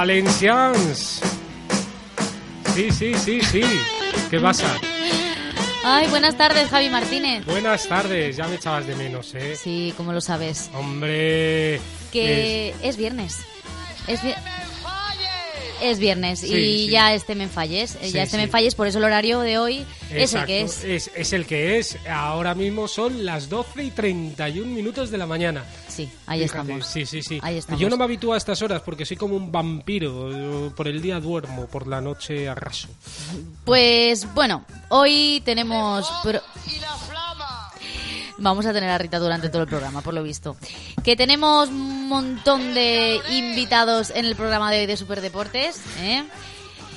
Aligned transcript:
Valencians. 0.00 1.20
Sí, 2.74 2.90
sí, 2.90 3.12
sí, 3.16 3.38
sí. 3.42 3.60
¿Qué 4.30 4.40
pasa? 4.40 4.64
Ay, 5.84 6.08
buenas 6.08 6.38
tardes, 6.38 6.70
Javi 6.70 6.88
Martínez. 6.88 7.44
Buenas 7.44 7.86
tardes, 7.86 8.34
ya 8.34 8.48
me 8.48 8.54
echabas 8.54 8.86
de 8.86 8.96
menos, 8.96 9.34
¿eh? 9.34 9.56
Sí, 9.56 9.92
como 9.98 10.14
lo 10.14 10.22
sabes. 10.22 10.70
Hombre. 10.72 11.82
Que 12.10 12.74
es, 12.82 12.96
viernes. 12.96 13.40
Es 14.06 14.22
viernes. 14.22 14.42
Es 15.80 15.98
viernes 15.98 16.42
y 16.44 16.88
ya 16.88 17.14
este 17.14 17.34
me 17.34 17.48
falles, 17.48 17.98
ya 18.12 18.22
este 18.22 18.36
me 18.36 18.48
falles, 18.48 18.74
por 18.74 18.86
eso 18.86 18.98
el 18.98 19.04
horario 19.04 19.40
de 19.40 19.58
hoy 19.58 19.86
es 20.12 20.34
el 20.34 20.44
que 20.44 20.62
es. 20.62 20.84
es. 20.84 21.32
el 21.32 21.46
que 21.46 21.78
es. 21.78 21.96
Ahora 22.08 22.54
mismo 22.54 22.88
son 22.88 23.24
las 23.24 23.48
12 23.48 23.84
y 23.84 23.90
31 23.90 24.70
minutos 24.72 25.10
de 25.10 25.18
la 25.18 25.26
mañana. 25.26 25.64
Sí, 25.88 26.10
ahí 26.26 26.42
estamos. 26.42 26.86
Sí, 26.86 27.06
sí, 27.06 27.22
sí. 27.22 27.40
Yo 27.78 27.88
no 27.88 27.96
me 27.96 28.04
habitúo 28.04 28.34
a 28.34 28.36
estas 28.36 28.60
horas 28.62 28.82
porque 28.82 29.04
soy 29.04 29.16
como 29.16 29.36
un 29.36 29.50
vampiro. 29.50 30.72
Por 30.76 30.88
el 30.88 31.00
día 31.00 31.20
duermo, 31.20 31.66
por 31.66 31.86
la 31.86 32.00
noche 32.00 32.48
arraso. 32.48 32.88
Pues 33.64 34.26
bueno, 34.34 34.64
hoy 34.88 35.42
tenemos... 35.44 36.10
Vamos 38.40 38.64
a 38.64 38.72
tener 38.72 38.88
a 38.88 38.96
Rita 38.96 39.18
durante 39.18 39.50
todo 39.50 39.62
el 39.62 39.68
programa, 39.68 40.00
por 40.00 40.14
lo 40.14 40.22
visto. 40.22 40.56
Que 41.04 41.14
tenemos 41.14 41.68
un 41.68 42.08
montón 42.08 42.72
de 42.74 43.20
invitados 43.30 44.10
en 44.10 44.24
el 44.24 44.34
programa 44.34 44.72
de 44.72 44.80
hoy 44.80 44.86
de 44.86 44.96
Superdeportes, 44.96 45.80
¿eh? 46.00 46.24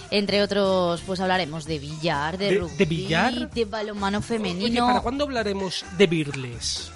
Entre 0.10 0.42
otros, 0.42 1.02
pues 1.06 1.20
hablaremos 1.20 1.66
de 1.66 1.80
billar, 1.80 2.38
de, 2.38 2.60
rugby, 2.60 2.78
de, 2.78 2.86
billar? 2.86 3.50
de 3.50 3.66
balonmano 3.66 4.22
femenino. 4.22 4.88
¿para 4.88 5.02
cuándo 5.02 5.26
hablaremos 5.26 5.84
de 5.98 6.08
birles? 6.08 6.92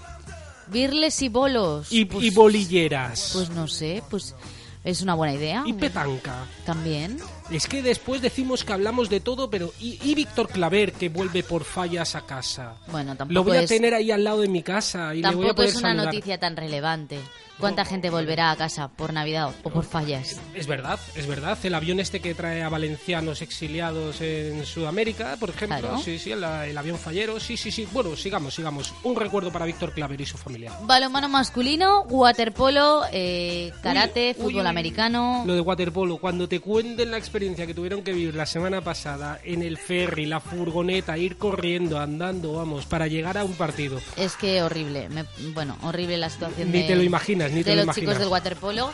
Birles 0.68 1.22
y 1.22 1.30
bolos. 1.30 1.92
Y, 1.92 2.06
pues, 2.06 2.34
bolilleras. 2.34 3.32
Pues 3.34 3.50
no 3.50 3.68
sé, 3.68 4.02
pues 4.10 4.34
es 4.88 5.02
una 5.02 5.16
buena 5.16 5.34
idea. 5.34 5.64
Y 5.66 5.74
petanca. 5.74 6.46
También. 6.66 7.18
Es 7.52 7.68
que 7.68 7.82
después 7.82 8.22
decimos 8.22 8.64
que 8.64 8.72
hablamos 8.72 9.10
de 9.10 9.20
todo, 9.20 9.50
pero 9.50 9.74
¿y, 9.80 10.16
Víctor 10.16 10.48
Claver 10.48 10.94
que 10.94 11.10
vuelve 11.10 11.44
por 11.44 11.66
fallas 11.66 12.16
a 12.16 12.22
casa? 12.26 12.76
Bueno, 12.90 13.16
tampoco 13.16 13.34
Lo 13.34 13.44
voy 13.44 13.58
a 13.58 13.66
tener 13.66 13.94
ahí 13.94 14.12
al 14.12 14.24
lado 14.24 14.42
de 14.42 14.48
mi 14.48 14.64
casa 14.64 15.14
y 15.14 15.22
tampoco 15.22 15.48
le 15.48 15.54
voy 15.54 15.66
a 15.66 15.70
es 15.70 15.76
una 15.76 15.94
noticia 15.94 16.40
tan 16.40 16.56
relevante. 16.56 17.20
¿Cuánta 17.60 17.86
gente 17.86 18.12
volverá 18.12 18.52
a 18.52 18.56
casa 18.56 18.88
por 18.88 19.14
Navidad 19.14 19.52
o 19.64 19.70
por 19.72 19.84
fallas? 19.84 20.40
Es 20.54 20.68
verdad, 20.68 21.00
es 21.16 21.26
verdad. 21.26 21.58
El 21.64 21.74
avión 21.74 22.00
este 22.00 22.20
que 22.20 22.36
trae 22.36 22.62
a 22.62 22.70
valencianos 22.70 23.42
exiliados 23.42 24.22
en 24.22 24.64
Sudamérica, 24.64 25.38
por 25.40 25.50
ejemplo. 25.50 25.98
Sí, 25.98 26.20
sí, 26.20 26.32
el, 26.32 26.44
avión 26.44 27.00
fallero. 27.00 27.40
Sí, 27.40 27.58
sí, 27.58 27.72
sí. 27.72 27.88
Bueno, 27.92 28.16
sigamos, 28.16 28.54
sigamos. 28.54 28.94
Un 29.04 29.16
recuerdo 29.16 29.52
para 29.52 29.66
Víctor 29.66 29.92
Claver 29.94 30.22
y 30.22 30.26
su 30.28 30.38
familia. 30.38 30.72
Balonmano 30.84 31.30
masculino, 31.30 32.02
waterpolo, 32.04 33.04
eh, 33.12 33.72
karate, 33.82 34.36
fútbol 34.36 34.68
americano. 34.68 35.44
Lo 35.46 35.56
de 35.56 35.62
waterpolo, 35.62 36.18
cuando 36.18 36.48
te 36.48 36.60
cuenten 36.60 37.10
la 37.10 37.18
experiencia 37.18 37.66
que 37.66 37.74
tuvieron 37.74 38.04
que 38.04 38.14
vivir 38.14 38.36
la 38.36 38.46
semana 38.46 38.82
pasada 38.82 39.40
en 39.44 39.64
el 39.64 39.78
ferry, 39.78 40.28
la 40.28 40.40
furgoneta, 40.40 41.18
ir 41.18 41.38
corriendo, 41.38 42.00
andando, 42.00 42.54
vamos, 42.54 42.86
para 42.86 43.08
llegar 43.08 43.38
a 43.38 43.44
un 43.44 43.54
partido. 43.54 44.00
Es 44.16 44.36
que 44.36 44.62
horrible. 44.62 45.10
bueno, 45.56 45.76
horrible 45.82 46.18
la 46.18 46.30
situación. 46.30 46.72
Ni 46.72 46.86
te 46.86 46.96
lo 46.96 47.02
imaginas 47.02 47.47
de 47.50 47.76
los 47.76 47.96
chicos 47.96 48.18
del 48.18 48.28
waterpolo. 48.28 48.92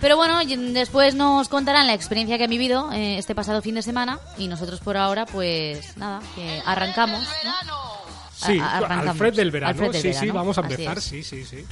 Pero 0.00 0.16
bueno, 0.16 0.38
después 0.44 1.14
nos 1.14 1.48
contarán 1.48 1.86
la 1.86 1.94
experiencia 1.94 2.36
que 2.36 2.44
han 2.44 2.50
vivido 2.50 2.92
eh, 2.92 3.16
este 3.16 3.34
pasado 3.34 3.62
fin 3.62 3.76
de 3.76 3.82
semana 3.82 4.18
y 4.36 4.48
nosotros 4.48 4.80
por 4.80 4.96
ahora, 4.96 5.24
pues 5.24 5.96
nada, 5.96 6.20
que 6.34 6.62
arrancamos. 6.66 7.26
Sí, 8.36 8.58
Alfred 8.60 9.34
del 9.34 9.50
verano. 9.50 9.92
sí, 9.92 10.12
sí, 10.12 10.30
vamos 10.30 10.58
a 10.58 10.62
empezar. 10.62 11.00
Sí, 11.00 11.22
sí, 11.22 11.44
sí. 11.44 11.64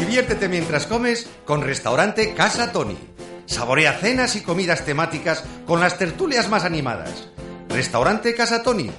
Diviértete 0.00 0.48
mientras 0.48 0.86
comes 0.86 1.28
con 1.44 1.62
Restaurante 1.62 2.34
Casa 2.34 2.72
Tony 2.72 3.13
Saborea 3.46 3.92
cenas 3.94 4.36
y 4.36 4.40
comidas 4.40 4.84
temáticas 4.84 5.44
con 5.66 5.80
las 5.80 5.98
tertulias 5.98 6.48
más 6.48 6.64
animadas. 6.64 7.28
Restaurante 7.68 8.34
Casa 8.34 8.62
Tony. 8.62 8.90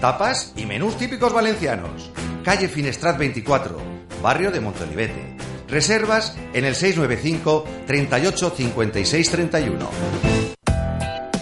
Tapas 0.00 0.52
y 0.56 0.66
menús 0.66 0.96
típicos 0.98 1.32
valencianos. 1.32 2.10
Calle 2.44 2.68
Finestrat 2.68 3.16
24, 3.16 3.78
barrio 4.22 4.50
de 4.50 4.60
Montolivete. 4.60 5.36
Reservas 5.68 6.36
en 6.52 6.64
el 6.64 6.74
695 6.74 7.64
38 7.86 8.52
56 8.56 9.30
31. 9.30 10.43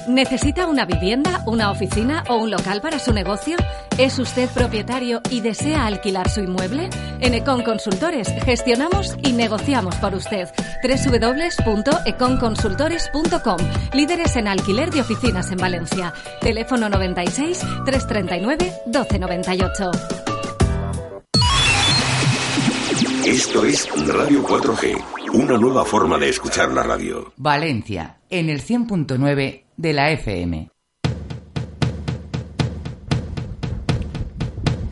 ¿Necesita 0.08 0.66
una 0.66 0.84
vivienda, 0.84 1.44
una 1.46 1.70
oficina 1.70 2.24
o 2.28 2.34
un 2.36 2.50
local 2.50 2.80
para 2.80 2.98
su 2.98 3.12
negocio? 3.12 3.56
¿Es 3.98 4.18
usted 4.18 4.50
propietario 4.50 5.20
y 5.30 5.40
desea 5.40 5.86
alquilar 5.86 6.28
su 6.28 6.40
inmueble? 6.40 6.90
En 7.20 7.34
Econ 7.34 7.62
Consultores 7.62 8.26
gestionamos 8.44 9.16
y 9.22 9.32
negociamos 9.32 9.94
por 9.96 10.14
usted. 10.14 10.48
www.econconsultores.com 10.82 13.58
Líderes 13.92 14.36
en 14.36 14.48
alquiler 14.48 14.90
de 14.90 15.02
oficinas 15.02 15.52
en 15.52 15.58
Valencia. 15.58 16.14
Teléfono 16.40 16.88
96 16.88 17.60
339 17.84 18.72
1298. 18.86 19.90
Esto 23.24 23.64
es 23.64 23.88
Radio 24.08 24.44
4G, 24.44 25.00
una 25.34 25.56
nueva 25.56 25.84
forma 25.84 26.18
de 26.18 26.28
escuchar 26.28 26.72
la 26.72 26.82
radio. 26.82 27.32
Valencia, 27.36 28.16
en 28.28 28.50
el 28.50 28.60
100.9 28.60 29.61
de 29.76 29.92
la 29.92 30.10
FM. 30.10 30.70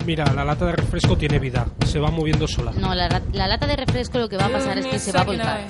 Mira, 0.06 0.24
la 0.32 0.44
lata 0.44 0.66
de 0.66 0.72
refresco 0.72 1.16
tiene 1.16 1.38
vida, 1.38 1.66
se 1.86 1.98
va 1.98 2.10
moviendo 2.10 2.48
sola. 2.48 2.72
No, 2.72 2.94
la, 2.94 3.08
lata 3.32 3.66
de 3.66 3.76
refresco 3.76 4.18
lo 4.18 4.28
que 4.28 4.36
va 4.36 4.46
a 4.46 4.48
pasar 4.48 4.78
es 4.78 4.86
que 4.86 4.98
se 4.98 5.12
va 5.12 5.20
a 5.20 5.24
volcar. 5.24 5.60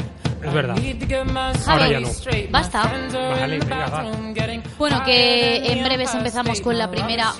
Es 0.43 0.53
verdad. 0.53 0.77
Ahora 1.67 1.91
ya 1.91 2.01
no. 2.01 2.09
Basta. 2.51 2.83
Vale, 3.13 3.59
venga, 3.59 3.87
va. 3.89 4.11
Bueno, 4.79 5.03
que 5.05 5.73
en 5.73 5.85
breves 5.85 6.15
empezamos 6.15 6.61
con 6.61 6.79
la 6.79 6.91
primera 6.91 7.35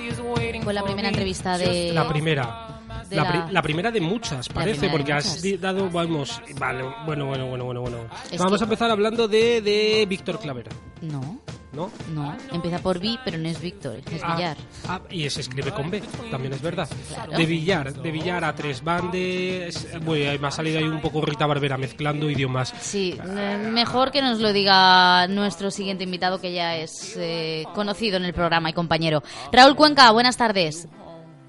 con 0.63 0.75
la 0.75 0.83
primera 0.83 1.07
entrevista 1.09 1.57
de 1.57 1.91
la 1.93 2.07
primera. 2.07 2.67
La, 3.09 3.61
primera 3.61 3.91
de 3.91 3.99
muchas, 3.99 4.47
parece, 4.47 4.89
porque 4.89 5.11
has 5.11 5.41
dado, 5.59 5.89
vamos, 5.89 6.41
vale, 6.57 6.83
bueno, 7.05 7.25
bueno, 7.25 7.47
bueno, 7.47 7.65
bueno, 7.65 7.81
bueno. 7.81 7.97
Vamos 8.37 8.61
a 8.61 8.63
empezar 8.63 8.89
hablando 8.89 9.27
de, 9.27 9.61
de 9.61 10.05
Víctor 10.07 10.39
Clavera. 10.39 10.71
No. 11.01 11.41
¿No? 11.73 11.91
No, 12.13 12.35
empieza 12.51 12.79
por 12.79 12.99
B, 12.99 13.17
pero 13.23 13.37
no 13.37 13.47
es 13.47 13.61
Víctor, 13.61 14.01
es 14.11 14.21
ah, 14.23 14.35
Villar. 14.35 14.57
Ah, 14.87 15.01
y 15.09 15.29
se 15.29 15.41
escribe 15.41 15.71
con 15.71 15.89
B, 15.89 16.01
también 16.29 16.53
es 16.53 16.61
verdad. 16.61 16.89
De 17.35 17.45
Villar, 17.45 17.93
de 17.93 18.11
Villar 18.11 18.43
a 18.43 18.55
tres 18.55 18.83
bandes. 18.83 19.87
Bueno, 20.03 20.39
me 20.39 20.47
ha 20.47 20.51
salido 20.51 20.79
ahí 20.79 20.85
un 20.85 21.01
poco 21.01 21.21
Rita 21.21 21.45
Barbera 21.45 21.77
mezclando 21.77 22.29
idiomas. 22.29 22.73
Sí, 22.79 23.17
eh, 23.23 23.69
mejor 23.71 24.11
que 24.11 24.21
nos 24.21 24.39
lo 24.39 24.53
diga 24.53 25.27
nuestro 25.27 25.71
siguiente 25.71 26.03
invitado, 26.03 26.39
que 26.39 26.53
ya 26.53 26.75
es 26.75 27.15
eh, 27.17 27.65
conocido 27.73 28.17
en 28.17 28.25
el 28.25 28.33
programa 28.33 28.69
y 28.69 28.73
compañero. 28.73 29.23
Raúl 29.51 29.75
Cuenca, 29.75 30.11
buenas 30.11 30.37
tardes. 30.37 30.87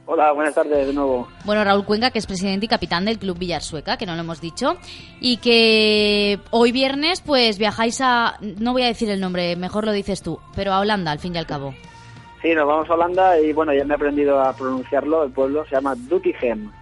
Hola, 0.04 0.32
buenas 0.32 0.54
tardes 0.54 0.86
de 0.86 0.92
nuevo. 0.92 1.28
Bueno, 1.44 1.62
Raúl 1.62 1.84
Cuenca, 1.84 2.10
que 2.10 2.18
es 2.18 2.26
presidente 2.26 2.66
y 2.66 2.68
capitán 2.68 3.04
del 3.04 3.18
Club 3.18 3.38
Villar 3.38 3.62
Sueca, 3.62 3.96
que 3.96 4.04
no 4.04 4.14
lo 4.14 4.20
hemos 4.20 4.40
dicho, 4.40 4.76
y 5.20 5.36
que 5.36 6.40
hoy 6.50 6.72
viernes 6.72 7.20
pues 7.20 7.58
viajáis 7.58 8.00
a, 8.00 8.36
no 8.40 8.72
voy 8.72 8.82
a 8.82 8.86
decir 8.86 9.08
el 9.10 9.20
nombre, 9.20 9.54
mejor 9.54 9.84
lo 9.84 9.92
dices 9.92 10.22
tú, 10.22 10.40
pero 10.56 10.72
a 10.72 10.80
Holanda, 10.80 11.12
al 11.12 11.20
fin 11.20 11.34
y 11.34 11.38
al 11.38 11.46
cabo. 11.46 11.72
Sí, 12.42 12.52
nos 12.52 12.66
vamos 12.66 12.90
a 12.90 12.94
Holanda 12.94 13.40
y 13.40 13.52
bueno, 13.52 13.72
ya 13.72 13.84
me 13.84 13.92
he 13.92 13.94
aprendido 13.94 14.40
a 14.40 14.52
pronunciarlo, 14.52 15.22
el 15.22 15.30
pueblo 15.30 15.64
se 15.66 15.76
llama 15.76 15.94
Doetinchem. 15.96 16.72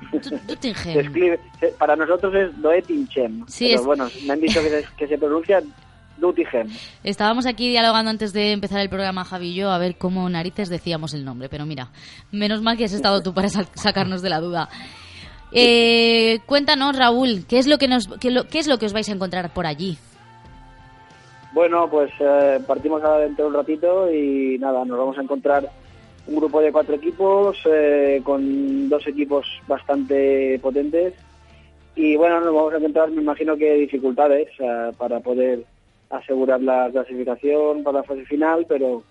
Doetinchem. 0.47 1.37
para 1.79 1.97
nosotros 1.97 2.35
es 2.35 2.63
Doetinchem, 2.63 3.45
sí, 3.47 3.69
pero 3.73 3.85
bueno, 3.85 4.09
me 4.25 4.33
han 4.33 4.41
dicho 4.41 4.63
que 4.63 4.83
que 4.97 5.07
se 5.07 5.19
pronuncia 5.19 5.63
Estábamos 7.03 7.47
aquí 7.47 7.69
dialogando 7.69 8.11
antes 8.11 8.33
de 8.33 8.53
empezar 8.53 8.81
el 8.81 8.89
programa, 8.89 9.25
Javi 9.25 9.49
y 9.49 9.55
yo, 9.55 9.71
a 9.71 9.79
ver 9.79 9.97
cómo 9.97 10.29
narices 10.29 10.69
decíamos 10.69 11.15
el 11.15 11.25
nombre, 11.25 11.49
pero 11.49 11.67
mira, 11.67 11.89
menos 12.31 12.63
mal 12.63 12.77
que 12.77 12.85
has 12.85 12.93
estado 12.93 13.23
tú 13.23 13.35
para 13.35 13.49
sacarnos 13.49 14.23
de 14.23 14.31
la 14.31 14.41
duda. 14.41 14.69
Eh, 15.53 16.39
cuéntanos, 16.47 16.97
Raúl, 16.97 17.45
¿qué 17.49 17.59
es 17.59 17.67
lo 17.67 17.79
que 17.79 17.89
nos, 17.89 18.07
qué, 18.21 18.29
es 18.53 18.69
lo 18.69 18.79
que 18.79 18.87
os 18.87 18.93
vais 18.93 19.09
a 19.09 19.13
encontrar 19.13 19.53
por 19.53 19.67
allí? 19.67 19.99
Bueno, 21.53 21.89
pues 21.91 22.13
eh, 22.21 22.61
partimos 22.67 23.03
ahora 23.03 23.25
dentro 23.25 23.47
de 23.47 23.51
un 23.51 23.57
ratito 23.57 24.13
y 24.13 24.57
nada, 24.59 24.85
nos 24.85 24.99
vamos 24.99 25.19
a 25.19 25.23
encontrar 25.23 25.69
un 26.29 26.37
grupo 26.37 26.61
de 26.61 26.71
cuatro 26.71 26.95
equipos 26.95 27.59
eh, 27.65 28.21
con 28.23 28.89
dos 28.89 29.05
equipos 29.09 29.47
bastante 29.67 30.61
potentes 30.63 31.15
y 31.97 32.17
bueno, 32.17 32.41
nos 32.41 32.55
vamos 32.55 32.73
a 32.73 32.77
encontrar, 32.77 33.11
me 33.11 33.23
imagino 33.23 33.57
que 33.57 33.75
dificultades 33.75 34.49
eh, 34.61 34.93
para 34.97 35.19
poder 35.21 35.65
asegurar 36.11 36.61
la 36.61 36.89
clasificación 36.91 37.83
para 37.83 37.99
la 37.99 38.05
fase 38.05 38.25
final, 38.27 38.67
pero 38.69 39.03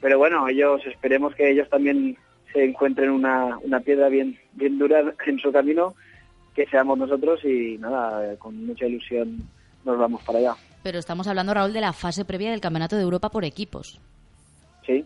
pero 0.00 0.18
bueno, 0.18 0.48
ellos 0.48 0.80
esperemos 0.86 1.34
que 1.34 1.50
ellos 1.50 1.68
también 1.68 2.16
se 2.52 2.64
encuentren 2.64 3.10
una, 3.10 3.58
una 3.58 3.80
piedra 3.80 4.08
bien 4.08 4.38
bien 4.52 4.78
dura 4.78 5.00
en 5.26 5.38
su 5.38 5.52
camino, 5.52 5.94
que 6.54 6.66
seamos 6.66 6.98
nosotros 6.98 7.44
y 7.44 7.76
nada, 7.78 8.36
con 8.36 8.66
mucha 8.66 8.86
ilusión 8.86 9.38
nos 9.84 9.98
vamos 9.98 10.22
para 10.22 10.38
allá. 10.38 10.54
Pero 10.82 10.98
estamos 10.98 11.26
hablando, 11.26 11.52
Raúl, 11.54 11.72
de 11.72 11.80
la 11.80 11.92
fase 11.92 12.24
previa 12.24 12.50
del 12.50 12.60
Campeonato 12.60 12.96
de 12.96 13.02
Europa 13.02 13.28
por 13.30 13.44
equipos. 13.44 14.00
Sí. 14.86 15.04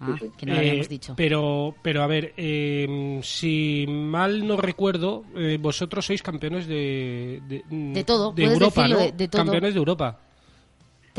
Ah, 0.00 0.16
sí, 0.18 0.26
sí. 0.26 0.32
que 0.36 0.46
no 0.46 0.52
lo 0.54 0.58
habíamos 0.58 0.86
Eh, 0.86 0.88
dicho. 0.90 1.14
Pero, 1.16 1.76
pero 1.80 2.02
a 2.02 2.08
ver, 2.08 2.34
eh, 2.36 3.20
si 3.22 3.86
mal 3.88 4.44
no 4.46 4.56
recuerdo, 4.56 5.22
eh, 5.36 5.58
vosotros 5.60 6.04
sois 6.06 6.22
campeones 6.22 6.66
de, 6.66 7.40
de, 7.46 7.62
De 7.70 8.02
todo, 8.04 8.32
de 8.32 8.42
Europa, 8.44 8.82
decirlo, 8.82 8.98
¿no? 8.98 9.04
de- 9.06 9.12
de 9.12 9.28
todo. 9.28 9.42
Campeones 9.44 9.74
de 9.74 9.78
Europa. 9.78 10.18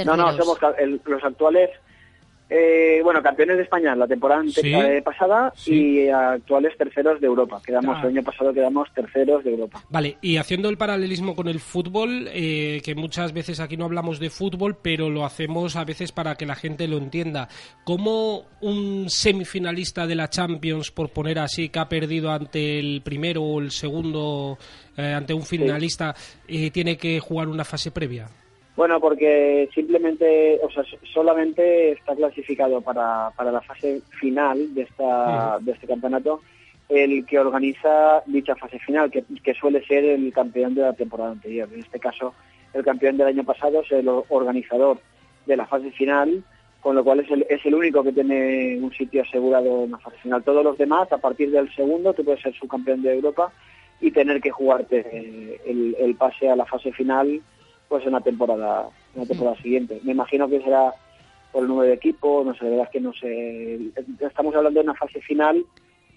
No, 0.05 0.15
no, 0.17 0.31
somos 0.37 0.57
el- 0.79 1.01
los 1.05 1.23
actuales, 1.23 1.69
eh, 2.49 2.99
bueno, 3.03 3.23
campeones 3.23 3.57
de 3.57 3.63
España 3.63 3.95
la 3.95 4.07
temporada 4.07 4.41
ante- 4.41 4.61
Sí. 4.61 5.01
pasada 5.03 5.51
Sí. 5.55 5.73
y 6.03 6.09
actuales 6.09 6.77
terceros 6.77 7.19
de 7.19 7.25
Europa. 7.27 7.59
Quedamos 7.65 7.97
Ah. 7.97 8.01
el 8.03 8.09
año 8.09 8.23
pasado 8.23 8.53
quedamos 8.53 8.89
terceros 8.93 9.43
de 9.43 9.51
Europa. 9.51 9.81
Vale, 9.89 10.17
y 10.21 10.37
haciendo 10.37 10.69
el 10.69 10.77
paralelismo 10.77 11.35
con 11.35 11.47
el 11.47 11.59
fútbol, 11.59 12.27
eh, 12.31 12.81
que 12.83 12.93
muchas 12.95 13.33
veces 13.33 13.59
aquí 13.59 13.75
no 13.77 13.85
hablamos 13.85 14.19
de 14.19 14.29
fútbol, 14.29 14.77
pero 14.81 15.09
lo 15.09 15.25
hacemos 15.25 15.75
a 15.75 15.83
veces 15.85 16.11
para 16.11 16.35
que 16.35 16.45
la 16.45 16.55
gente 16.55 16.87
lo 16.87 16.97
entienda. 16.97 17.47
¿Cómo 17.85 18.45
un 18.61 19.09
semifinalista 19.09 20.05
de 20.05 20.15
la 20.15 20.29
Champions, 20.29 20.91
por 20.91 21.09
poner 21.09 21.39
así, 21.39 21.69
que 21.69 21.79
ha 21.79 21.89
perdido 21.89 22.31
ante 22.31 22.77
el 22.77 23.01
primero 23.03 23.41
o 23.41 23.59
el 23.61 23.71
segundo, 23.71 24.57
eh, 24.97 25.13
ante 25.13 25.33
un 25.33 25.43
finalista, 25.43 26.13
eh, 26.47 26.69
tiene 26.71 26.97
que 26.97 27.19
jugar 27.19 27.47
una 27.47 27.63
fase 27.63 27.89
previa? 27.89 28.27
Bueno, 28.75 28.99
porque 28.99 29.69
simplemente, 29.73 30.59
o 30.63 30.69
sea, 30.69 30.83
solamente 31.13 31.91
está 31.91 32.15
clasificado 32.15 32.81
para, 32.81 33.29
para 33.35 33.51
la 33.51 33.61
fase 33.61 34.01
final 34.19 34.73
de 34.73 34.81
esta 34.81 35.59
de 35.59 35.71
este 35.73 35.85
campeonato 35.85 36.41
el 36.89 37.25
que 37.25 37.39
organiza 37.39 38.23
dicha 38.25 38.55
fase 38.55 38.79
final, 38.79 39.09
que, 39.09 39.23
que 39.43 39.53
suele 39.53 39.83
ser 39.85 40.03
el 40.03 40.31
campeón 40.33 40.75
de 40.75 40.81
la 40.81 40.93
temporada 40.93 41.31
anterior. 41.31 41.69
En 41.71 41.79
este 41.79 41.99
caso, 41.99 42.33
el 42.73 42.83
campeón 42.83 43.17
del 43.17 43.27
año 43.27 43.43
pasado 43.43 43.81
es 43.81 43.91
el 43.91 44.07
organizador 44.07 44.99
de 45.45 45.57
la 45.57 45.65
fase 45.65 45.91
final, 45.91 46.43
con 46.81 46.95
lo 46.95 47.03
cual 47.03 47.21
es 47.21 47.31
el, 47.31 47.45
es 47.49 47.65
el 47.65 47.75
único 47.75 48.03
que 48.03 48.11
tiene 48.11 48.77
un 48.81 48.91
sitio 48.91 49.21
asegurado 49.21 49.85
en 49.85 49.91
la 49.91 49.97
fase 49.99 50.17
final. 50.17 50.43
Todos 50.43 50.63
los 50.63 50.77
demás, 50.77 51.11
a 51.11 51.17
partir 51.17 51.49
del 51.51 51.73
segundo, 51.73 52.13
tú 52.13 52.23
puedes 52.23 52.41
ser 52.41 52.53
subcampeón 52.53 53.01
de 53.01 53.13
Europa 53.13 53.51
y 54.01 54.11
tener 54.11 54.41
que 54.41 54.51
jugarte 54.51 55.59
el, 55.65 55.95
el 55.97 56.15
pase 56.15 56.49
a 56.49 56.55
la 56.55 56.65
fase 56.65 56.91
final 56.91 57.41
pues 57.93 58.07
en 58.07 58.13
la 58.13 58.21
temporada 58.21 58.89
en 59.13 59.21
la 59.21 59.27
temporada 59.27 59.55
siguiente. 59.61 59.99
Me 60.03 60.13
imagino 60.13 60.49
que 60.49 60.59
será 60.63 60.91
por 61.51 61.61
el 61.61 61.67
número 61.69 61.89
de 61.89 61.93
equipos, 61.93 62.43
no 62.43 62.55
sé, 62.55 62.63
la 62.63 62.69
verdad 62.71 62.85
es 62.87 62.91
que 62.91 62.99
no 62.99 63.13
sé. 63.13 63.79
Estamos 64.19 64.55
hablando 64.55 64.79
de 64.79 64.83
una 64.89 64.95
fase 64.95 65.21
final 65.21 65.63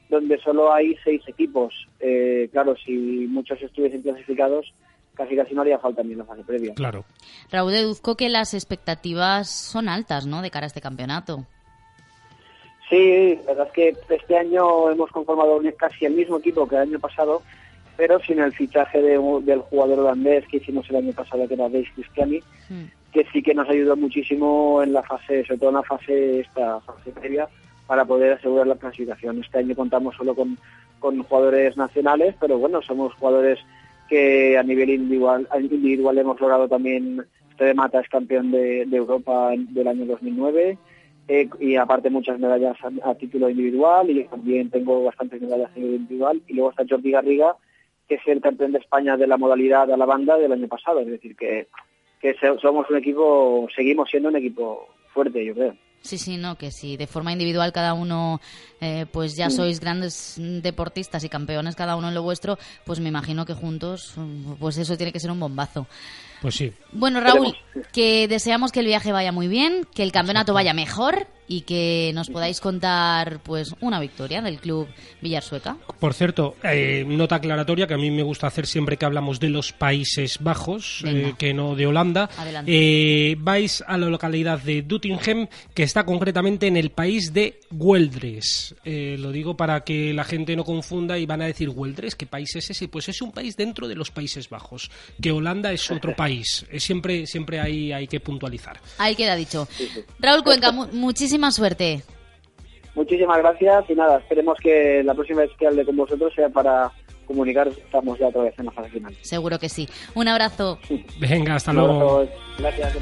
donde 0.08 0.38
solo 0.38 0.72
hay 0.72 0.96
seis 1.04 1.20
equipos. 1.28 1.74
Eh, 2.00 2.48
claro, 2.50 2.74
si 2.82 3.26
muchos 3.28 3.60
estuviesen 3.60 4.00
clasificados, 4.00 4.72
casi 5.12 5.36
casi 5.36 5.52
no 5.52 5.60
haría 5.60 5.78
falta 5.78 6.02
ni 6.02 6.14
la 6.14 6.24
fase 6.24 6.44
previa. 6.44 6.72
Claro. 6.72 7.04
Raúl, 7.52 7.72
deduzco 7.72 8.16
que 8.16 8.30
las 8.30 8.54
expectativas 8.54 9.50
son 9.50 9.90
altas, 9.90 10.26
¿no?, 10.26 10.40
de 10.40 10.50
cara 10.50 10.64
a 10.64 10.68
este 10.68 10.80
campeonato. 10.80 11.44
Sí, 12.88 13.34
la 13.44 13.52
verdad 13.52 13.66
es 13.66 13.72
que 13.74 14.14
este 14.14 14.38
año 14.38 14.90
hemos 14.90 15.10
conformado 15.10 15.56
un- 15.56 15.70
casi 15.72 16.06
el 16.06 16.14
mismo 16.14 16.38
equipo 16.38 16.66
que 16.66 16.76
el 16.76 16.82
año 16.82 16.98
pasado, 17.00 17.42
pero 17.96 18.20
sin 18.20 18.38
el 18.38 18.52
fichaje 18.52 19.00
de 19.00 19.18
del 19.42 19.60
jugador 19.60 20.00
holandés 20.00 20.46
que 20.48 20.58
hicimos 20.58 20.88
el 20.90 20.96
año 20.96 21.12
pasado, 21.12 21.48
que 21.48 21.54
era 21.54 21.68
Dave 21.68 21.88
Cristiani, 21.94 22.40
que 23.12 23.26
sí 23.32 23.42
que 23.42 23.54
nos 23.54 23.68
ayudó 23.68 23.96
muchísimo 23.96 24.82
en 24.82 24.92
la 24.92 25.02
fase, 25.02 25.44
sobre 25.44 25.58
todo 25.58 25.70
en 25.70 25.76
la 25.76 25.82
fase 25.82 26.40
esta 26.40 26.80
fase 26.80 27.10
previa, 27.12 27.48
para 27.86 28.04
poder 28.04 28.34
asegurar 28.34 28.66
la 28.66 28.76
clasificación. 28.76 29.42
Este 29.42 29.58
año 29.58 29.74
contamos 29.74 30.14
solo 30.16 30.34
con, 30.34 30.58
con 30.98 31.22
jugadores 31.22 31.76
nacionales, 31.76 32.34
pero 32.38 32.58
bueno, 32.58 32.82
somos 32.82 33.14
jugadores 33.14 33.58
que 34.08 34.58
a 34.58 34.62
nivel 34.62 34.90
individual, 34.90 35.48
individual 35.58 36.18
hemos 36.18 36.40
logrado 36.40 36.68
también, 36.68 37.24
Fede 37.56 37.74
Mata 37.74 38.00
es 38.00 38.08
campeón 38.08 38.50
de, 38.50 38.84
de 38.86 38.96
Europa 38.96 39.50
del 39.56 39.88
año 39.88 40.04
2009, 40.06 40.78
eh, 41.28 41.48
y 41.58 41.76
aparte 41.76 42.10
muchas 42.10 42.38
medallas 42.38 42.76
a, 42.82 43.10
a 43.10 43.14
título 43.14 43.48
individual, 43.48 44.10
y 44.10 44.24
también 44.24 44.70
tengo 44.70 45.04
bastantes 45.04 45.40
medallas 45.40 45.70
a 45.74 45.78
nivel 45.78 45.96
individual, 45.96 46.40
y 46.46 46.54
luego 46.54 46.70
está 46.70 46.84
Jordi 46.88 47.10
Garriga, 47.10 47.56
que 48.08 48.16
es 48.16 48.22
el 48.26 48.40
campeón 48.40 48.72
de 48.72 48.78
España 48.78 49.16
de 49.16 49.26
la 49.26 49.36
modalidad 49.36 49.90
a 49.90 49.96
la 49.96 50.04
banda 50.06 50.36
del 50.36 50.52
año 50.52 50.68
pasado, 50.68 51.00
es 51.00 51.06
decir, 51.08 51.34
que, 51.36 51.68
que 52.20 52.34
somos 52.60 52.88
un 52.90 52.96
equipo, 52.98 53.66
seguimos 53.74 54.08
siendo 54.10 54.28
un 54.28 54.36
equipo 54.36 54.88
fuerte, 55.12 55.44
yo 55.44 55.54
creo. 55.54 55.74
Sí, 56.02 56.18
sí, 56.18 56.36
no, 56.36 56.56
que 56.56 56.70
si 56.70 56.96
de 56.96 57.08
forma 57.08 57.32
individual 57.32 57.72
cada 57.72 57.92
uno, 57.94 58.40
eh, 58.80 59.06
pues 59.10 59.34
ya 59.36 59.50
Sí. 59.50 59.56
sois 59.56 59.80
grandes 59.80 60.36
mm, 60.38 60.58
deportistas 60.60 61.24
y 61.24 61.28
campeones 61.28 61.74
cada 61.74 61.96
uno 61.96 62.08
en 62.08 62.14
lo 62.14 62.22
vuestro, 62.22 62.58
pues 62.84 63.00
me 63.00 63.08
imagino 63.08 63.44
que 63.44 63.54
juntos, 63.54 64.14
mm, 64.16 64.52
pues 64.60 64.78
eso 64.78 64.96
tiene 64.96 65.10
que 65.12 65.18
ser 65.18 65.32
un 65.32 65.40
bombazo. 65.40 65.88
Pues 66.40 66.54
sí. 66.54 66.72
Bueno, 66.92 67.20
Raúl, 67.20 67.54
que 67.92 68.28
deseamos 68.28 68.72
que 68.72 68.80
el 68.80 68.86
viaje 68.86 69.12
vaya 69.12 69.32
muy 69.32 69.48
bien, 69.48 69.86
que 69.94 70.02
el 70.02 70.12
campeonato 70.12 70.54
vaya 70.54 70.74
mejor 70.74 71.26
y 71.48 71.60
que 71.60 72.10
nos 72.14 72.28
podáis 72.28 72.60
contar, 72.60 73.40
pues, 73.42 73.74
una 73.80 74.00
victoria 74.00 74.42
del 74.42 74.58
club 74.58 74.88
Villarsueca. 75.22 75.76
Por 76.00 76.14
cierto, 76.14 76.56
eh, 76.64 77.04
nota 77.06 77.36
aclaratoria 77.36 77.86
que 77.86 77.94
a 77.94 77.98
mí 77.98 78.10
me 78.10 78.22
gusta 78.22 78.48
hacer 78.48 78.66
siempre 78.66 78.96
que 78.96 79.04
hablamos 79.04 79.38
de 79.38 79.50
los 79.50 79.72
Países 79.72 80.38
Bajos, 80.40 81.04
eh, 81.06 81.34
que 81.38 81.54
no 81.54 81.76
de 81.76 81.86
Holanda. 81.86 82.28
Adelante. 82.36 82.72
Eh, 82.74 83.36
vais 83.38 83.84
a 83.86 83.96
la 83.96 84.06
localidad 84.08 84.60
de 84.60 84.82
Doetinchem, 84.82 85.46
que 85.72 85.84
está 85.84 86.04
concretamente 86.04 86.66
en 86.66 86.76
el 86.76 86.90
país 86.90 87.32
de 87.32 87.60
Güeldres. 87.70 88.74
Eh, 88.84 89.16
lo 89.18 89.30
digo 89.30 89.56
para 89.56 89.84
que 89.84 90.12
la 90.12 90.24
gente 90.24 90.56
no 90.56 90.64
confunda 90.64 91.18
y 91.18 91.26
van 91.26 91.42
a 91.42 91.46
decir, 91.46 91.70
¿Güeldres? 91.70 92.16
¿Qué 92.16 92.26
país 92.26 92.56
es 92.56 92.70
ese? 92.70 92.88
Pues 92.88 93.08
es 93.08 93.22
un 93.22 93.32
país 93.32 93.56
dentro 93.56 93.86
de 93.86 93.94
los 93.94 94.10
Países 94.10 94.48
Bajos, 94.48 94.90
que 95.20 95.30
Holanda 95.30 95.72
es 95.72 95.90
otro 95.90 96.16
país. 96.16 96.25
Eh, 96.28 96.80
siempre 96.80 97.26
siempre 97.26 97.60
ahí 97.60 97.92
hay 97.92 98.06
que 98.06 98.20
puntualizar. 98.20 98.78
Ahí 98.98 99.14
queda 99.14 99.34
dicho. 99.36 99.66
Raúl 100.18 100.42
Cuenca, 100.42 100.72
mu- 100.72 100.88
muchísima 100.92 101.50
suerte. 101.50 102.02
Muchísimas 102.94 103.38
gracias 103.38 103.84
y 103.90 103.94
nada, 103.94 104.18
esperemos 104.18 104.56
que 104.62 105.02
la 105.04 105.14
próxima 105.14 105.42
vez 105.42 105.50
que 105.58 105.66
hable 105.66 105.84
con 105.84 105.96
vosotros 105.96 106.32
sea 106.34 106.48
para 106.48 106.90
comunicaros 107.26 107.74
que 107.76 107.82
estamos 107.82 108.18
ya 108.18 108.28
otra 108.28 108.42
vez 108.44 108.54
en 108.58 108.64
la 108.66 108.72
fase 108.72 108.88
final. 108.90 109.14
Seguro 109.20 109.58
que 109.58 109.68
sí. 109.68 109.86
Un 110.14 110.28
abrazo. 110.28 110.78
Venga, 111.20 111.56
hasta 111.56 111.72
Un 111.72 111.76
luego. 111.76 112.18
abrazo, 112.20 112.32
Gracias. 112.58 112.92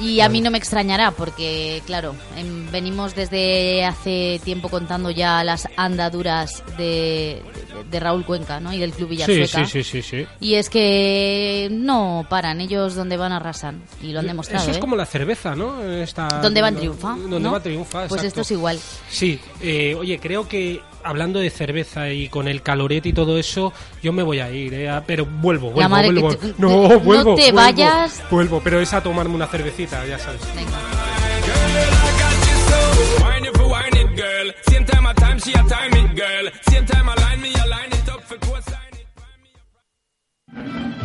Y 0.00 0.20
a 0.20 0.28
mí 0.28 0.40
no 0.40 0.50
me 0.50 0.58
extrañará 0.58 1.10
porque, 1.10 1.82
claro, 1.86 2.14
em, 2.36 2.70
venimos 2.70 3.14
desde 3.14 3.84
hace 3.84 4.40
tiempo 4.44 4.68
contando 4.70 5.10
ya 5.10 5.44
las 5.44 5.68
andaduras 5.76 6.62
de, 6.78 7.42
de- 7.74 7.84
de 7.90 8.00
Raúl 8.00 8.24
Cuenca 8.24 8.60
¿no? 8.60 8.72
y 8.72 8.78
del 8.78 8.92
Club 8.92 9.08
Sí, 9.10 9.16
Villarsueca. 9.16 9.66
sí, 9.66 9.82
sí, 9.84 10.02
sí. 10.02 10.26
Y 10.40 10.54
es 10.54 10.70
que 10.70 11.68
no 11.70 12.24
paran, 12.30 12.60
ellos 12.60 12.94
donde 12.94 13.16
van 13.16 13.32
arrasan 13.32 13.82
y 14.02 14.12
lo 14.12 14.20
han 14.20 14.26
demostrado. 14.26 14.62
Eso 14.62 14.70
es 14.70 14.76
¿eh? 14.78 14.80
como 14.80 14.96
la 14.96 15.06
cerveza, 15.06 15.54
¿no? 15.54 15.82
Esta, 15.82 16.28
Donde 16.40 16.62
van 16.62 16.76
triunfa. 16.76 17.08
Donde 17.16 17.40
¿no? 17.40 17.52
va 17.52 17.60
triunfa, 17.62 18.06
Pues 18.08 18.24
esto 18.24 18.40
es 18.40 18.50
igual. 18.52 18.78
Sí, 19.10 19.38
eh, 19.60 19.94
oye, 19.98 20.18
creo 20.18 20.48
que 20.48 20.80
hablando 21.02 21.40
de 21.40 21.50
cerveza 21.50 22.10
y 22.10 22.28
con 22.28 22.48
el 22.48 22.62
caloret 22.62 23.04
y 23.06 23.12
todo 23.12 23.38
eso, 23.38 23.72
yo 24.02 24.12
me 24.12 24.22
voy 24.22 24.40
a 24.40 24.50
ir, 24.50 24.74
eh, 24.74 25.00
pero 25.06 25.26
vuelvo, 25.26 25.70
vuelvo, 25.70 25.88
vuelvo. 26.06 26.28
te- 26.36 26.46
no, 26.46 26.52
te- 26.52 26.62
no 26.62 26.68
vuelvo, 27.00 27.34
te 27.34 27.42
vuelvo, 27.52 27.56
vayas. 27.56 28.22
Vuelvo, 28.30 28.60
pero 28.62 28.80
es 28.80 28.92
a 28.92 29.02
tomarme 29.02 29.34
una 29.34 29.46
cervecita, 29.46 30.04
ya 30.06 30.18
sabes. 30.18 30.40
Same 30.42 30.64
time 30.66 32.10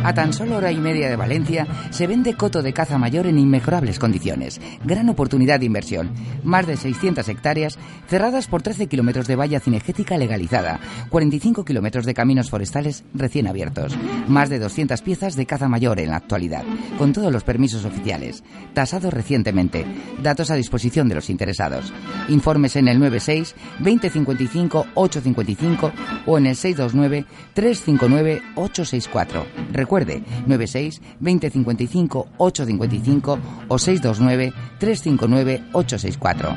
a 0.02 0.14
tan 0.14 0.32
solo 0.32 0.56
hora 0.56 0.72
y 0.72 0.78
media 0.78 1.08
de 1.08 1.16
Valencia 1.16 1.66
se 1.90 2.06
vende 2.06 2.34
coto 2.34 2.62
de 2.62 2.72
caza 2.72 2.98
mayor 2.98 3.26
en 3.26 3.38
inmejorables 3.38 3.98
condiciones. 3.98 4.60
Gran 4.84 5.08
oportunidad 5.08 5.60
de 5.60 5.66
inversión. 5.66 6.10
Más 6.44 6.66
de 6.66 6.76
600 6.76 7.28
hectáreas 7.28 7.78
cerradas 8.08 8.46
por 8.46 8.62
13 8.62 8.86
kilómetros 8.86 9.26
de 9.26 9.36
valla 9.36 9.60
cinegética 9.60 10.16
legalizada. 10.16 10.80
45 11.10 11.64
kilómetros 11.64 12.06
de 12.06 12.14
caminos 12.14 12.50
forestales 12.50 13.04
recién 13.14 13.46
abiertos. 13.46 13.96
Más 14.28 14.48
de 14.48 14.58
200 14.58 15.00
piezas 15.02 15.36
de 15.36 15.46
caza 15.46 15.68
mayor 15.68 16.00
en 16.00 16.10
la 16.10 16.16
actualidad. 16.16 16.64
Con 16.98 17.12
todos 17.12 17.32
los 17.32 17.44
permisos 17.44 17.84
oficiales. 17.84 18.44
Tasados 18.74 19.12
recientemente. 19.12 19.84
Datos 20.22 20.50
a 20.50 20.56
disposición 20.56 21.08
de 21.08 21.14
los 21.16 21.30
interesados. 21.30 21.92
Informes 22.28 22.76
en 22.76 22.88
el 22.88 22.98
96 22.98 23.54
2055 23.78 24.86
855 24.94 25.92
o 26.26 26.38
en 26.38 26.46
el 26.46 26.56
629 26.56 27.26
359 27.54 28.42
864. 28.54 29.46
Recuerde, 29.86 30.20
96 30.48 31.00
2055 31.20 32.26
855 32.38 33.38
o 33.68 33.78
629 33.78 34.52
359 34.80 35.62
864. 35.72 36.56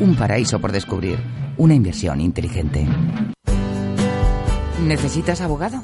Un 0.00 0.14
paraíso 0.14 0.60
por 0.60 0.70
descubrir. 0.70 1.18
Una 1.56 1.74
inversión 1.74 2.20
inteligente. 2.20 2.86
¿Necesitas 4.84 5.40
abogado? 5.40 5.82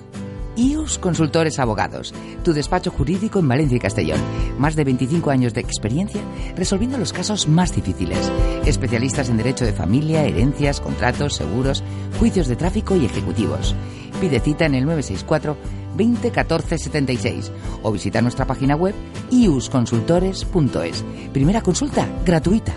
IUS 0.56 0.98
Consultores 0.98 1.58
Abogados, 1.58 2.14
tu 2.44 2.52
despacho 2.52 2.90
jurídico 2.90 3.38
en 3.38 3.48
Valencia 3.48 3.76
y 3.76 3.80
Castellón. 3.80 4.20
Más 4.58 4.76
de 4.76 4.84
25 4.84 5.30
años 5.30 5.54
de 5.54 5.62
experiencia 5.62 6.20
resolviendo 6.54 6.98
los 6.98 7.14
casos 7.14 7.48
más 7.48 7.74
difíciles. 7.74 8.30
Especialistas 8.66 9.30
en 9.30 9.38
derecho 9.38 9.64
de 9.64 9.72
familia, 9.72 10.24
herencias, 10.24 10.80
contratos, 10.80 11.34
seguros, 11.34 11.82
juicios 12.20 12.46
de 12.46 12.56
tráfico 12.56 12.94
y 12.94 13.06
ejecutivos. 13.06 13.74
Pide 14.20 14.38
cita 14.38 14.66
en 14.66 14.74
el 14.74 14.84
964 14.84 15.56
20 15.94 16.30
14 16.30 16.78
76 16.78 17.52
o 17.82 17.92
visita 17.92 18.20
nuestra 18.20 18.46
página 18.46 18.76
web 18.76 18.94
iusconsultores.es. 19.30 21.04
Primera 21.32 21.62
consulta 21.62 22.08
gratuita. 22.24 22.74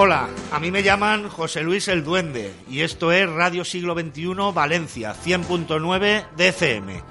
Hola, 0.00 0.28
a 0.52 0.60
mí 0.60 0.70
me 0.70 0.84
llaman 0.84 1.28
José 1.28 1.62
Luis 1.62 1.88
el 1.88 2.04
Duende 2.04 2.54
y 2.70 2.82
esto 2.82 3.10
es 3.10 3.28
Radio 3.28 3.64
Siglo 3.64 3.94
XXI 3.94 4.52
Valencia 4.54 5.12
100.9 5.12 6.24
DCM. 6.36 7.02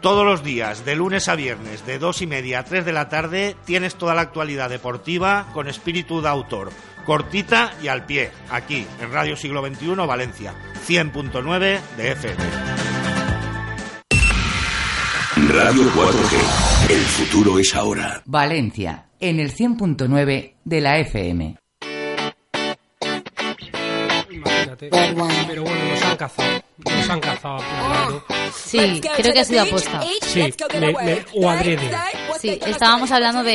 Todos 0.00 0.24
los 0.24 0.42
días, 0.42 0.84
de 0.84 0.96
lunes 0.96 1.28
a 1.28 1.34
viernes, 1.34 1.84
de 1.84 1.98
dos 1.98 2.22
y 2.22 2.26
media 2.26 2.60
a 2.60 2.64
3 2.64 2.84
de 2.84 2.92
la 2.92 3.08
tarde, 3.08 3.56
tienes 3.66 3.96
toda 3.96 4.14
la 4.14 4.22
actualidad 4.22 4.70
deportiva 4.70 5.48
con 5.52 5.68
espíritu 5.68 6.22
de 6.22 6.28
autor, 6.28 6.70
cortita 7.06 7.72
y 7.82 7.88
al 7.88 8.04
pie, 8.04 8.30
aquí 8.50 8.86
en 9.00 9.12
Radio 9.12 9.36
Siglo 9.36 9.64
XXI 9.64 9.94
Valencia 10.06 10.54
100.9 10.86 11.80
de 11.96 12.12
FM. 12.12 12.44
Radio 15.48 15.82
4G. 15.82 16.90
El 16.90 17.00
futuro 17.00 17.58
es 17.58 17.74
ahora. 17.74 18.22
Valencia, 18.26 19.06
en 19.20 19.38
el 19.38 19.52
100.9 19.52 20.54
de 20.64 20.80
la 20.80 20.98
FM. 20.98 21.56
Imagínate. 24.30 24.90
Pero 24.90 25.62
bueno, 25.62 25.90
nos 25.90 26.02
han 26.02 26.16
cazado. 26.16 26.65
Nos 26.84 27.08
han 27.10 27.20
cazado. 27.20 27.58
claro. 27.58 28.24
Sí, 28.54 29.00
creo 29.16 29.32
que 29.32 29.40
ha 29.40 29.44
sido 29.44 29.62
aposta. 29.62 30.02
Sí, 30.22 30.40
me- 30.78 30.92
me- 30.92 31.24
o 31.34 31.48
adrede. 31.48 31.90
Sí, 32.40 32.58
estábamos 32.66 33.10
hablando 33.10 33.42
de... 33.42 33.52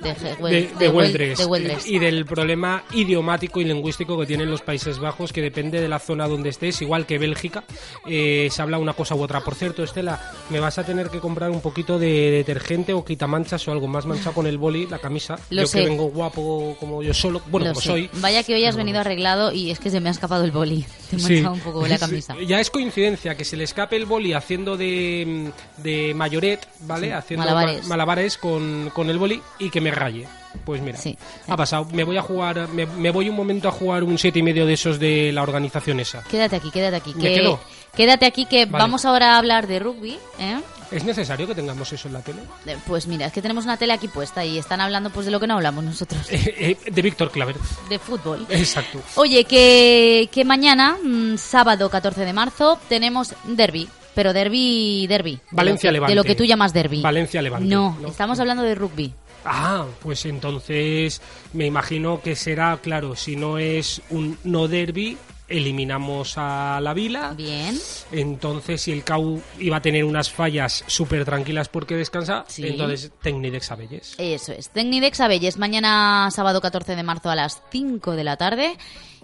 De, 0.00 0.14
de, 0.14 0.14
de, 0.14 0.50
de 0.50 0.68
de 0.78 0.88
Weldres. 0.88 1.86
y 1.86 1.98
del 1.98 2.24
problema 2.24 2.84
idiomático 2.92 3.60
y 3.60 3.64
lingüístico 3.64 4.18
que 4.18 4.26
tienen 4.26 4.50
los 4.50 4.62
Países 4.62 4.98
Bajos, 4.98 5.30
que 5.32 5.42
depende 5.42 5.80
de 5.80 5.88
la 5.88 5.98
zona 5.98 6.26
donde 6.26 6.48
estés, 6.48 6.80
igual 6.80 7.04
que 7.04 7.18
Bélgica, 7.18 7.64
eh, 8.06 8.48
se 8.50 8.62
habla 8.62 8.78
una 8.78 8.94
cosa 8.94 9.14
u 9.14 9.22
otra. 9.22 9.40
Por 9.42 9.54
cierto, 9.54 9.82
Estela, 9.84 10.18
me 10.48 10.58
vas 10.58 10.78
a 10.78 10.84
tener 10.84 11.10
que 11.10 11.18
comprar 11.20 11.50
un 11.50 11.60
poquito 11.60 11.98
de 11.98 12.30
detergente 12.30 12.94
o 12.94 13.04
quitamanchas 13.04 13.66
o 13.68 13.72
algo 13.72 13.88
más 13.88 14.06
manchado 14.06 14.32
con 14.32 14.46
el 14.46 14.56
boli, 14.56 14.86
la 14.86 14.98
camisa. 14.98 15.38
Lo 15.50 15.62
yo 15.62 15.68
sé. 15.68 15.80
que 15.80 15.88
vengo 15.90 16.04
guapo 16.06 16.76
como 16.80 17.02
yo 17.02 17.12
solo, 17.12 17.42
bueno, 17.48 17.66
Lo 17.68 17.72
como 17.74 17.82
sé. 17.82 17.88
soy. 17.88 18.10
Vaya 18.14 18.42
que 18.42 18.54
hoy 18.54 18.64
has 18.64 18.76
venido 18.76 19.00
arreglado 19.00 19.52
y 19.52 19.70
es 19.70 19.78
que 19.78 19.90
se 19.90 20.00
me 20.00 20.08
ha 20.08 20.12
escapado 20.12 20.44
el 20.44 20.50
boli. 20.50 20.86
Te 21.10 21.16
he 21.16 21.18
Sí. 21.18 21.32
manchado 21.34 21.54
un 21.54 21.60
poco 21.60 21.80
la 21.90 21.98
camisa. 21.98 22.36
Ya 22.46 22.60
es 22.60 22.70
coincidencia 22.70 23.34
que 23.36 23.44
se 23.44 23.56
le 23.56 23.64
escape 23.64 23.96
el 23.96 24.06
boli 24.06 24.32
haciendo 24.32 24.76
de, 24.76 25.50
de 25.78 26.14
mayoret, 26.14 26.66
¿vale? 26.80 27.08
Sí, 27.08 27.12
haciendo 27.12 27.44
malabares. 27.46 27.82
ma- 27.82 27.88
malabares 27.88 28.38
con, 28.38 28.90
con 28.94 29.10
el 29.10 29.18
boli 29.18 29.40
y 29.58 29.70
que 29.70 29.80
me 29.80 29.90
raye. 29.90 30.26
Pues 30.64 30.80
mira, 30.82 30.98
ha 31.46 31.56
pasado. 31.56 31.86
Me 31.92 32.02
voy 32.02 32.16
a 32.16 32.22
jugar, 32.22 32.68
me, 32.70 32.84
me 32.86 33.10
voy 33.10 33.28
un 33.28 33.36
momento 33.36 33.68
a 33.68 33.72
jugar 33.72 34.02
un 34.02 34.18
siete 34.18 34.40
y 34.40 34.42
medio 34.42 34.66
de 34.66 34.72
esos 34.72 34.98
de 34.98 35.30
la 35.32 35.42
organización 35.42 36.00
esa. 36.00 36.24
Quédate 36.24 36.56
aquí, 36.56 36.70
quédate 36.72 36.96
aquí. 36.96 37.14
¿Me 37.14 37.22
Que, 37.22 37.34
quedo? 37.34 37.60
Quédate 37.94 38.26
aquí 38.26 38.46
que 38.46 38.66
Vale. 38.66 38.82
vamos 38.82 39.04
ahora 39.04 39.34
a 39.34 39.38
hablar 39.38 39.66
de 39.68 39.78
rugby. 39.78 40.18
¿eh? 40.40 40.58
¿Es 40.90 41.04
necesario 41.04 41.46
que 41.46 41.54
tengamos 41.54 41.92
eso 41.92 42.08
en 42.08 42.14
la 42.14 42.20
tele? 42.20 42.40
Eh, 42.66 42.76
Pues 42.86 43.06
mira, 43.06 43.26
es 43.26 43.32
que 43.32 43.40
tenemos 43.42 43.64
una 43.64 43.76
tele 43.76 43.92
aquí 43.92 44.08
puesta 44.08 44.44
y 44.44 44.58
están 44.58 44.80
hablando 44.80 45.10
pues 45.10 45.26
de 45.26 45.32
lo 45.32 45.38
que 45.40 45.46
no 45.46 45.54
hablamos 45.54 45.84
nosotros. 45.84 46.26
Eh, 46.30 46.76
de 46.90 47.02
Víctor 47.02 47.30
Claver. 47.30 47.56
De 47.88 47.98
fútbol. 47.98 48.46
Exacto. 48.48 49.00
Oye, 49.16 49.44
que, 49.44 50.28
que 50.32 50.44
mañana, 50.44 50.96
mm, 51.02 51.36
sábado 51.36 51.88
14 51.90 52.24
de 52.24 52.32
marzo, 52.32 52.78
tenemos 52.88 53.34
derby. 53.44 53.88
Pero 54.14 54.32
derby, 54.32 55.06
derby. 55.06 55.38
Valencia 55.52 55.92
Levante. 55.92 56.12
De 56.12 56.16
lo 56.16 56.24
que 56.24 56.34
tú 56.34 56.44
llamas 56.44 56.72
derby. 56.72 57.00
Valencia 57.00 57.40
Levante. 57.40 57.68
No, 57.68 57.96
estamos 58.08 58.40
hablando 58.40 58.62
de 58.64 58.74
rugby. 58.74 59.12
Ah, 59.44 59.86
pues 60.02 60.26
entonces 60.26 61.22
me 61.52 61.66
imagino 61.66 62.20
que 62.20 62.34
será, 62.36 62.78
claro, 62.82 63.14
si 63.16 63.36
no 63.36 63.58
es 63.58 64.02
un 64.10 64.36
no 64.44 64.68
derby, 64.68 65.16
eliminamos 65.50 66.34
a 66.38 66.80
la 66.80 66.94
Vila. 66.94 67.34
Bien. 67.36 67.76
Entonces, 68.12 68.80
si 68.80 68.92
el 68.92 69.04
CAU 69.04 69.42
iba 69.58 69.76
a 69.76 69.82
tener 69.82 70.04
unas 70.04 70.30
fallas 70.30 70.84
súper 70.86 71.24
tranquilas 71.24 71.68
porque 71.68 71.96
descansa, 71.96 72.44
Sí. 72.46 72.66
entonces 72.66 73.12
Tecnidex 73.20 73.70
Abelles. 73.70 74.14
Eso 74.18 74.52
es. 74.52 74.70
Tecnidex 74.70 75.20
Abelles, 75.20 75.58
mañana 75.58 76.28
sábado 76.30 76.60
14 76.60 76.96
de 76.96 77.02
marzo 77.02 77.28
a 77.30 77.34
las 77.36 77.62
5 77.70 78.12
de 78.12 78.24
la 78.24 78.36
tarde. 78.36 78.76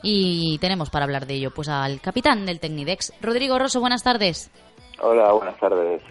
Y 0.02 0.58
tenemos 0.58 0.90
para 0.90 1.04
hablar 1.06 1.26
de 1.26 1.34
ello 1.34 1.52
pues 1.54 1.68
al 1.68 2.00
capitán 2.00 2.44
del 2.44 2.60
Tecnidex, 2.60 3.12
Rodrigo 3.22 3.58
Rosso, 3.58 3.80
buenas 3.80 4.02
tardes. 4.02 4.50
Hola, 5.00 5.32
buenas 5.32 5.58
tardes. 5.58 6.02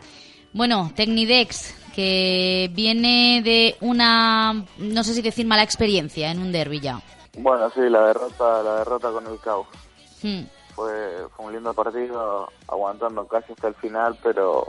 Bueno, 0.54 0.92
Tecnidex, 0.96 1.76
que 1.96 2.70
viene 2.74 3.42
de 3.44 3.76
una, 3.82 4.66
no 4.78 5.04
sé 5.04 5.14
si 5.14 5.22
decir 5.22 5.46
mala 5.46 5.64
experiencia 5.64 6.32
en 6.32 6.40
un 6.40 6.52
derby 6.52 6.80
ya. 6.80 7.02
Bueno, 7.38 7.70
sí, 7.76 7.82
la 7.90 8.08
derrota, 8.08 8.64
la 8.64 8.76
derrota 8.78 9.12
con 9.12 9.28
el 9.28 9.38
CAO. 9.40 9.68
Hmm. 10.22 10.44
Fue, 10.76 10.92
fue 11.36 11.46
un 11.46 11.54
lindo 11.54 11.74
partido, 11.74 12.50
aguantando 12.68 13.26
casi 13.28 13.54
hasta 13.54 13.70
el 13.70 13.76
final, 13.76 14.18
pero, 14.22 14.68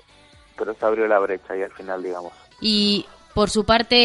pero 0.57 0.75
se 0.75 0.85
abrió 0.85 1.07
la 1.09 1.19
brecha 1.19 1.53
ahí 1.53 1.63
al 1.63 1.73
final, 1.73 2.03
digamos. 2.03 2.33
Y 2.61 3.07
por 3.35 3.51
su 3.51 3.65
parte, 3.65 3.97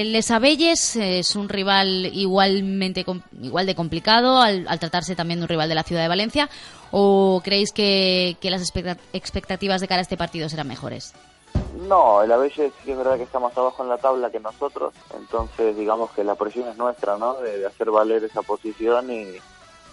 eh, 0.00 0.04
Les 0.04 0.30
Abelles 0.30 0.96
es 0.96 1.36
un 1.36 1.48
rival 1.48 2.06
igualmente 2.12 3.04
igual 3.42 3.66
de 3.66 3.74
complicado 3.74 4.40
al, 4.40 4.66
al 4.68 4.78
tratarse 4.78 5.16
también 5.16 5.40
de 5.40 5.44
un 5.44 5.48
rival 5.48 5.68
de 5.68 5.74
la 5.74 5.82
ciudad 5.82 6.02
de 6.02 6.08
Valencia. 6.08 6.48
¿O 6.92 7.40
creéis 7.42 7.72
que, 7.72 8.36
que 8.40 8.50
las 8.50 8.62
expecta- 8.62 8.96
expectativas 9.12 9.80
de 9.80 9.88
cara 9.88 9.98
a 9.98 10.02
este 10.02 10.16
partido 10.16 10.48
serán 10.48 10.68
mejores? 10.68 11.12
No, 11.88 12.22
el 12.22 12.30
Abelle 12.30 12.72
sí 12.84 12.90
es 12.92 12.96
verdad 12.96 13.16
que 13.16 13.24
está 13.24 13.40
más 13.40 13.56
abajo 13.58 13.82
en 13.82 13.88
la 13.88 13.98
tabla 13.98 14.30
que 14.30 14.38
nosotros, 14.38 14.94
entonces 15.18 15.76
digamos 15.76 16.10
que 16.12 16.22
la 16.22 16.36
presión 16.36 16.68
es 16.68 16.76
nuestra, 16.76 17.18
¿no? 17.18 17.34
De, 17.34 17.58
de 17.58 17.66
hacer 17.66 17.90
valer 17.90 18.22
esa 18.22 18.42
posición 18.42 19.10
y, 19.10 19.26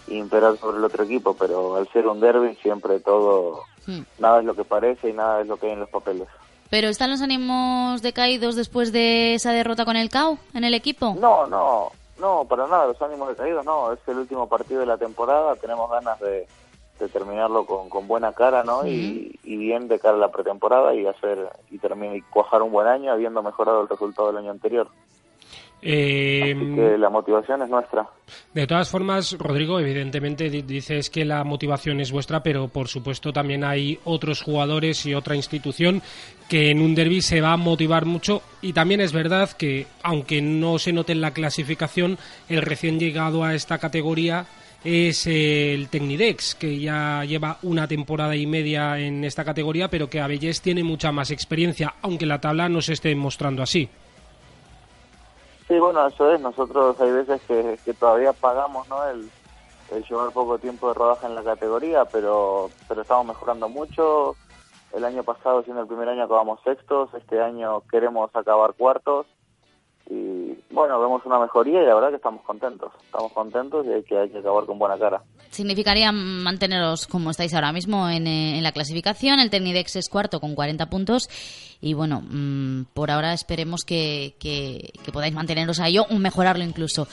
y 0.08 0.16
imperar 0.18 0.56
sobre 0.58 0.78
el 0.78 0.84
otro 0.84 1.04
equipo, 1.04 1.34
pero 1.34 1.76
al 1.76 1.88
ser 1.88 2.06
un 2.06 2.20
derby 2.20 2.54
siempre 2.56 3.00
todo, 3.00 3.64
Hmm. 3.86 4.02
nada 4.18 4.38
es 4.38 4.44
lo 4.44 4.54
que 4.54 4.64
parece 4.64 5.10
y 5.10 5.12
nada 5.12 5.40
es 5.40 5.48
lo 5.48 5.56
que 5.56 5.66
hay 5.66 5.72
en 5.72 5.80
los 5.80 5.88
papeles. 5.88 6.28
¿Pero 6.70 6.88
están 6.88 7.10
los 7.10 7.20
ánimos 7.20 8.00
decaídos 8.00 8.54
después 8.54 8.92
de 8.92 9.34
esa 9.34 9.52
derrota 9.52 9.84
con 9.84 9.96
el 9.96 10.08
CAO 10.08 10.38
en 10.54 10.64
el 10.64 10.74
equipo? 10.74 11.16
No, 11.20 11.46
no, 11.46 11.90
no, 12.18 12.44
para 12.48 12.66
nada, 12.68 12.86
los 12.86 13.02
ánimos 13.02 13.28
decaídos 13.28 13.64
no, 13.64 13.92
es 13.92 13.98
el 14.06 14.18
último 14.18 14.48
partido 14.48 14.80
de 14.80 14.86
la 14.86 14.96
temporada, 14.98 15.56
tenemos 15.56 15.90
ganas 15.90 16.18
de, 16.20 16.46
de 17.00 17.08
terminarlo 17.08 17.66
con, 17.66 17.88
con 17.90 18.06
buena 18.06 18.32
cara, 18.32 18.62
¿no? 18.62 18.86
Y, 18.86 19.38
y 19.42 19.56
bien 19.56 19.88
de 19.88 19.98
cara 19.98 20.14
a 20.14 20.20
la 20.20 20.30
pretemporada 20.30 20.94
y 20.94 21.04
hacer 21.06 21.50
y 21.70 21.78
terminar 21.78 22.16
y 22.16 22.22
cuajar 22.22 22.62
un 22.62 22.70
buen 22.72 22.86
año 22.86 23.12
habiendo 23.12 23.42
mejorado 23.42 23.82
el 23.82 23.88
resultado 23.88 24.28
del 24.28 24.38
año 24.38 24.52
anterior. 24.52 24.88
Eh, 25.84 26.54
Así 26.56 26.74
que 26.76 26.96
la 26.96 27.10
motivación 27.10 27.60
es 27.62 27.68
nuestra. 27.68 28.06
De 28.54 28.66
todas 28.68 28.88
formas, 28.88 29.32
Rodrigo, 29.36 29.80
evidentemente 29.80 30.48
di- 30.48 30.62
dices 30.62 31.10
que 31.10 31.24
la 31.24 31.42
motivación 31.42 32.00
es 32.00 32.12
vuestra, 32.12 32.40
pero 32.42 32.68
por 32.68 32.86
supuesto 32.86 33.32
también 33.32 33.64
hay 33.64 33.98
otros 34.04 34.42
jugadores 34.42 35.04
y 35.06 35.14
otra 35.14 35.34
institución 35.34 36.00
que 36.48 36.70
en 36.70 36.80
un 36.80 36.94
derby 36.94 37.20
se 37.20 37.40
va 37.40 37.52
a 37.54 37.56
motivar 37.56 38.04
mucho 38.06 38.42
y 38.60 38.72
también 38.72 39.00
es 39.00 39.12
verdad 39.12 39.50
que, 39.50 39.86
aunque 40.04 40.40
no 40.40 40.78
se 40.78 40.92
note 40.92 41.12
en 41.12 41.20
la 41.20 41.32
clasificación, 41.32 42.16
el 42.48 42.62
recién 42.62 43.00
llegado 43.00 43.42
a 43.42 43.54
esta 43.54 43.78
categoría 43.78 44.46
es 44.84 45.26
el 45.26 45.88
Tecnidex, 45.88 46.54
que 46.56 46.78
ya 46.78 47.24
lleva 47.24 47.58
una 47.62 47.86
temporada 47.88 48.34
y 48.36 48.46
media 48.46 48.98
en 48.98 49.24
esta 49.24 49.44
categoría, 49.44 49.88
pero 49.88 50.08
que 50.10 50.20
Abellés 50.20 50.60
tiene 50.60 50.82
mucha 50.84 51.10
más 51.12 51.30
experiencia, 51.30 51.94
aunque 52.02 52.26
la 52.26 52.40
tabla 52.40 52.68
no 52.68 52.80
se 52.82 52.92
esté 52.94 53.14
mostrando 53.14 53.62
así. 53.62 53.88
Sí, 55.72 55.78
bueno, 55.78 56.06
eso 56.06 56.30
es, 56.30 56.38
nosotros 56.38 57.00
hay 57.00 57.10
veces 57.12 57.40
que, 57.48 57.94
todavía 57.94 58.34
pagamos, 58.34 58.86
¿no? 58.90 59.08
El, 59.08 59.30
el 59.90 60.04
llevar 60.04 60.30
poco 60.30 60.58
tiempo 60.58 60.88
de 60.88 60.92
rodaje 60.92 61.24
en 61.24 61.34
la 61.34 61.42
categoría, 61.42 62.04
pero, 62.04 62.68
pero 62.86 63.00
estamos 63.00 63.24
mejorando 63.24 63.70
mucho. 63.70 64.36
El 64.92 65.02
año 65.02 65.22
pasado, 65.24 65.62
siendo 65.62 65.80
el 65.80 65.88
primer 65.88 66.10
año, 66.10 66.24
acabamos 66.24 66.60
sextos, 66.62 67.08
este 67.14 67.40
año 67.40 67.80
queremos 67.90 68.30
acabar 68.36 68.74
cuartos 68.74 69.24
y 70.10 70.41
bueno, 70.72 71.00
vemos 71.00 71.22
una 71.24 71.38
mejoría 71.38 71.82
y 71.82 71.86
la 71.86 71.94
verdad 71.94 72.10
que 72.10 72.16
estamos 72.16 72.42
contentos. 72.42 72.92
Estamos 73.04 73.32
contentos 73.32 73.86
y 73.86 73.90
hay 73.92 74.02
que, 74.02 74.18
hay 74.18 74.28
que 74.30 74.38
acabar 74.38 74.64
con 74.66 74.78
buena 74.78 74.98
cara. 74.98 75.22
Significaría 75.50 76.10
manteneros 76.12 77.06
como 77.06 77.30
estáis 77.30 77.54
ahora 77.54 77.72
mismo 77.72 78.08
en, 78.08 78.26
eh, 78.26 78.56
en 78.56 78.62
la 78.62 78.72
clasificación. 78.72 79.38
El 79.40 79.50
Tecnidex 79.50 79.96
es 79.96 80.08
cuarto 80.08 80.40
con 80.40 80.54
40 80.54 80.88
puntos. 80.88 81.28
Y 81.80 81.94
bueno, 81.94 82.22
mm, 82.22 82.84
por 82.94 83.10
ahora 83.10 83.32
esperemos 83.32 83.84
que, 83.84 84.34
que- 84.38 84.92
que 85.04 85.12
podáis 85.12 85.34
manteneros 85.34 85.80
ahí 85.80 85.98
o 85.98 86.06
mejorarlo 86.18 86.64
incluso. 86.64 87.06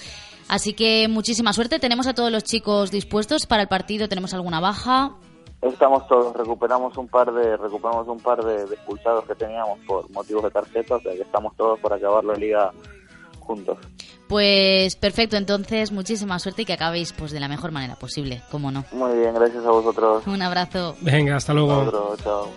Así 0.47 0.73
que 0.73 1.07
muchísima 1.09 1.53
suerte. 1.53 1.79
Tenemos 1.79 2.07
a 2.07 2.13
todos 2.13 2.31
los 2.31 2.43
chicos 2.43 2.91
dispuestos 2.91 3.45
para 3.45 3.61
el 3.63 3.67
partido. 3.67 4.07
¿Tenemos 4.07 4.33
alguna 4.33 4.59
baja? 4.59 5.11
Estamos 5.61 6.07
todos, 6.07 6.33
recuperamos 6.37 6.95
un 6.97 7.09
par 7.09 7.33
de 7.33 7.57
recuperamos 7.57 8.07
un 8.07 8.19
par 8.21 8.41
de, 8.45 8.65
de 8.65 8.75
expulsados 8.75 9.25
que 9.25 9.35
teníamos 9.35 9.77
por 9.85 10.09
motivos 10.11 10.43
de 10.43 10.51
tarjeta, 10.51 10.95
o 10.95 11.01
sea 11.01 11.11
que 11.13 11.21
estamos 11.23 11.53
todos 11.57 11.77
por 11.81 11.91
acabar 11.91 12.23
la 12.23 12.33
liga 12.35 12.71
juntos. 13.49 13.79
Pues 14.27 14.95
perfecto, 14.95 15.35
entonces 15.35 15.91
muchísima 15.91 16.37
suerte 16.37 16.61
y 16.61 16.65
que 16.65 16.73
acabéis 16.73 17.13
pues 17.13 17.31
de 17.31 17.39
la 17.39 17.47
mejor 17.47 17.71
manera 17.71 17.95
posible, 17.95 18.43
como 18.51 18.69
no. 18.69 18.85
Muy 18.91 19.17
bien, 19.17 19.33
gracias 19.33 19.65
a 19.65 19.71
vosotros. 19.71 20.27
Un 20.27 20.39
abrazo. 20.43 20.95
Venga, 21.01 21.35
hasta 21.35 21.51
luego. 21.51 21.79
Otro, 21.79 22.15
chao. 22.23 22.47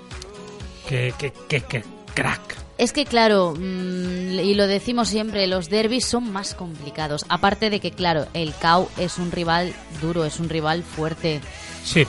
Que, 0.86 1.14
que, 1.18 1.32
que, 1.48 1.62
que 1.62 1.82
crack. 2.14 2.58
Es 2.76 2.92
que 2.92 3.06
claro, 3.06 3.54
mm, 3.56 4.40
y 4.40 4.54
lo 4.54 4.66
decimos 4.66 5.08
siempre, 5.08 5.46
los 5.46 5.70
derbis 5.70 6.04
son 6.04 6.30
más 6.30 6.54
complicados. 6.54 7.24
Aparte 7.30 7.70
de 7.70 7.80
que 7.80 7.92
claro, 7.92 8.26
el 8.34 8.54
CAU 8.54 8.88
es 8.98 9.16
un 9.16 9.30
rival 9.30 9.72
duro, 10.02 10.26
es 10.26 10.40
un 10.40 10.50
rival 10.50 10.82
fuerte. 10.82 11.40
Sí. 11.84 12.06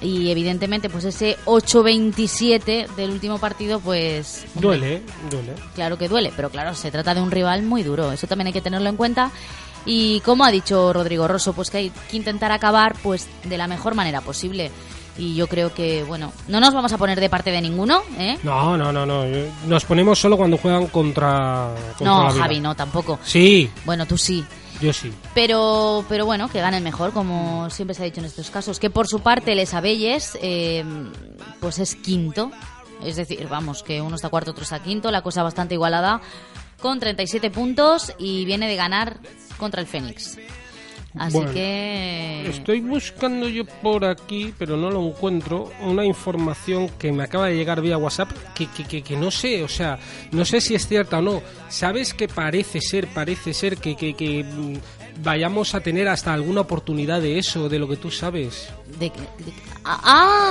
Y 0.00 0.30
evidentemente 0.30 0.88
pues 0.88 1.04
ese 1.04 1.36
8-27 1.44 2.88
del 2.94 3.10
último 3.10 3.38
partido 3.38 3.80
pues... 3.80 4.44
hombre, 4.54 4.68
Duele, 4.78 4.94
¿eh? 4.96 5.02
duele. 5.30 5.54
Claro 5.74 5.98
que 5.98 6.08
duele, 6.08 6.32
pero 6.36 6.50
claro, 6.50 6.74
se 6.74 6.90
trata 6.90 7.14
de 7.14 7.20
un 7.20 7.30
rival 7.30 7.62
muy 7.62 7.82
duro. 7.82 8.12
Eso 8.12 8.26
también 8.26 8.46
hay 8.48 8.52
que 8.52 8.60
tenerlo 8.60 8.88
en 8.88 8.96
cuenta. 8.96 9.30
Y 9.84 10.20
como 10.20 10.44
ha 10.44 10.50
dicho 10.50 10.92
Rodrigo 10.92 11.26
Rosso, 11.26 11.52
pues 11.52 11.70
que 11.70 11.78
hay 11.78 11.90
que 12.10 12.16
intentar 12.16 12.52
acabar 12.52 12.94
pues 13.02 13.26
de 13.44 13.58
la 13.58 13.66
mejor 13.66 13.94
manera 13.94 14.20
posible. 14.20 14.70
Y 15.16 15.34
yo 15.34 15.48
creo 15.48 15.74
que, 15.74 16.04
bueno, 16.04 16.32
no 16.46 16.60
nos 16.60 16.72
vamos 16.72 16.92
a 16.92 16.98
poner 16.98 17.18
de 17.18 17.28
parte 17.28 17.50
de 17.50 17.60
ninguno, 17.60 18.02
¿eh? 18.18 18.38
No, 18.44 18.76
no, 18.76 18.92
no, 18.92 19.04
no. 19.04 19.24
Nos 19.66 19.84
ponemos 19.84 20.16
solo 20.16 20.36
cuando 20.36 20.58
juegan 20.58 20.86
contra. 20.86 21.70
contra 21.98 22.06
No. 22.06 22.30
Javi, 22.30 22.60
no, 22.60 22.76
tampoco. 22.76 23.18
Sí, 23.24 23.68
Bueno, 23.84 24.06
tú 24.06 24.16
sí. 24.16 24.44
Yo 24.80 24.92
sí. 24.92 25.12
Pero, 25.34 26.04
pero 26.08 26.26
bueno, 26.26 26.48
que 26.48 26.60
ganen 26.60 26.82
mejor, 26.84 27.12
como 27.12 27.70
siempre 27.70 27.94
se 27.94 28.02
ha 28.02 28.04
dicho 28.04 28.20
en 28.20 28.26
estos 28.26 28.50
casos. 28.50 28.78
Que 28.78 28.90
por 28.90 29.08
su 29.08 29.20
parte, 29.20 29.54
Les 29.54 29.74
Abelles, 29.74 30.38
eh, 30.42 30.84
pues 31.60 31.78
es 31.78 31.94
quinto. 31.94 32.50
Es 33.04 33.16
decir, 33.16 33.46
vamos, 33.48 33.82
que 33.82 34.00
uno 34.00 34.16
está 34.16 34.28
cuarto, 34.28 34.50
otro 34.50 34.64
está 34.64 34.82
quinto. 34.82 35.10
La 35.10 35.22
cosa 35.22 35.42
bastante 35.42 35.74
igualada, 35.74 36.20
con 36.80 36.98
37 37.00 37.50
puntos 37.50 38.12
y 38.18 38.44
viene 38.44 38.68
de 38.68 38.76
ganar 38.76 39.18
contra 39.56 39.80
el 39.80 39.86
Fénix. 39.86 40.38
Así 41.16 41.36
Bueno, 41.36 41.52
que. 41.52 42.48
Estoy 42.48 42.80
buscando 42.80 43.48
yo 43.48 43.64
por 43.82 44.04
aquí, 44.04 44.52
pero 44.58 44.76
no 44.76 44.90
lo 44.90 45.06
encuentro, 45.06 45.70
una 45.80 46.04
información 46.04 46.88
que 46.98 47.12
me 47.12 47.22
acaba 47.24 47.46
de 47.46 47.56
llegar 47.56 47.80
vía 47.80 47.98
WhatsApp 47.98 48.30
que, 48.54 48.66
que, 48.66 48.84
que, 48.84 49.02
que 49.02 49.16
no 49.16 49.30
sé, 49.30 49.62
o 49.62 49.68
sea, 49.68 49.98
no 50.32 50.44
sé 50.44 50.60
si 50.60 50.74
es 50.74 50.86
cierta 50.86 51.18
o 51.18 51.22
no. 51.22 51.42
¿Sabes 51.68 52.14
que 52.14 52.28
parece 52.28 52.80
ser, 52.80 53.06
parece 53.08 53.52
ser 53.54 53.78
que, 53.78 53.96
que, 53.96 54.14
que 54.14 54.44
mm, 54.44 54.74
vayamos 55.22 55.74
a 55.74 55.80
tener 55.80 56.08
hasta 56.08 56.32
alguna 56.32 56.60
oportunidad 56.62 57.20
de 57.20 57.38
eso, 57.38 57.68
de 57.68 57.78
lo 57.78 57.88
que 57.88 57.96
tú 57.96 58.10
sabes? 58.10 58.68
De, 58.98 59.06
de- 59.06 59.12
ah, 59.88 60.00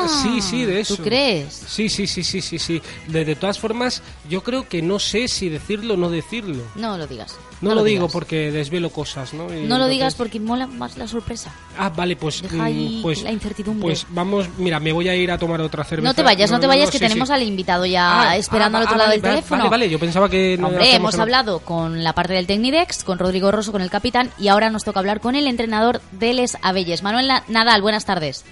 ah, 0.06 0.08
Sí, 0.24 0.42
sí, 0.42 0.66
de 0.66 0.80
eso. 0.82 0.96
¿Tú 0.98 1.04
crees? 1.04 1.54
Sí, 1.68 1.90
sí, 1.90 2.08
sí, 2.08 2.24
sí, 2.24 2.42
sí, 2.42 2.58
sí. 2.60 2.82
De, 3.08 3.26
de 3.26 3.36
todas 3.36 3.60
formas, 3.60 4.02
yo 4.30 4.44
creo 4.44 4.68
que 4.68 4.82
no 4.82 5.00
sé 5.00 5.28
si 5.28 5.50
decirlo 5.50 5.94
o 5.94 5.98
no 5.98 6.10
decirlo. 6.10 6.64
No 6.76 6.98
lo 6.98 7.08
digas. 7.08 7.36
No, 7.60 7.74
lo, 7.74 7.84
digo 7.84 8.08
porque 8.08 8.52
desvelo 8.52 8.92
cosas, 8.92 9.34
¿no? 9.34 9.52
Y 9.52 9.62
No 9.66 9.80
lo 9.80 9.88
digas 9.88 10.14
porque 10.14 10.40
mola 10.40 10.68
más 10.68 10.96
la 10.96 11.08
sorpresa. 11.08 11.52
Ah, 11.76 11.90
vale, 11.90 12.16
pues, 12.16 12.44
Deja 12.44 12.56
mm, 12.56 12.62
ahí 12.62 13.00
pues, 13.02 13.24
la 13.24 13.32
incertidumbre. 13.32 13.82
pues 13.82 14.06
vamos, 14.10 14.48
mira, 14.60 14.80
me 14.80 14.92
voy 14.92 15.10
a 15.10 15.16
ir 15.16 15.32
a 15.32 15.40
tomar 15.40 15.60
otra 15.62 15.84
cerveza. 15.84 16.08
No 16.08 16.14
te 16.14 16.22
vayas, 16.22 16.52
no, 16.52 16.60
te 16.60 16.68
vayas, 16.68 16.92
que 16.92 17.00
sí, 17.00 17.04
tenemos 17.04 17.30
sí. 17.30 17.34
al 17.34 17.42
invitado 17.42 17.86
ya 17.88 18.30
Ah, 18.30 18.38
esperando 18.38 18.78
ah, 18.78 18.82
al 18.82 18.86
otro 18.86 18.96
ah, 18.96 18.98
lado 19.00 19.10
vale, 19.10 19.16
del 19.16 19.22
vale, 19.24 19.36
teléfono. 19.38 19.64
Vale, 19.64 19.70
vale, 19.72 19.90
yo 19.90 19.98
pensaba 20.00 20.30
que 20.30 20.56
no 20.60 20.68
Hombre, 20.68 20.94
hemos 20.96 21.18
hablado 21.18 21.60
con 21.62 22.04
la 22.04 22.14
parte 22.14 22.34
del 22.34 22.46
Tecnidex, 22.46 23.04
con 23.04 23.18
Rodrigo 23.18 23.52
Rosso, 23.52 23.72
con 23.72 23.82
el 23.82 23.90
capitán, 23.90 24.30
y 24.38 24.50
ahora 24.50 24.70
nos 24.70 24.84
toca 24.84 25.00
hablar 25.00 25.20
con 25.20 25.36
el 25.36 25.48
entrenador 25.48 26.00
de 26.12 26.34
Les 26.34 26.58
Abelles. 26.62 27.02
Manuel 27.02 27.28
Na- 27.28 27.44
Nadal, 27.48 27.82
buenas 27.82 28.06
tardes. 28.06 28.46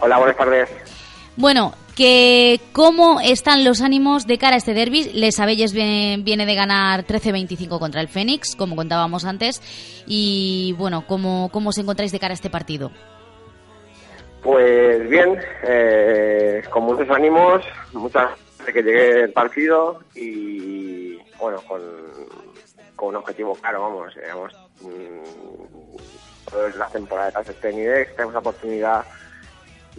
Hola, 0.00 0.18
buenas 0.18 0.36
tardes. 0.36 0.68
Bueno, 1.36 1.74
que 1.94 2.60
¿cómo 2.72 3.20
están 3.20 3.64
los 3.64 3.82
ánimos 3.82 4.26
de 4.26 4.38
cara 4.38 4.54
a 4.54 4.58
este 4.58 4.72
derby? 4.72 5.10
Les 5.12 5.38
Abelles 5.38 5.72
viene, 5.72 6.46
de 6.46 6.54
ganar 6.54 7.04
13-25 7.04 7.78
contra 7.78 8.00
el 8.00 8.08
Fénix, 8.08 8.56
como 8.56 8.76
contábamos 8.76 9.24
antes, 9.24 9.60
y 10.06 10.74
bueno, 10.78 11.04
¿cómo, 11.06 11.50
¿cómo 11.52 11.70
os 11.70 11.78
encontráis 11.78 12.12
de 12.12 12.18
cara 12.18 12.32
a 12.32 12.34
este 12.34 12.48
partido? 12.48 12.90
Pues 14.42 15.08
bien, 15.10 15.38
eh, 15.64 16.62
con 16.70 16.84
muchos 16.84 17.10
ánimos, 17.10 17.62
muchas 17.92 18.30
de 18.64 18.72
que 18.72 18.82
llegue 18.82 19.24
el 19.24 19.32
partido 19.32 20.00
y 20.14 21.18
bueno, 21.38 21.60
con, 21.68 21.82
con 22.96 23.08
un 23.10 23.16
objetivo 23.16 23.54
claro, 23.54 23.82
vamos, 23.82 24.14
digamos, 24.14 24.52
mm, 24.80 26.50
toda 26.50 26.70
la 26.70 26.86
temporada 26.88 27.42
de 27.42 27.72
nivel, 27.72 28.06
tenemos 28.14 28.32
la 28.32 28.40
oportunidad 28.40 29.04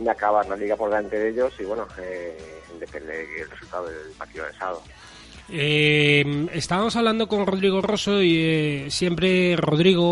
de 0.04 0.12
acabar 0.12 0.48
liga 0.58 0.76
por 0.76 0.90
delante 0.90 1.18
de 1.18 1.30
ellos 1.30 1.54
y 1.60 1.64
bueno, 1.64 1.88
eh, 2.00 2.38
depende 2.80 3.26
del 3.26 3.50
resultado 3.50 3.88
del 3.88 4.12
partido 4.18 4.46
del 4.46 4.56
sábado. 4.56 4.82
Eh, 5.54 6.48
estábamos 6.54 6.96
hablando 6.96 7.28
con 7.28 7.46
Rodrigo 7.46 7.82
Rosso 7.82 8.22
y 8.22 8.38
eh, 8.38 8.86
siempre 8.90 9.58
Rodrigo 9.58 10.06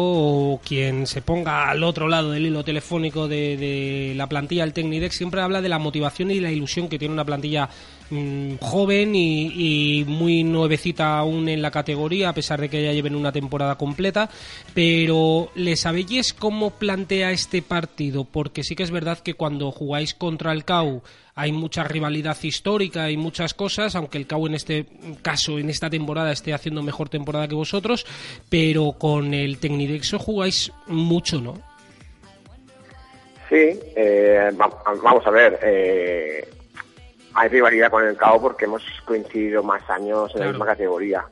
o 0.54 0.60
quien 0.60 1.08
se 1.08 1.21
ponga 1.21 1.69
al 1.69 1.84
otro 1.84 2.10
lado 2.10 2.32
del 2.32 2.47
hilo 2.47 2.65
telefónico 2.65 3.30
de, 3.30 3.56
de 3.56 4.13
la 4.15 4.28
plantilla 4.28 4.63
del 4.63 4.73
Tecnidex 4.73 5.15
siempre 5.15 5.41
habla 5.41 5.62
de 5.62 5.69
la 5.69 5.80
motivación 5.80 6.32
y 6.32 6.41
la 6.41 6.52
ilusión 6.52 6.89
que 6.89 6.99
tiene 6.99 7.13
una 7.13 7.23
plantilla 7.23 7.69
mm, 8.10 8.56
joven 8.62 9.13
y, 9.15 10.04
muy 10.08 10.43
nuevecita 10.43 11.17
aún 11.17 11.50
en 11.50 11.62
la 11.62 11.72
categoría 11.72 12.30
a 12.30 12.34
pesar 12.34 12.60
de 12.62 12.69
que 12.69 12.84
ya 12.84 12.93
lleven 12.93 13.15
una 13.15 13.32
temporada 13.32 13.76
completa 13.76 14.30
pero 14.74 15.50
¿les 15.56 15.82
sabéis 15.82 16.34
cómo 16.34 16.72
plantea 16.72 17.32
este 17.32 17.62
partido? 17.62 18.26
porque 18.26 18.63
sí 18.63 18.76
que 18.76 18.84
es 18.84 18.91
verdad 18.91 19.19
que 19.19 19.34
cuando 19.34 19.72
jugáis 19.72 20.13
contra 20.13 20.52
el 20.52 20.65
CAU 20.65 21.02
hay 21.36 21.52
mucha 21.54 21.84
rivalidad 21.86 22.36
histórica 22.41 23.10
y 23.10 23.15
muchas 23.15 23.54
cosas, 23.54 23.95
aunque 23.95 24.17
el 24.17 24.28
CAU 24.28 24.48
en 24.48 24.56
este 24.56 24.86
caso, 25.22 25.58
en 25.58 25.69
esta 25.69 25.89
temporada, 25.89 26.34
esté 26.34 26.54
haciendo 26.54 26.84
mejor 26.84 27.08
temporada 27.08 27.48
que 27.48 27.56
vosotros, 27.56 28.06
pero 28.50 28.91
con 28.93 29.34
el 29.34 29.58
Tecnidexo 29.58 30.19
jugáis 30.19 30.69
mucho, 30.88 31.39
¿no? 31.39 31.54
Sí, 33.50 33.56
eh, 33.95 34.52
va- 34.60 34.84
vamos 35.02 35.26
a 35.26 35.30
ver. 35.32 35.60
eh, 35.63 36.48
hay 37.34 37.50
rivalidad 37.50 37.92
con 37.92 38.06
el 38.06 38.18
CAO 38.18 38.42
porque 38.42 38.65
hemos 38.65 38.84
coincidido 39.06 39.63
más 39.63 39.88
años 39.89 40.32
en 40.36 40.42
la 40.42 40.48
misma 40.48 40.65
categoría. 40.65 41.26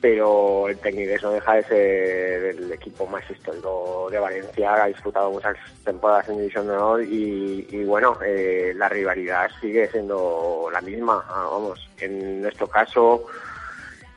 Pero 0.00 0.68
el 0.68 0.78
Tecnidex 0.78 1.22
no 1.22 1.30
deja 1.30 1.54
de 1.54 1.62
ser 1.64 2.44
el 2.56 2.72
equipo 2.72 3.06
más 3.06 3.28
histórico 3.30 4.08
de 4.10 4.18
Valencia. 4.18 4.84
Ha 4.84 4.86
disfrutado 4.86 5.30
muchas 5.30 5.56
temporadas 5.84 6.28
en 6.28 6.38
División 6.38 6.66
de 6.66 6.74
Honor 6.74 7.02
y, 7.02 7.66
y 7.70 7.84
bueno, 7.84 8.18
eh, 8.24 8.72
la 8.76 8.88
rivalidad 8.88 9.50
sigue 9.60 9.88
siendo 9.90 10.68
la 10.72 10.80
misma. 10.80 11.24
Ah, 11.28 11.48
vamos, 11.50 11.88
en 11.98 12.42
nuestro 12.42 12.68
caso, 12.68 13.26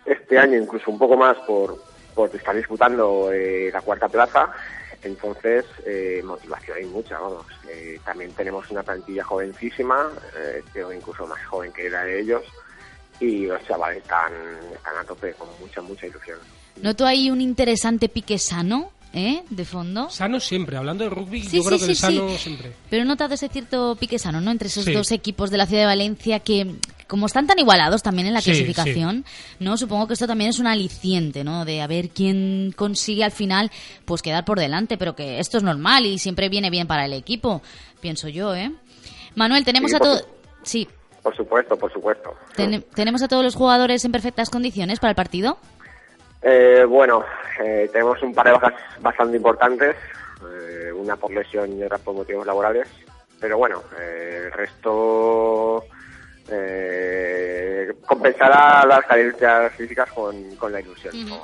este 0.05 0.37
año 0.37 0.57
incluso 0.57 0.91
un 0.91 0.99
poco 0.99 1.15
más 1.15 1.37
por, 1.39 1.77
por 2.13 2.35
estar 2.35 2.55
disputando 2.55 3.31
eh, 3.31 3.69
la 3.71 3.81
cuarta 3.81 4.09
plaza. 4.09 4.51
Entonces, 5.03 5.65
eh, 5.85 6.21
motivación 6.25 6.77
hay 6.77 6.85
mucha, 6.85 7.17
vamos. 7.19 7.45
Eh, 7.69 7.99
también 8.03 8.31
tenemos 8.33 8.69
una 8.69 8.83
plantilla 8.83 9.23
jovencísima, 9.23 10.09
eh, 10.37 10.61
creo 10.73 10.91
incluso 10.93 11.25
más 11.25 11.43
joven 11.45 11.71
que 11.71 11.89
la 11.89 12.03
de 12.03 12.19
ellos, 12.21 12.43
y 13.19 13.45
los 13.45 13.65
chavales 13.65 14.03
están, 14.03 14.31
están 14.73 14.97
a 14.97 15.03
tope 15.05 15.33
con 15.33 15.47
mucha, 15.59 15.81
mucha 15.81 16.05
ilusión. 16.07 16.37
Noto 16.81 17.05
ahí 17.05 17.29
un 17.31 17.39
interesante 17.41 18.09
pique 18.09 18.37
sano, 18.37 18.91
¿eh? 19.13 19.43
De 19.49 19.65
fondo. 19.65 20.09
Sano 20.09 20.39
siempre, 20.39 20.77
hablando 20.77 21.03
de 21.05 21.09
rugby, 21.09 21.43
Sí, 21.43 21.57
yo 21.57 21.63
creo 21.63 21.77
sí, 21.79 21.87
que 21.87 21.95
sí, 21.95 22.01
sano 22.01 22.29
sí. 22.29 22.37
siempre. 22.37 22.73
Pero 22.89 23.03
he 23.03 23.05
notado 23.05 23.33
ese 23.33 23.47
cierto 23.49 23.95
pique 23.97 24.19
sano, 24.19 24.41
¿no? 24.41 24.51
Entre 24.51 24.67
esos 24.67 24.85
Sí. 24.85 24.93
dos 24.93 25.11
equipos 25.11 25.49
de 25.49 25.57
la 25.57 25.65
ciudad 25.65 25.83
de 25.83 25.87
Valencia 25.87 26.39
que, 26.39 26.75
como 27.09 27.25
están 27.25 27.45
tan 27.47 27.59
igualados 27.59 28.01
también 28.03 28.27
en 28.27 28.33
la 28.33 28.39
Sí, 28.41 28.51
clasificación, 28.51 29.25
¿no? 29.59 29.75
Supongo 29.75 30.07
que 30.07 30.13
esto 30.13 30.27
también 30.27 30.51
es 30.51 30.59
un 30.59 30.67
aliciente, 30.67 31.43
¿no? 31.43 31.65
De 31.65 31.81
a 31.81 31.87
ver 31.87 32.09
quién 32.09 32.71
consigue 32.75 33.23
al 33.25 33.31
final, 33.31 33.71
pues 34.05 34.21
quedar 34.21 34.45
por 34.45 34.59
delante, 34.59 34.97
pero 34.97 35.15
que 35.15 35.39
esto 35.39 35.57
es 35.57 35.63
normal 35.63 36.05
y 36.05 36.19
siempre 36.19 36.47
viene 36.47 36.69
bien 36.69 36.87
para 36.87 37.03
el 37.05 37.13
equipo, 37.13 37.61
pienso 37.99 38.29
yo, 38.29 38.55
¿eh? 38.55 38.71
Manuel, 39.35 39.65
tenemos 39.65 39.91
Sí, 39.91 39.97
a 39.97 39.99
todos... 39.99 40.25
Sí, 40.63 40.87
Por 41.23 41.35
supuesto, 41.35 41.75
por 41.77 41.91
supuesto. 41.91 42.33
ten- 42.55 42.85
tenemos 42.95 43.21
a 43.23 43.27
todos 43.27 43.43
los 43.43 43.55
jugadores 43.55 44.05
en 44.05 44.11
perfectas 44.13 44.49
condiciones 44.49 44.99
para 44.99 45.09
el 45.11 45.15
partido. 45.15 45.57
Eh, 46.41 46.85
bueno, 46.87 47.23
eh, 47.61 47.89
tenemos 47.91 48.21
un 48.23 48.33
par 48.33 48.45
de 48.47 48.53
bajas 48.53 48.73
bastante 49.01 49.35
importantes, 49.35 49.95
eh, 50.41 50.91
una 50.93 51.15
por 51.17 51.31
lesión 51.33 51.77
y 51.77 51.83
otra 51.83 51.97
por 51.97 52.13
motivos 52.15 52.45
laborales, 52.47 52.87
pero 53.41 53.57
bueno, 53.57 53.83
eh, 53.99 54.43
el 54.45 54.51
resto 54.53 55.83
eh, 56.51 57.87
compensará 58.05 58.85
las 58.85 59.05
carencias 59.05 59.73
físicas 59.75 60.09
con, 60.11 60.55
con 60.55 60.71
la 60.71 60.81
ilusión. 60.81 61.13
no 61.29 61.43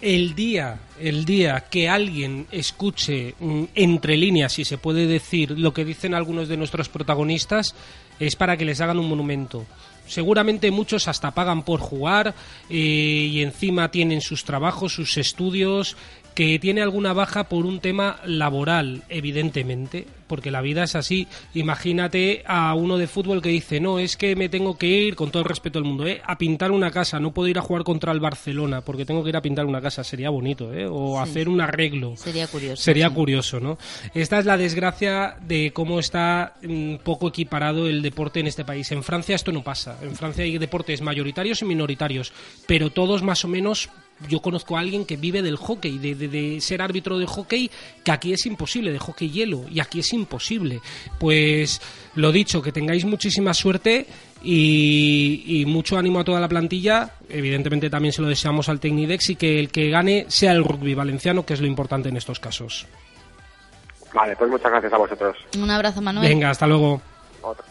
El- 0.00 0.34
día, 0.34 0.78
el 1.00 1.24
día 1.24 1.64
que 1.70 1.88
alguien 1.88 2.46
escuche 2.50 3.34
entre 3.74 4.16
líneas, 4.16 4.52
si 4.52 4.64
se 4.64 4.78
puede 4.78 5.06
decir, 5.06 5.58
lo 5.58 5.72
que 5.72 5.84
dicen 5.84 6.14
algunos 6.14 6.48
de 6.48 6.56
nuestros 6.56 6.88
protagonistas, 6.88 7.74
es 8.18 8.36
para 8.36 8.56
que 8.56 8.64
les 8.64 8.80
hagan 8.80 8.98
un 8.98 9.08
monumento. 9.08 9.64
Seguramente 10.06 10.70
muchos 10.70 11.06
hasta 11.08 11.30
pagan 11.30 11.62
por 11.62 11.78
jugar 11.80 12.34
eh, 12.68 12.74
y 12.74 13.42
encima 13.42 13.90
tienen 13.90 14.20
sus 14.20 14.44
trabajos, 14.44 14.92
sus 14.94 15.16
estudios, 15.16 15.96
que 16.34 16.58
tiene 16.58 16.82
alguna 16.82 17.12
baja 17.12 17.44
por 17.44 17.66
un 17.66 17.80
tema 17.80 18.18
laboral, 18.24 19.02
evidentemente, 19.08 20.06
porque 20.26 20.50
la 20.50 20.62
vida 20.62 20.84
es 20.84 20.94
así. 20.96 21.26
Imagínate 21.54 22.42
a 22.46 22.74
uno 22.74 22.96
de 22.98 23.06
fútbol 23.06 23.42
que 23.42 23.50
dice, 23.50 23.80
no, 23.80 23.98
es 23.98 24.16
que 24.16 24.34
me 24.36 24.48
tengo 24.48 24.78
que 24.78 24.86
ir, 24.86 25.14
con 25.16 25.30
todo 25.30 25.42
el 25.42 25.48
respeto 25.48 25.78
del 25.78 25.88
mundo, 25.88 26.06
¿eh? 26.06 26.22
a 26.24 26.38
pintar 26.38 26.70
una 26.70 26.90
casa, 26.90 27.20
no 27.20 27.32
puedo 27.32 27.48
ir 27.48 27.58
a 27.58 27.62
jugar 27.62 27.84
contra 27.84 28.12
el 28.12 28.20
Barcelona 28.20 28.80
porque 28.80 29.04
tengo 29.04 29.22
que 29.22 29.28
ir 29.30 29.36
a 29.36 29.42
pintar 29.42 29.66
una 29.66 29.80
casa, 29.80 30.04
sería 30.04 30.30
bonito, 30.30 30.72
¿eh? 30.72 30.86
o 30.88 31.22
Sí. 31.22 31.30
hacer 31.30 31.48
un 31.48 31.60
arreglo. 31.60 32.16
Sería 32.16 32.46
curioso. 32.46 32.82
Sería 32.82 33.08
sí. 33.08 33.14
curioso, 33.14 33.60
¿no? 33.60 33.78
Esta 34.14 34.38
es 34.38 34.46
la 34.46 34.56
desgracia 34.56 35.36
de 35.46 35.72
cómo 35.72 35.98
está 35.98 36.54
mm, 36.62 36.96
poco 37.04 37.28
equiparado 37.28 37.86
el 37.86 38.00
deporte 38.02 38.40
en 38.40 38.46
este 38.46 38.64
país. 38.64 38.90
En 38.92 39.02
Francia 39.02 39.34
esto 39.34 39.52
no 39.52 39.62
pasa. 39.62 39.98
En 40.02 40.14
Francia 40.16 40.44
hay 40.44 40.56
deportes 40.58 41.00
mayoritarios 41.02 41.60
y 41.62 41.64
minoritarios, 41.66 42.32
pero 42.66 42.90
todos 42.90 43.22
más 43.22 43.44
o 43.44 43.48
menos. 43.48 43.90
Yo 44.28 44.40
conozco 44.40 44.76
a 44.76 44.80
alguien 44.80 45.04
que 45.04 45.16
vive 45.16 45.42
del 45.42 45.56
hockey, 45.56 45.98
de, 45.98 46.14
de- 46.14 46.28
de 46.28 46.60
ser 46.60 46.80
árbitro 46.82 47.18
de 47.18 47.26
hockey, 47.26 47.70
que 48.04 48.10
aquí 48.12 48.32
es 48.32 48.46
imposible, 48.46 48.92
de 48.92 48.98
hockey 48.98 49.30
hielo, 49.30 49.64
y 49.70 49.80
aquí 49.80 50.00
es 50.00 50.12
imposible. 50.12 50.80
Pues 51.18 51.80
lo 52.14 52.30
dicho, 52.32 52.62
que 52.62 52.72
tengáis 52.72 53.04
muchísima 53.04 53.52
suerte 53.54 54.06
y, 54.42 55.42
y 55.46 55.64
mucho 55.66 55.98
ánimo 55.98 56.20
a 56.20 56.24
toda 56.24 56.40
la 56.40 56.48
plantilla. 56.48 57.10
Evidentemente 57.28 57.90
también 57.90 58.12
se 58.12 58.22
lo 58.22 58.28
deseamos 58.28 58.68
al 58.68 58.80
Tecnidex 58.80 59.30
y 59.30 59.36
que 59.36 59.58
el 59.58 59.70
que 59.70 59.90
gane 59.90 60.26
sea 60.28 60.52
el 60.52 60.64
rugby 60.64 60.94
valenciano, 60.94 61.44
que 61.44 61.54
es 61.54 61.60
lo 61.60 61.66
importante 61.66 62.08
en 62.08 62.16
estos 62.16 62.38
casos. 62.40 62.86
Vale, 64.14 64.36
pues 64.36 64.50
muchas 64.50 64.70
gracias 64.70 64.92
a 64.92 64.98
vosotros. 64.98 65.36
Un 65.58 65.70
abrazo, 65.70 66.02
Manuel. 66.02 66.28
Venga, 66.28 66.50
hasta 66.50 66.66
luego. 66.66 67.00
Otro. 67.40 67.64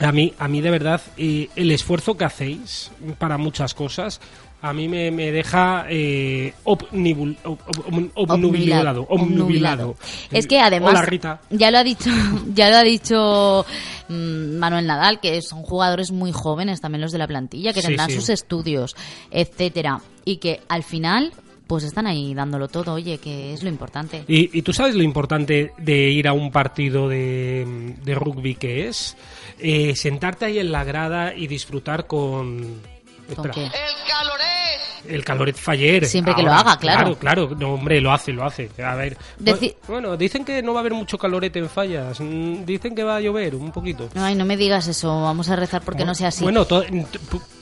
A 0.00 0.12
mí, 0.12 0.32
a 0.38 0.48
mí 0.48 0.60
de 0.62 0.70
verdad, 0.70 1.00
eh, 1.16 1.48
el 1.56 1.70
esfuerzo 1.70 2.16
que 2.16 2.24
hacéis 2.24 2.90
para 3.18 3.36
muchas 3.36 3.74
cosas, 3.74 4.20
a 4.62 4.72
mí 4.72 4.88
me, 4.88 5.10
me 5.10 5.32
deja 5.32 5.86
eh, 5.88 6.52
obnibul- 6.64 7.36
ob- 7.44 7.58
ob- 7.66 8.10
obnubilado. 8.14 9.06
obnubilado. 9.08 9.96
Es 10.30 10.46
que 10.46 10.58
además, 10.60 10.90
Hola, 10.90 11.02
Rita. 11.02 11.40
ya 11.50 11.70
lo 11.70 11.78
ha 11.78 11.84
dicho, 11.84 12.10
ya 12.54 12.70
lo 12.70 12.76
ha 12.76 12.82
dicho 12.82 13.64
mm, 14.08 14.56
Manuel 14.58 14.86
Nadal, 14.86 15.20
que 15.20 15.40
son 15.42 15.62
jugadores 15.62 16.10
muy 16.12 16.32
jóvenes 16.32 16.80
también 16.80 17.00
los 17.00 17.12
de 17.12 17.18
la 17.18 17.26
plantilla, 17.26 17.72
que 17.72 17.80
Sí, 17.80 17.86
tendrán 17.88 18.10
sí. 18.10 18.16
sus 18.16 18.28
estudios, 18.28 18.96
etcétera, 19.30 20.00
y 20.24 20.36
que 20.36 20.60
al 20.68 20.82
final, 20.82 21.32
pues 21.66 21.84
están 21.84 22.06
ahí 22.06 22.34
dándolo 22.34 22.68
todo, 22.68 22.94
oye, 22.94 23.18
que 23.18 23.52
es 23.54 23.62
lo 23.62 23.68
importante. 23.68 24.24
Y, 24.28 24.58
y 24.58 24.62
tú 24.62 24.72
sabes 24.72 24.94
lo 24.94 25.02
importante 25.02 25.72
de 25.78 26.10
ir 26.10 26.28
a 26.28 26.32
un 26.32 26.50
partido 26.50 27.08
de, 27.08 27.94
de 28.04 28.14
rugby 28.14 28.56
que 28.56 28.88
es 28.88 29.16
Eh, 29.62 29.94
sentarte 29.94 30.46
ahí 30.46 30.58
en 30.58 30.72
la 30.72 30.84
grada 30.84 31.34
y 31.34 31.46
disfrutar 31.46 32.06
con... 32.06 32.80
Espera. 33.32 33.54
qué? 33.54 33.64
El 33.64 33.94
Caloret 35.24 35.56
Faller. 35.56 36.06
Siempre 36.06 36.34
que 36.34 36.42
lo 36.42 36.52
haga, 36.52 36.76
claro. 36.78 37.16
Claro, 37.16 37.48
claro. 37.48 37.56
No, 37.58 37.74
hombre, 37.74 38.00
lo 38.00 38.12
hace, 38.12 38.32
lo 38.32 38.44
hace. 38.44 38.68
A 38.84 38.94
ver. 38.94 39.16
Deci- 39.42 39.74
bueno, 39.88 40.16
dicen 40.16 40.44
que 40.44 40.62
no 40.62 40.72
va 40.72 40.80
a 40.80 40.82
haber 40.82 40.94
mucho 40.94 41.18
calorete 41.18 41.58
en 41.58 41.68
fallas. 41.68 42.20
Mm, 42.20 42.64
Dicen 42.64 42.94
que 42.94 43.02
va 43.04 43.16
a 43.16 43.20
llover 43.20 43.54
un 43.54 43.72
poquito. 43.72 44.08
Ay, 44.14 44.34
no 44.34 44.44
me 44.44 44.56
digas 44.56 44.86
eso, 44.88 45.22
vamos 45.22 45.48
a 45.48 45.56
rezar 45.56 45.82
porque 45.82 46.04
no 46.04 46.14
sea 46.14 46.28
así. 46.28 46.42
Bueno, 46.42 46.66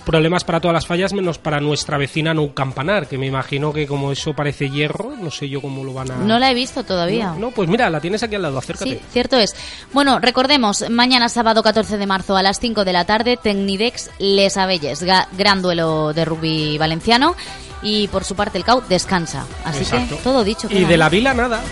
problemas 0.04 0.42
para 0.44 0.58
todas 0.60 0.72
las 0.74 0.86
fallas 0.86 1.12
menos 1.12 1.38
para 1.38 1.60
nuestra 1.60 1.98
vecina 1.98 2.32
No 2.32 2.54
Campanar, 2.54 3.06
que 3.08 3.18
me 3.18 3.26
imagino 3.26 3.72
que 3.72 3.86
como 3.86 4.10
eso 4.10 4.32
parece 4.32 4.70
hierro, 4.70 5.12
no 5.20 5.30
sé 5.30 5.48
yo 5.50 5.60
cómo 5.60 5.84
lo 5.84 5.92
van 5.92 6.10
a... 6.10 6.16
no 6.16 6.38
la 6.38 6.50
he 6.50 6.54
visto 6.54 6.82
todavía. 6.82 7.26
No, 7.32 7.38
no, 7.38 7.50
pues 7.50 7.68
mira, 7.68 7.90
la 7.90 8.00
tienes 8.00 8.22
aquí 8.22 8.34
al 8.34 8.42
lado, 8.42 8.56
acércate. 8.58 8.90
Sí, 8.92 9.00
cierto 9.12 9.36
es. 9.36 9.54
Bueno, 9.92 10.18
recordemos, 10.18 10.88
mañana 10.88 11.28
sábado 11.28 11.62
14 11.62 11.98
de 11.98 12.06
marzo 12.06 12.36
a 12.36 12.42
las 12.42 12.58
5 12.58 12.84
de 12.86 12.92
la 12.94 13.04
tarde, 13.04 13.36
Tecnidex 13.36 14.10
Les 14.18 14.56
Abelles, 14.56 15.02
gran 15.36 15.60
duelo 15.60 16.12
de 16.14 16.24
rugby 16.24 16.78
valenciano. 16.78 17.27
Y 17.82 18.08
por 18.08 18.24
su 18.24 18.34
parte 18.34 18.58
el 18.58 18.64
CAU 18.64 18.82
descansa. 18.88 19.46
Así 19.64 19.78
Exacto. 19.84 20.16
que 20.16 20.22
todo 20.22 20.42
dicho. 20.44 20.68
Y 20.70 20.84
de 20.84 20.96
la 20.96 21.08
vila 21.08 21.32
nada. 21.34 21.62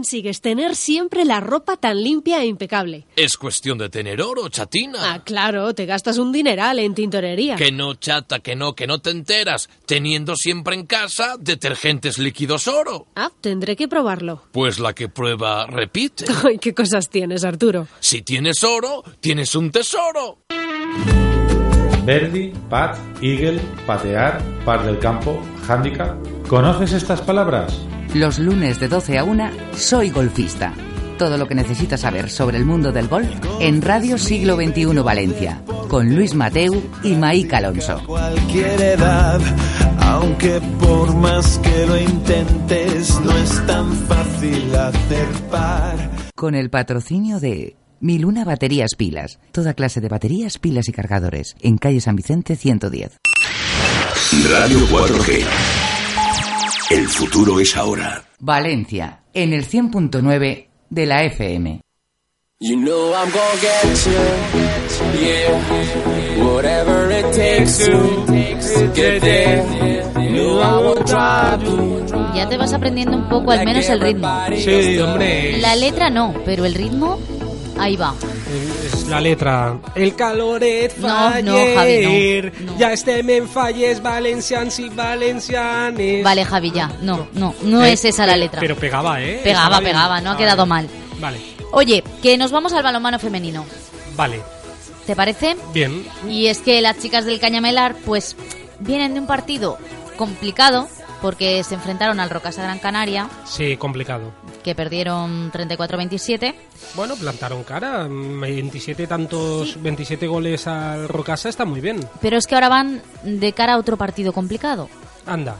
Consigues 0.00 0.40
tener 0.40 0.76
siempre 0.76 1.26
la 1.26 1.40
ropa 1.40 1.76
tan 1.76 2.02
limpia 2.02 2.42
e 2.42 2.46
impecable? 2.46 3.04
Es 3.16 3.36
cuestión 3.36 3.76
de 3.76 3.90
tener 3.90 4.22
oro, 4.22 4.48
chatina. 4.48 5.12
Ah, 5.12 5.22
claro, 5.22 5.74
te 5.74 5.84
gastas 5.84 6.16
un 6.16 6.32
dineral 6.32 6.78
en 6.78 6.94
tintorería. 6.94 7.56
Que 7.56 7.70
no, 7.70 7.92
chata, 7.92 8.38
que 8.38 8.56
no, 8.56 8.72
que 8.72 8.86
no 8.86 9.00
te 9.00 9.10
enteras. 9.10 9.68
Teniendo 9.84 10.36
siempre 10.36 10.74
en 10.74 10.86
casa 10.86 11.36
detergentes 11.38 12.16
líquidos 12.16 12.66
oro. 12.66 13.08
Ah, 13.14 13.30
tendré 13.42 13.76
que 13.76 13.88
probarlo. 13.88 14.42
Pues 14.52 14.78
la 14.78 14.94
que 14.94 15.10
prueba 15.10 15.66
repite. 15.66 16.24
Ay, 16.44 16.56
qué 16.56 16.72
cosas 16.72 17.10
tienes, 17.10 17.44
Arturo. 17.44 17.86
Si 18.00 18.22
tienes 18.22 18.64
oro, 18.64 19.04
tienes 19.20 19.54
un 19.54 19.70
tesoro. 19.70 20.38
Verdi, 22.06 22.54
pat, 22.70 22.96
eagle, 23.20 23.60
patear, 23.86 24.40
par 24.64 24.82
del 24.86 24.98
campo, 24.98 25.42
handicap. 25.68 26.16
¿Conoces 26.48 26.94
estas 26.94 27.20
palabras? 27.20 27.78
Los 28.14 28.40
lunes 28.40 28.80
de 28.80 28.88
12 28.88 29.18
a 29.18 29.24
1, 29.24 29.50
Soy 29.76 30.10
Golfista. 30.10 30.72
Todo 31.16 31.36
lo 31.36 31.46
que 31.46 31.54
necesitas 31.54 32.00
saber 32.00 32.28
sobre 32.28 32.56
el 32.56 32.64
mundo 32.64 32.90
del 32.90 33.06
golf 33.06 33.28
en 33.60 33.80
Radio 33.82 34.18
Siglo 34.18 34.56
XXI 34.56 34.86
Valencia, 35.00 35.62
con 35.88 36.12
Luis 36.14 36.34
Mateu 36.34 36.82
y 37.04 37.14
Maíca 37.14 37.58
Alonso. 37.58 38.02
cualquier 38.06 38.80
edad, 38.80 39.40
aunque 39.98 40.60
por 40.80 41.14
más 41.14 41.58
que 41.58 41.86
lo 41.86 42.00
intentes 42.00 43.20
no 43.20 43.36
es 43.36 43.66
tan 43.66 43.92
fácil 44.08 44.74
hacer 44.74 45.28
par. 45.50 46.10
Con 46.34 46.56
el 46.56 46.68
patrocinio 46.68 47.38
de 47.38 47.76
Miluna 48.00 48.44
Baterías 48.44 48.96
Pilas. 48.96 49.38
Toda 49.52 49.74
clase 49.74 50.00
de 50.00 50.08
baterías, 50.08 50.58
pilas 50.58 50.88
y 50.88 50.92
cargadores. 50.92 51.54
En 51.60 51.78
calle 51.78 52.00
San 52.00 52.16
Vicente 52.16 52.56
110. 52.56 53.18
Radio 54.50 54.78
4G. 54.88 55.89
El 56.90 57.06
futuro 57.06 57.60
es 57.60 57.76
ahora. 57.76 58.24
Valencia, 58.40 59.20
en 59.32 59.52
el 59.52 59.64
100.9 59.64 60.66
de 60.90 61.06
la 61.06 61.22
FM. 61.22 61.80
You 62.58 62.76
know 62.78 63.14
I'm 63.14 63.30
gonna 63.30 63.60
get 63.60 64.06
you, 64.06 65.22
yeah. 65.22 66.44
Whatever 66.44 67.12
it 67.12 67.32
takes 67.32 67.78
to 67.78 68.92
get 68.92 69.20
there. 69.20 69.62
Know 70.32 70.60
I. 70.60 72.34
Ya 72.34 72.48
te 72.48 72.56
vas 72.56 72.72
aprendiendo 72.72 73.16
un 73.16 73.28
poco 73.28 73.52
al 73.52 73.64
menos 73.64 73.88
el 73.88 74.00
ritmo. 74.00 74.28
Sí, 74.56 74.98
hombre. 74.98 75.58
La 75.58 75.76
letra 75.76 76.10
no, 76.10 76.34
pero 76.44 76.64
el 76.64 76.74
ritmo, 76.74 77.20
ahí 77.80 77.96
va. 77.96 78.14
Es 78.84 79.06
la 79.06 79.20
letra. 79.20 79.78
El 79.94 80.14
caloret 80.14 80.96
No, 80.98 81.08
faller. 81.08 81.44
no, 81.44 81.54
Javi, 81.74 82.52
Ya 82.78 82.92
estem 82.92 83.28
en 83.30 83.48
falles 83.48 84.02
valencians 84.02 84.78
y 84.78 84.88
valencianes. 84.88 86.24
Vale, 86.24 86.44
Javi, 86.44 86.70
ya. 86.70 86.90
No, 87.02 87.28
no, 87.32 87.54
no 87.62 87.84
Eh, 87.84 87.92
es 87.92 88.04
esa 88.04 88.26
la 88.26 88.36
letra. 88.36 88.60
Pero 88.60 88.76
pegaba, 88.76 89.22
¿eh? 89.22 89.40
Pegaba, 89.42 89.80
pegaba, 89.80 90.20
no 90.20 90.30
ha 90.30 90.34
Ah, 90.34 90.36
quedado 90.36 90.66
mal. 90.66 90.88
Vale, 91.20 91.38
Oye, 91.72 92.02
que 92.22 92.36
nos 92.36 92.50
vamos 92.50 92.72
al 92.72 92.82
balonmano 92.82 93.18
femenino. 93.18 93.64
vale. 94.16 94.40
¿Te 95.06 95.16
parece? 95.16 95.56
Bien. 95.72 96.04
Y 96.28 96.46
es 96.46 96.58
que 96.58 96.80
las 96.80 96.98
chicas 96.98 97.24
del 97.24 97.40
Cañamelar, 97.40 97.96
pues, 98.04 98.36
vienen 98.78 99.14
de 99.14 99.20
un 99.20 99.26
partido 99.26 99.76
complicado 100.16 100.88
porque 101.20 101.64
se 101.64 101.74
enfrentaron 101.74 102.20
al 102.20 102.30
Rocasa 102.30 102.62
Gran 102.62 102.78
Canaria, 102.78 103.28
Sí, 103.44 103.76
complicado. 103.76 104.30
Que 104.62 104.74
perdieron 104.74 105.50
34-27. 105.52 106.54
Bueno, 106.94 107.16
plantaron 107.16 107.64
cara. 107.64 108.06
27 108.08 109.06
tantos, 109.06 109.80
27 109.82 110.26
goles 110.26 110.66
al 110.66 111.08
Rocasa 111.08 111.48
está 111.48 111.64
muy 111.64 111.80
bien. 111.80 112.00
Pero 112.20 112.36
es 112.36 112.46
que 112.46 112.54
ahora 112.54 112.68
van 112.68 113.02
de 113.24 113.52
cara 113.52 113.74
a 113.74 113.78
otro 113.78 113.96
partido 113.96 114.32
complicado. 114.32 114.88
Anda, 115.26 115.56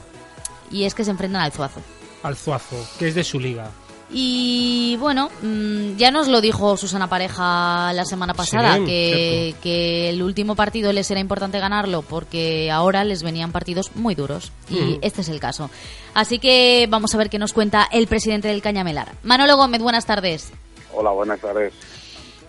Y 0.71 0.83
es 0.85 0.93
que 0.95 1.03
se 1.03 1.11
enfrentan 1.11 1.41
al 1.41 1.51
Zuazo. 1.51 1.81
al 2.23 2.35
Zuazo, 2.35 2.77
que 2.99 3.07
es 3.07 3.15
de 3.15 3.23
su 3.23 3.39
liga. 3.39 3.69
Y 4.13 4.97
bueno, 4.99 5.29
mm, 5.41 5.95
ya 5.95 6.11
nos 6.11 6.27
lo 6.27 6.41
dijo 6.41 6.75
Susana 6.75 7.07
Pareja 7.07 7.93
la 7.93 8.03
semana 8.05 8.33
pasada, 8.33 8.75
Sí, 8.77 8.85
que, 8.85 9.55
que 9.63 10.09
el 10.09 10.21
último 10.21 10.55
partido 10.55 10.91
les 10.91 11.09
era 11.11 11.19
importante 11.21 11.59
ganarlo 11.59 12.01
porque 12.01 12.69
ahora 12.69 13.03
les 13.05 13.23
venían 13.23 13.51
partidos 13.53 13.95
muy 13.95 14.13
duros. 14.15 14.51
Y 14.69 14.75
Mm. 14.75 14.97
este 15.01 15.21
es 15.21 15.29
el 15.29 15.39
caso. 15.39 15.69
Así 16.13 16.39
que 16.39 16.87
vamos 16.89 17.15
a 17.15 17.17
ver 17.17 17.29
qué 17.29 17.39
nos 17.39 17.53
cuenta 17.53 17.87
el 17.91 18.07
presidente 18.07 18.49
del 18.49 18.61
Cañamelar. 18.61 19.13
Manolo 19.23 19.55
Gómez, 19.55 19.81
buenas 19.81 20.05
tardes. 20.05 20.51
Hola, 20.93 21.11
buenas 21.11 21.39
tardes. 21.39 21.73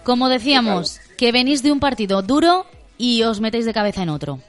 Como 0.02 0.28
decíamos, 0.28 0.98
que 1.16 1.30
venís 1.30 1.62
de 1.62 1.70
un 1.70 1.78
partido 1.78 2.22
duro 2.22 2.66
y 2.98 3.22
os 3.22 3.40
metéis 3.40 3.66
de 3.66 3.72
cabeza 3.72 4.02
en 4.02 4.08
otro. 4.08 4.40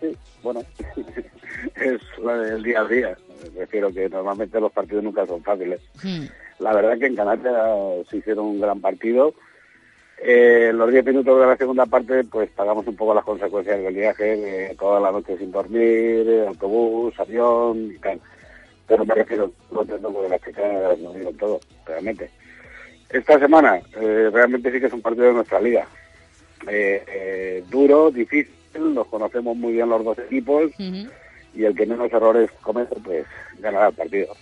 Sí, 0.00 0.16
bueno, 0.42 0.60
es 1.74 2.00
la 2.24 2.34
del 2.34 2.62
día 2.62 2.80
a 2.80 2.84
día. 2.84 3.16
Refiero 3.56 3.92
que 3.92 4.08
normalmente 4.08 4.60
los 4.60 4.72
partidos 4.72 5.04
nunca 5.04 5.26
son 5.26 5.42
fáciles. 5.42 5.80
Hmm. 6.02 6.24
La 6.58 6.72
verdad 6.72 6.98
que 6.98 7.06
en 7.06 7.16
Canarias 7.16 7.54
se 8.08 8.18
hicieron 8.18 8.46
un 8.46 8.60
gran 8.60 8.80
partido. 8.80 9.34
Eh, 10.24 10.70
los 10.72 10.90
10 10.90 11.04
minutos 11.04 11.40
de 11.40 11.46
la 11.46 11.56
segunda 11.56 11.84
parte, 11.86 12.22
pues 12.24 12.48
pagamos 12.50 12.86
un 12.86 12.94
poco 12.94 13.12
las 13.12 13.24
consecuencias 13.24 13.82
del 13.82 13.94
viaje, 13.94 14.74
toda 14.78 15.00
la 15.00 15.10
noche 15.10 15.36
sin 15.36 15.50
dormir, 15.50 16.24
eh, 16.28 16.46
autobús, 16.46 17.18
avión 17.18 17.92
y 17.92 17.98
tal. 17.98 18.20
Pero 18.86 19.04
me 19.04 19.14
refiero, 19.14 19.50
no 19.72 19.82
entiendo 19.82 20.12
porque 20.12 20.28
las 20.28 20.42
chicas 20.42 20.98
nos 21.00 21.14
dieron 21.14 21.36
todo, 21.36 21.60
realmente. 21.84 22.30
Esta 23.10 23.38
semana 23.40 23.80
eh, 24.00 24.30
realmente 24.32 24.70
sí 24.70 24.78
que 24.78 24.86
es 24.86 24.92
un 24.92 25.02
partido 25.02 25.26
de 25.26 25.32
nuestra 25.34 25.60
liga. 25.60 25.86
Duro, 27.68 28.12
difícil, 28.12 28.54
nos 28.94 29.08
conocemos 29.08 29.56
muy 29.56 29.72
bien 29.72 29.88
los 29.88 30.04
dos 30.04 30.18
equipos 30.20 30.70
y 31.54 31.64
el 31.64 31.74
que 31.74 31.86
menos 31.86 32.10
errores 32.12 32.50
comete, 32.62 32.96
pues 33.02 33.26
ganará 33.58 33.88
el 33.88 33.94
partido. 33.94 34.34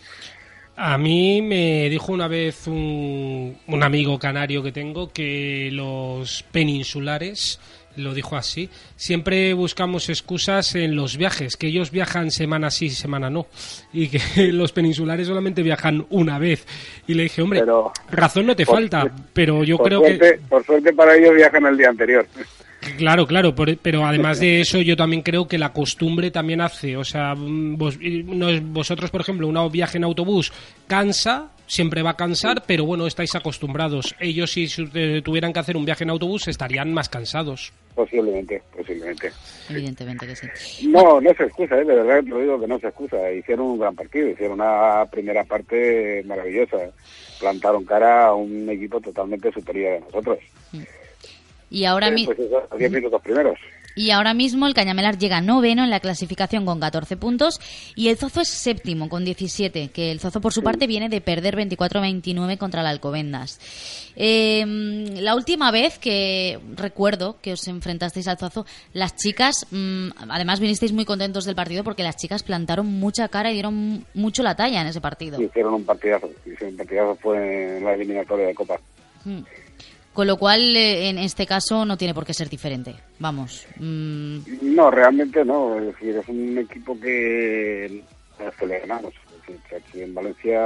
A 0.76 0.96
mí 0.96 1.42
me 1.42 1.88
dijo 1.90 2.12
una 2.12 2.26
vez 2.28 2.66
un, 2.66 3.58
un 3.66 3.82
amigo 3.82 4.18
canario 4.18 4.62
que 4.62 4.72
tengo 4.72 5.12
que 5.12 5.68
los 5.72 6.42
peninsulares, 6.52 7.60
lo 7.96 8.14
dijo 8.14 8.36
así, 8.36 8.70
siempre 8.96 9.52
buscamos 9.52 10.08
excusas 10.08 10.74
en 10.76 10.96
los 10.96 11.18
viajes, 11.18 11.56
que 11.56 11.66
ellos 11.66 11.90
viajan 11.90 12.30
semana 12.30 12.70
sí, 12.70 12.88
semana 12.88 13.28
no, 13.28 13.46
y 13.92 14.08
que 14.08 14.20
los 14.52 14.72
peninsulares 14.72 15.26
solamente 15.26 15.62
viajan 15.62 16.06
una 16.08 16.38
vez. 16.38 16.66
Y 17.06 17.12
le 17.12 17.24
dije, 17.24 17.42
hombre, 17.42 17.62
razón 18.10 18.46
no 18.46 18.56
te 18.56 18.64
por- 18.64 18.76
falta, 18.76 19.04
pero 19.34 19.64
yo 19.64 19.76
creo 19.76 19.98
suerte, 20.00 20.18
que... 20.36 20.40
Por 20.48 20.64
suerte 20.64 20.92
para 20.94 21.14
ellos 21.14 21.34
viajan 21.34 21.66
el 21.66 21.76
día 21.76 21.90
anterior. 21.90 22.26
Claro, 22.96 23.26
claro, 23.26 23.54
por- 23.54 23.76
pero 23.78 24.06
además 24.06 24.40
de 24.40 24.60
eso 24.60 24.80
yo 24.80 24.96
también 24.96 25.22
creo 25.22 25.46
que 25.46 25.58
la 25.58 25.72
costumbre 25.72 26.30
también 26.30 26.60
hace, 26.62 26.96
o 26.96 27.04
sea, 27.04 27.34
mm, 27.34 27.76
vos- 27.76 27.98
vosotros, 28.62 29.10
por 29.10 29.20
ejemplo, 29.20 29.46
un 29.48 29.70
viaje 29.72 29.98
en 29.98 30.04
autobús 30.04 30.50
cansa, 30.86 31.50
siempre 31.66 32.02
va 32.02 32.10
a 32.10 32.16
cansar, 32.16 32.64
pero 32.66 32.84
bueno, 32.84 33.06
estáis 33.06 33.34
acostumbrados. 33.34 34.14
Ellos 34.18 34.50
si 34.52 34.66
eh, 34.94 35.20
tuvieran 35.22 35.52
que 35.52 35.60
hacer 35.60 35.76
un 35.76 35.84
viaje 35.84 36.04
en 36.04 36.10
autobús 36.10 36.48
estarían 36.48 36.92
más 36.92 37.08
cansados. 37.08 37.72
Posiblemente, 37.94 38.62
posiblemente. 38.74 39.30
Evidentemente 39.68 40.26
que 40.26 40.34
sí. 40.36 40.88
No, 40.88 41.20
no 41.20 41.34
se 41.34 41.44
excusa, 41.44 41.76
¿eh? 41.76 41.84
de 41.84 41.94
verdad 41.94 42.22
te 42.24 42.30
lo 42.30 42.40
digo 42.40 42.60
que 42.60 42.66
no 42.66 42.78
se 42.78 42.86
excusa. 42.88 43.30
Hicieron 43.30 43.66
un 43.66 43.78
gran 43.78 43.94
partido, 43.94 44.28
hicieron 44.28 44.60
una 44.60 45.04
primera 45.10 45.44
parte 45.44 46.22
maravillosa. 46.26 46.78
Plantaron 47.38 47.84
cara 47.84 48.28
a 48.28 48.34
un 48.34 48.68
equipo 48.70 49.00
totalmente 49.00 49.52
superior 49.52 49.98
a 49.98 50.00
nosotros. 50.00 50.38
Y 51.70 51.84
ahora, 51.84 52.08
Eh, 52.08 52.12
mi- 52.12 52.24
pues 52.26 52.38
eso, 52.38 52.60
los 52.70 52.78
10 52.78 52.90
minutos 52.90 53.22
primeros. 53.22 53.58
y 53.96 54.10
ahora 54.12 54.34
mismo 54.34 54.66
el 54.66 54.74
Cañamelar 54.74 55.18
llega 55.18 55.40
noveno 55.40 55.84
en 55.84 55.90
la 55.90 56.00
clasificación 56.00 56.64
con 56.64 56.80
14 56.80 57.16
puntos 57.16 57.60
y 57.96 58.08
el 58.08 58.16
Zozo 58.16 58.40
es 58.40 58.48
séptimo 58.48 59.08
con 59.08 59.24
17, 59.24 59.88
que 59.88 60.10
el 60.10 60.20
Zozo 60.20 60.40
por 60.40 60.52
su 60.52 60.62
parte 60.62 60.86
viene 60.86 61.08
de 61.08 61.20
perder 61.20 61.56
24-29 61.56 62.56
contra 62.56 62.80
el 62.80 62.86
Alcobendas. 62.86 63.58
Eh, 64.16 64.64
la 65.20 65.34
última 65.34 65.70
vez 65.70 65.98
que 65.98 66.58
recuerdo 66.76 67.36
que 67.40 67.52
os 67.52 67.66
enfrentasteis 67.68 68.26
al 68.28 68.38
Zozo, 68.38 68.66
las 68.92 69.14
chicas, 69.16 69.66
mm, 69.70 70.08
además 70.28 70.60
vinisteis 70.60 70.92
muy 70.92 71.04
contentos 71.04 71.44
del 71.44 71.54
partido 71.54 71.84
porque 71.84 72.02
las 72.02 72.16
chicas 72.16 72.42
plantaron 72.42 72.86
mucha 72.86 73.28
cara 73.28 73.50
y 73.50 73.54
dieron 73.54 74.04
mucho 74.14 74.42
la 74.42 74.54
talla 74.56 74.80
en 74.80 74.86
ese 74.88 75.00
partido. 75.00 75.40
Hicieron 75.40 75.74
un 75.74 75.84
partidazo, 75.84 76.28
hicieron 76.44 76.70
un 76.70 76.76
partidazo, 76.76 77.14
fue 77.16 77.78
en 77.78 77.84
la 77.84 77.94
eliminatoria 77.94 78.46
de 78.46 78.54
Copa. 78.54 78.80
Mm. 79.24 79.40
Con 80.12 80.26
lo 80.26 80.36
cual, 80.36 80.76
eh, 80.76 81.08
en 81.08 81.18
este 81.18 81.46
caso, 81.46 81.84
no 81.84 81.96
tiene 81.96 82.14
por 82.14 82.26
qué 82.26 82.34
ser 82.34 82.48
diferente. 82.48 82.94
Vamos. 83.20 83.66
mm, 83.78 84.38
No, 84.74 84.90
realmente 84.90 85.44
no, 85.44 85.78
es 85.78 85.86
decir, 85.86 86.16
es 86.16 86.28
un 86.28 86.58
equipo 86.58 86.98
que, 87.00 88.02
al 88.38 88.52
que 88.52 88.66
le 88.66 88.80
ganamos. 88.80 89.14
Es 89.14 89.40
decir, 89.46 89.56
que 89.68 89.76
aquí 89.76 90.02
en 90.02 90.14
Valencia 90.14 90.60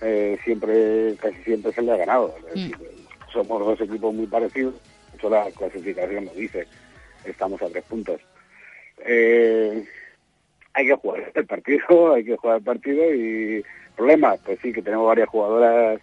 eh, 0.00 0.38
siempre, 0.44 1.14
casi 1.20 1.36
siempre 1.44 1.72
se 1.72 1.82
le 1.82 1.92
ha 1.92 1.96
ganado. 1.96 2.34
Es 2.48 2.54
decir, 2.54 2.76
somos 3.32 3.60
dos 3.66 3.80
equipos 3.82 4.14
muy 4.14 4.26
parecidos, 4.26 4.74
de 4.74 5.18
hecho 5.18 5.28
la 5.28 5.50
clasificación 5.50 6.24
lo 6.24 6.32
dice, 6.32 6.66
estamos 7.24 7.60
a 7.60 7.68
tres 7.68 7.84
puntos. 7.84 8.20
Eh, 9.06 9.84
hay 10.72 10.86
que 10.86 10.94
jugar 10.94 11.32
el 11.34 11.46
partido, 11.46 12.14
hay 12.14 12.24
que 12.24 12.36
jugar 12.36 12.56
el 12.58 12.62
partido 12.64 13.14
y 13.14 13.62
problemas, 13.94 14.38
pues 14.44 14.58
sí, 14.62 14.72
que 14.72 14.82
tenemos 14.82 15.06
varias 15.06 15.28
jugadoras 15.28 16.00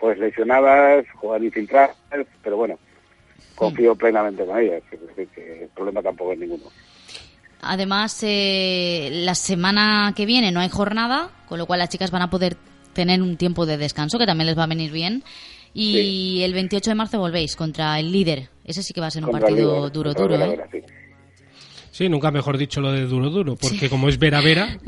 pues 0.00 0.18
lesionadas, 0.18 1.04
jugadoras 1.14 1.44
infiltradas, 1.44 1.96
pero 2.42 2.56
bueno, 2.56 2.78
confío 3.54 3.94
plenamente 3.94 4.44
con 4.44 4.58
ellas, 4.58 4.82
es 4.90 5.00
decir, 5.00 5.28
que 5.28 5.64
el 5.64 5.68
problema 5.68 6.02
tampoco 6.02 6.32
es 6.32 6.38
ninguno. 6.38 6.64
Además, 7.62 8.18
eh, 8.22 9.10
la 9.12 9.34
semana 9.34 10.14
que 10.16 10.24
viene 10.24 10.50
no 10.50 10.60
hay 10.60 10.70
jornada, 10.70 11.30
con 11.46 11.58
lo 11.58 11.66
cual 11.66 11.80
las 11.80 11.90
chicas 11.90 12.10
van 12.10 12.22
a 12.22 12.30
poder 12.30 12.56
tener 12.94 13.20
un 13.20 13.36
tiempo 13.36 13.66
de 13.66 13.76
descanso, 13.76 14.18
que 14.18 14.26
también 14.26 14.46
les 14.46 14.58
va 14.58 14.64
a 14.64 14.68
venir 14.68 14.90
bien. 14.90 15.22
Y 15.72 16.40
el 16.42 16.52
28 16.52 16.90
de 16.90 16.94
marzo 16.96 17.18
volvéis 17.20 17.54
contra 17.54 18.00
el 18.00 18.10
líder. 18.10 18.48
Ese 18.64 18.82
sí 18.82 18.92
que 18.92 19.00
va 19.00 19.06
a 19.06 19.10
ser 19.10 19.24
un 19.24 19.30
Contra 19.30 19.48
partido 19.48 19.76
líder, 19.76 19.92
duro, 19.92 20.14
duro, 20.14 20.34
¿eh? 20.34 20.48
Vera, 20.48 20.68
sí. 20.72 20.82
Sí, 21.90 22.08
nunca 22.08 22.30
mejor 22.30 22.56
dicho 22.56 22.80
lo 22.80 22.92
de 22.92 23.04
duro 23.06 23.30
duro, 23.30 23.56
porque 23.56 23.88
como 23.88 24.08
es 24.08 24.18
Vera 24.18 24.40
Vera... 24.40 24.78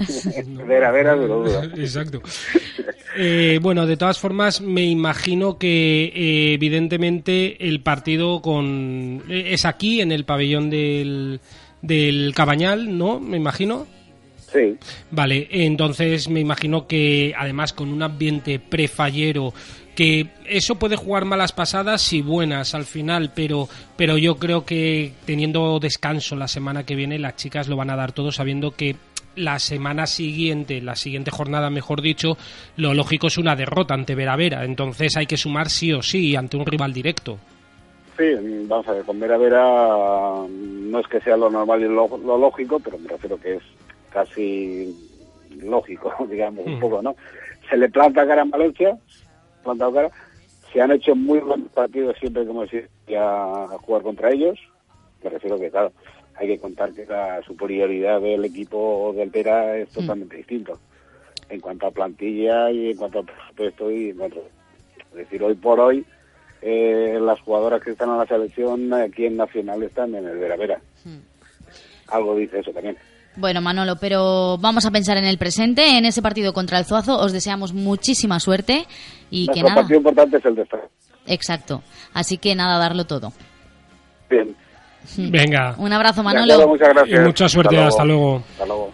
Vera 0.66 0.90
Vera, 0.92 1.14
duro 1.14 1.42
duro. 1.42 1.62
Exacto. 1.76 2.22
Eh, 3.16 3.58
bueno, 3.60 3.86
de 3.86 3.96
todas 3.96 4.18
formas, 4.18 4.60
me 4.60 4.84
imagino 4.84 5.58
que 5.58 6.12
eh, 6.14 6.54
evidentemente 6.54 7.68
el 7.68 7.80
partido 7.82 8.40
con 8.40 9.22
eh, 9.28 9.48
es 9.50 9.64
aquí 9.64 10.00
en 10.00 10.12
el 10.12 10.24
pabellón 10.24 10.70
del, 10.70 11.40
del 11.82 12.32
Cabañal, 12.34 12.96
¿no? 12.96 13.18
Me 13.18 13.36
imagino. 13.36 13.86
Sí. 14.52 14.76
Vale, 15.10 15.48
entonces 15.50 16.28
me 16.28 16.40
imagino 16.40 16.86
que 16.86 17.34
además 17.36 17.72
con 17.72 17.88
un 17.88 18.02
ambiente 18.02 18.58
prefallero 18.58 19.54
que 19.94 20.28
eso 20.46 20.76
puede 20.76 20.96
jugar 20.96 21.24
malas 21.24 21.52
pasadas 21.52 22.12
y 22.12 22.22
buenas 22.22 22.74
al 22.74 22.84
final, 22.84 23.30
pero 23.34 23.68
pero 23.96 24.16
yo 24.18 24.36
creo 24.36 24.64
que 24.64 25.12
teniendo 25.26 25.78
descanso 25.80 26.34
la 26.36 26.48
semana 26.48 26.84
que 26.84 26.94
viene 26.94 27.18
las 27.18 27.36
chicas 27.36 27.68
lo 27.68 27.76
van 27.76 27.90
a 27.90 27.96
dar 27.96 28.12
todo 28.12 28.32
sabiendo 28.32 28.70
que 28.72 28.96
la 29.36 29.58
semana 29.58 30.06
siguiente, 30.06 30.80
la 30.82 30.94
siguiente 30.94 31.30
jornada, 31.30 31.70
mejor 31.70 32.02
dicho, 32.02 32.36
lo 32.76 32.92
lógico 32.92 33.28
es 33.28 33.38
una 33.38 33.56
derrota 33.56 33.94
ante 33.94 34.14
Vera 34.14 34.36
Vera, 34.36 34.64
entonces 34.64 35.16
hay 35.16 35.26
que 35.26 35.36
sumar 35.38 35.70
sí 35.70 35.92
o 35.92 36.02
sí 36.02 36.36
ante 36.36 36.56
un 36.58 36.66
rival 36.66 36.92
directo. 36.92 37.38
Sí, 38.18 38.24
vamos 38.66 38.86
a 38.88 38.92
ver, 38.92 39.04
con 39.04 39.18
Vera 39.18 39.38
Vera 39.38 39.64
no 40.48 40.98
es 40.98 41.06
que 41.08 41.18
sea 41.20 41.36
lo 41.38 41.48
normal 41.50 41.80
y 41.80 41.84
lo, 41.84 42.08
lo 42.18 42.36
lógico, 42.36 42.78
pero 42.78 42.98
me 42.98 43.08
refiero 43.08 43.40
que 43.40 43.54
es 43.54 43.62
casi 44.12 44.94
lógico, 45.62 46.12
digamos, 46.30 46.66
un 46.66 46.76
Mm. 46.76 46.80
poco, 46.80 47.00
¿no? 47.02 47.16
Se 47.70 47.76
le 47.78 47.88
planta 47.88 48.26
cara 48.26 48.42
en 48.42 48.50
Valencia, 48.50 48.98
plantado 49.62 49.92
cara, 49.92 50.10
se 50.72 50.80
han 50.80 50.92
hecho 50.92 51.14
muy 51.14 51.38
buenos 51.40 51.70
partidos 51.72 52.16
siempre 52.18 52.44
que 52.44 52.50
hemos 52.50 52.72
ido 52.72 52.88
a, 53.18 53.78
jugar 53.82 54.02
contra 54.02 54.30
ellos, 54.30 54.58
me 55.22 55.30
refiero 55.30 55.58
que, 55.58 55.70
claro, 55.70 55.92
hay 56.34 56.48
que 56.48 56.58
contar 56.58 56.92
que 56.92 57.04
la 57.06 57.42
superioridad 57.42 58.20
del 58.20 58.44
equipo 58.44 59.12
del 59.14 59.30
Vera 59.30 59.76
es 59.76 59.90
totalmente 59.90 60.36
distinto 60.36 60.78
en 61.48 61.60
cuanto 61.60 61.86
a 61.86 61.90
plantilla 61.90 62.70
y 62.70 62.90
en 62.90 62.96
cuanto 62.96 63.18
a 63.18 63.22
presupuesto 63.22 63.90
y 63.90 64.10
en 64.10 64.16
cuanto 64.16 64.42
es 65.10 65.16
decir 65.16 65.42
hoy 65.42 65.54
por 65.54 65.78
hoy 65.78 66.06
eh, 66.62 67.18
las 67.20 67.38
jugadoras 67.40 67.82
que 67.82 67.90
están 67.90 68.08
en 68.08 68.18
la 68.18 68.26
selección 68.26 68.92
aquí 68.94 69.26
en 69.26 69.36
Nacional 69.36 69.82
están 69.82 70.14
en 70.14 70.26
el 70.26 70.38
Vera 70.38 70.56
Vera. 70.56 70.80
Algo 72.08 72.34
dice 72.36 72.60
eso 72.60 72.72
también 72.72 72.96
Bueno, 73.36 73.60
Manolo, 73.62 73.96
pero 73.96 74.58
vamos 74.58 74.84
a 74.84 74.90
pensar 74.90 75.16
en 75.16 75.24
el 75.24 75.38
presente, 75.38 75.96
en 75.96 76.04
ese 76.04 76.20
partido 76.22 76.52
contra 76.52 76.78
el 76.78 76.84
Zuazo. 76.84 77.18
Os 77.18 77.32
deseamos 77.32 77.72
muchísima 77.72 78.38
suerte 78.40 78.86
y 79.30 79.46
que 79.46 79.60
nuestro 79.60 79.68
nada. 79.68 79.74
partido 79.82 79.98
importante 79.98 80.36
es 80.36 80.44
el 80.44 80.54
de 80.54 80.62
esta 80.62 80.78
Exacto. 81.26 81.82
Así 82.12 82.36
que 82.38 82.54
nada, 82.54 82.78
darlo 82.78 83.04
todo. 83.06 83.32
bien 84.28 84.54
Venga. 85.16 85.74
Un 85.78 85.92
abrazo, 85.92 86.22
De 86.22 86.28
acuerdo, 86.28 86.46
Manolo. 86.46 86.68
muchas 86.68 86.88
gracias 86.90 87.20
Y 87.20 87.24
mucha 87.24 87.48
suerte, 87.48 87.78
hasta 87.78 88.04
luego. 88.04 88.42
hasta 88.52 88.66
luego 88.66 88.92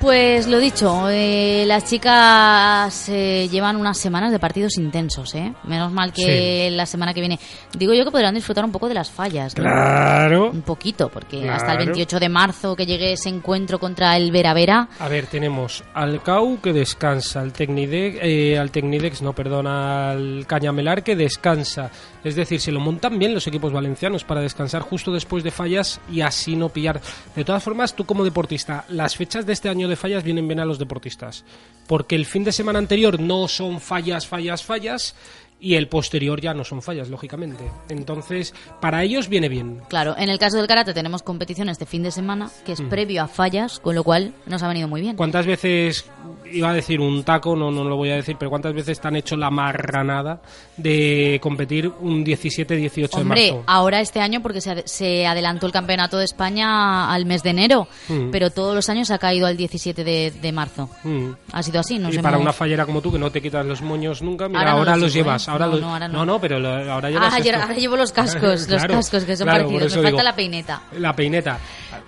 Pues 0.00 0.46
lo 0.46 0.58
dicho, 0.60 1.08
eh, 1.10 1.64
las 1.66 1.84
chicas 1.86 3.08
eh, 3.08 3.48
llevan 3.50 3.74
unas 3.74 3.98
semanas 3.98 4.30
de 4.30 4.38
partidos 4.38 4.78
intensos, 4.78 5.34
¿eh? 5.34 5.52
Menos 5.64 5.90
mal 5.90 6.12
que 6.12 6.70
la 6.70 6.86
semana 6.86 7.12
que 7.12 7.18
viene. 7.18 7.40
Digo 7.76 7.92
yo 7.94 8.04
que 8.04 8.12
podrán 8.12 8.32
disfrutar 8.36 8.64
un 8.64 8.70
poco 8.70 8.86
de 8.88 8.94
las 8.94 9.10
fallas, 9.10 9.56
¿no? 9.56 9.64
Claro. 9.64 10.50
Un 10.52 10.62
poquito, 10.62 11.08
porque 11.08 11.48
hasta 11.50 11.72
el 11.72 11.78
Claro. 11.78 11.84
28 11.86 12.20
de 12.20 12.28
marzo 12.28 12.76
que 12.76 12.86
llegue 12.86 13.12
ese 13.14 13.28
encuentro 13.28 13.80
contra 13.80 14.16
el 14.16 14.30
Vera 14.30 14.54
Vera. 14.54 14.88
A 15.00 15.08
ver, 15.08 15.26
tenemos 15.26 15.82
al 15.94 16.22
CAU 16.22 16.60
que 16.60 16.72
descansa, 16.72 17.40
al 17.40 17.52
Tecnidex, 17.52 18.18
eh, 18.22 18.56
al 18.56 18.70
Tecnidex, 18.70 19.20
no, 19.20 19.32
perdón, 19.32 19.66
al 19.66 20.44
Cañamelar 20.46 21.02
que 21.02 21.16
descansa. 21.16 21.90
Es 22.22 22.36
decir, 22.36 22.60
se 22.60 22.70
lo 22.70 22.78
montan 22.78 23.18
bien 23.18 23.34
los 23.34 23.46
equipos 23.48 23.72
valencianos 23.72 24.22
para 24.22 24.40
descansar 24.42 24.82
justo 24.82 25.12
después 25.12 25.42
de 25.42 25.50
fallas 25.50 26.00
y 26.10 26.20
así 26.20 26.54
no 26.54 26.68
pillar. 26.68 27.00
De 27.34 27.44
todas 27.44 27.62
formas, 27.64 27.94
tú 27.94 28.04
como 28.04 28.22
deportista, 28.22 28.84
las 28.90 29.16
fechas 29.16 29.44
de 29.44 29.52
este 29.54 29.68
año 29.68 29.87
de 29.88 29.96
fallas 29.96 30.24
vienen 30.24 30.46
bien 30.46 30.60
a 30.60 30.64
los 30.64 30.78
deportistas. 30.78 31.44
Porque 31.86 32.16
el 32.16 32.26
fin 32.26 32.44
de 32.44 32.52
semana 32.52 32.78
anterior 32.78 33.20
no 33.20 33.48
son 33.48 33.80
fallas, 33.80 34.26
fallas, 34.26 34.62
fallas. 34.62 35.14
Y 35.60 35.74
el 35.74 35.88
posterior 35.88 36.40
ya 36.40 36.54
no 36.54 36.62
son 36.62 36.82
fallas, 36.82 37.08
lógicamente. 37.08 37.64
Entonces, 37.88 38.54
para 38.80 39.02
ellos 39.02 39.28
viene 39.28 39.48
bien. 39.48 39.80
Claro, 39.88 40.14
en 40.16 40.28
el 40.30 40.38
caso 40.38 40.56
del 40.56 40.68
karate 40.68 40.94
tenemos 40.94 41.22
competición 41.24 41.68
este 41.68 41.84
fin 41.84 42.04
de 42.04 42.12
semana, 42.12 42.48
que 42.64 42.72
es 42.72 42.80
Mm. 42.80 42.88
previo 42.88 43.22
a 43.24 43.26
fallas, 43.28 43.80
con 43.80 43.96
lo 43.96 44.04
cual 44.04 44.34
nos 44.46 44.62
ha 44.62 44.68
venido 44.68 44.86
muy 44.86 45.00
bien. 45.00 45.16
¿Cuántas 45.16 45.46
veces 45.46 46.08
iba 46.52 46.70
a 46.70 46.74
decir 46.74 47.00
un 47.00 47.24
taco, 47.24 47.56
no, 47.56 47.72
no 47.72 47.82
lo 47.84 47.96
voy 47.96 48.10
a 48.10 48.14
decir, 48.14 48.36
pero 48.38 48.50
¿cuántas 48.50 48.72
veces 48.72 49.00
te 49.00 49.08
han 49.08 49.16
hecho 49.16 49.36
la 49.36 49.50
marranada 49.50 50.40
de 50.76 51.38
competir 51.42 51.88
un 52.00 52.24
17-18 52.24 53.16
de 53.16 53.22
Hombre, 53.22 53.50
marzo? 53.52 53.64
ahora 53.66 54.00
este 54.00 54.20
año 54.20 54.40
porque 54.42 54.60
se, 54.60 54.86
se 54.86 55.26
adelantó 55.26 55.66
el 55.66 55.72
campeonato 55.72 56.18
de 56.18 56.24
España 56.24 57.12
al 57.12 57.26
mes 57.26 57.42
de 57.42 57.50
enero, 57.50 57.88
Mm. 58.08 58.30
pero 58.30 58.50
todos 58.50 58.74
los 58.74 58.88
años 58.88 59.10
ha 59.10 59.18
caído 59.18 59.46
al 59.46 59.56
17 59.56 60.04
de, 60.04 60.30
de 60.30 60.52
marzo. 60.52 60.88
Mm. 61.04 61.30
Ha 61.52 61.62
sido 61.62 61.80
así, 61.80 61.98
nos 61.98 62.14
y 62.14 62.18
para 62.18 62.36
hemos- 62.36 62.42
una 62.44 62.52
fallera 62.52 62.86
como 62.86 63.00
tú, 63.02 63.12
que 63.12 63.18
no 63.18 63.30
te 63.32 63.42
quitas 63.42 63.66
los 63.66 63.82
moños 63.82 64.22
nunca, 64.22 64.48
mira, 64.48 64.60
Ahora 64.60 64.72
ahora, 64.72 64.90
no 64.92 64.96
los 64.98 65.02
los 65.08 65.14
llevo, 65.14 65.26
llevas. 65.26 65.47
Ahora 65.48 65.66
No, 65.66 65.72
los- 65.72 65.80
no, 65.80 65.92
ahora 65.94 66.08
no. 66.08 66.26
no, 66.26 66.40
pero 66.40 66.58
lo- 66.58 66.68
ahora 66.92 67.10
llevas 67.10 67.32
Ah, 67.32 67.36
ahora 67.36 67.74
llevo 67.74 67.96
los 67.96 68.12
cascos, 68.12 68.42
los 68.42 68.66
Claro, 68.66 68.94
cascos 68.94 69.24
que 69.24 69.36
son 69.36 69.46
claro, 69.46 69.64
parecidos. 69.66 69.92
Me 69.92 70.02
falta 70.02 70.08
digo. 70.10 70.22
la 70.22 70.36
peineta. 70.36 70.82
La 70.98 71.16
peineta. 71.16 71.58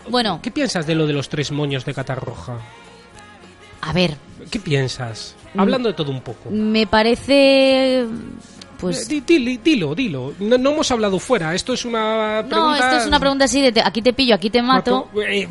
Bueno, 0.09 0.41
¿Qué 0.43 0.51
piensas 0.51 0.87
de 0.87 0.95
lo 0.95 1.07
de 1.07 1.13
los 1.13 1.29
tres 1.29 1.51
moños 1.53 1.85
de 1.85 1.95
Catarroja? 1.95 2.59
a 3.83 3.93
ver, 3.93 4.17
¿Qué 4.51 4.61
piensas? 4.61 5.35
Hablando 5.57 5.89
de 5.89 5.95
todo 5.95 6.11
un 6.11 6.21
poco. 6.21 6.51
me 6.51 6.87
parece... 6.87 8.05
Pues... 8.81 9.09
Di- 9.09 9.21
dilo, 9.21 9.95
dilo. 9.95 10.33
No, 10.41 10.57
no 10.59 10.71
hemos 10.71 10.91
hablado 10.91 11.19
fuera. 11.19 11.55
Esto 11.55 11.73
es 11.75 11.85
una 11.85 12.43
No, 12.43 12.49
pregunta... 12.49 12.79
esto 12.79 12.97
es 13.03 13.07
una 13.07 13.21
pregunta 13.21 13.45
así 13.45 13.61
de 13.61 13.73
te- 13.73 13.83
aquí 13.85 14.03
te 14.03 14.13
pillo, 14.13 14.35
aquí 14.35 14.51
te 14.51 14.63
mato. 14.63 15.09
Eh, 15.17 15.49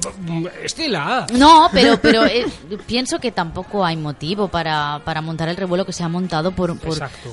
Estela. 0.64 1.28
No, 1.34 1.70
pero, 1.72 2.00
pero 2.02 2.26
eh, 2.26 2.46
pienso 2.88 3.20
que 3.20 3.32
tampoco 3.32 3.86
hay 3.86 3.98
motivo 3.98 4.48
para, 4.48 5.02
para 5.06 5.22
montar 5.22 5.50
el 5.50 5.58
revuelo 5.58 5.86
que 5.86 5.94
se 5.94 6.04
ha 6.04 6.10
montado 6.10 6.52
por, 6.52 6.78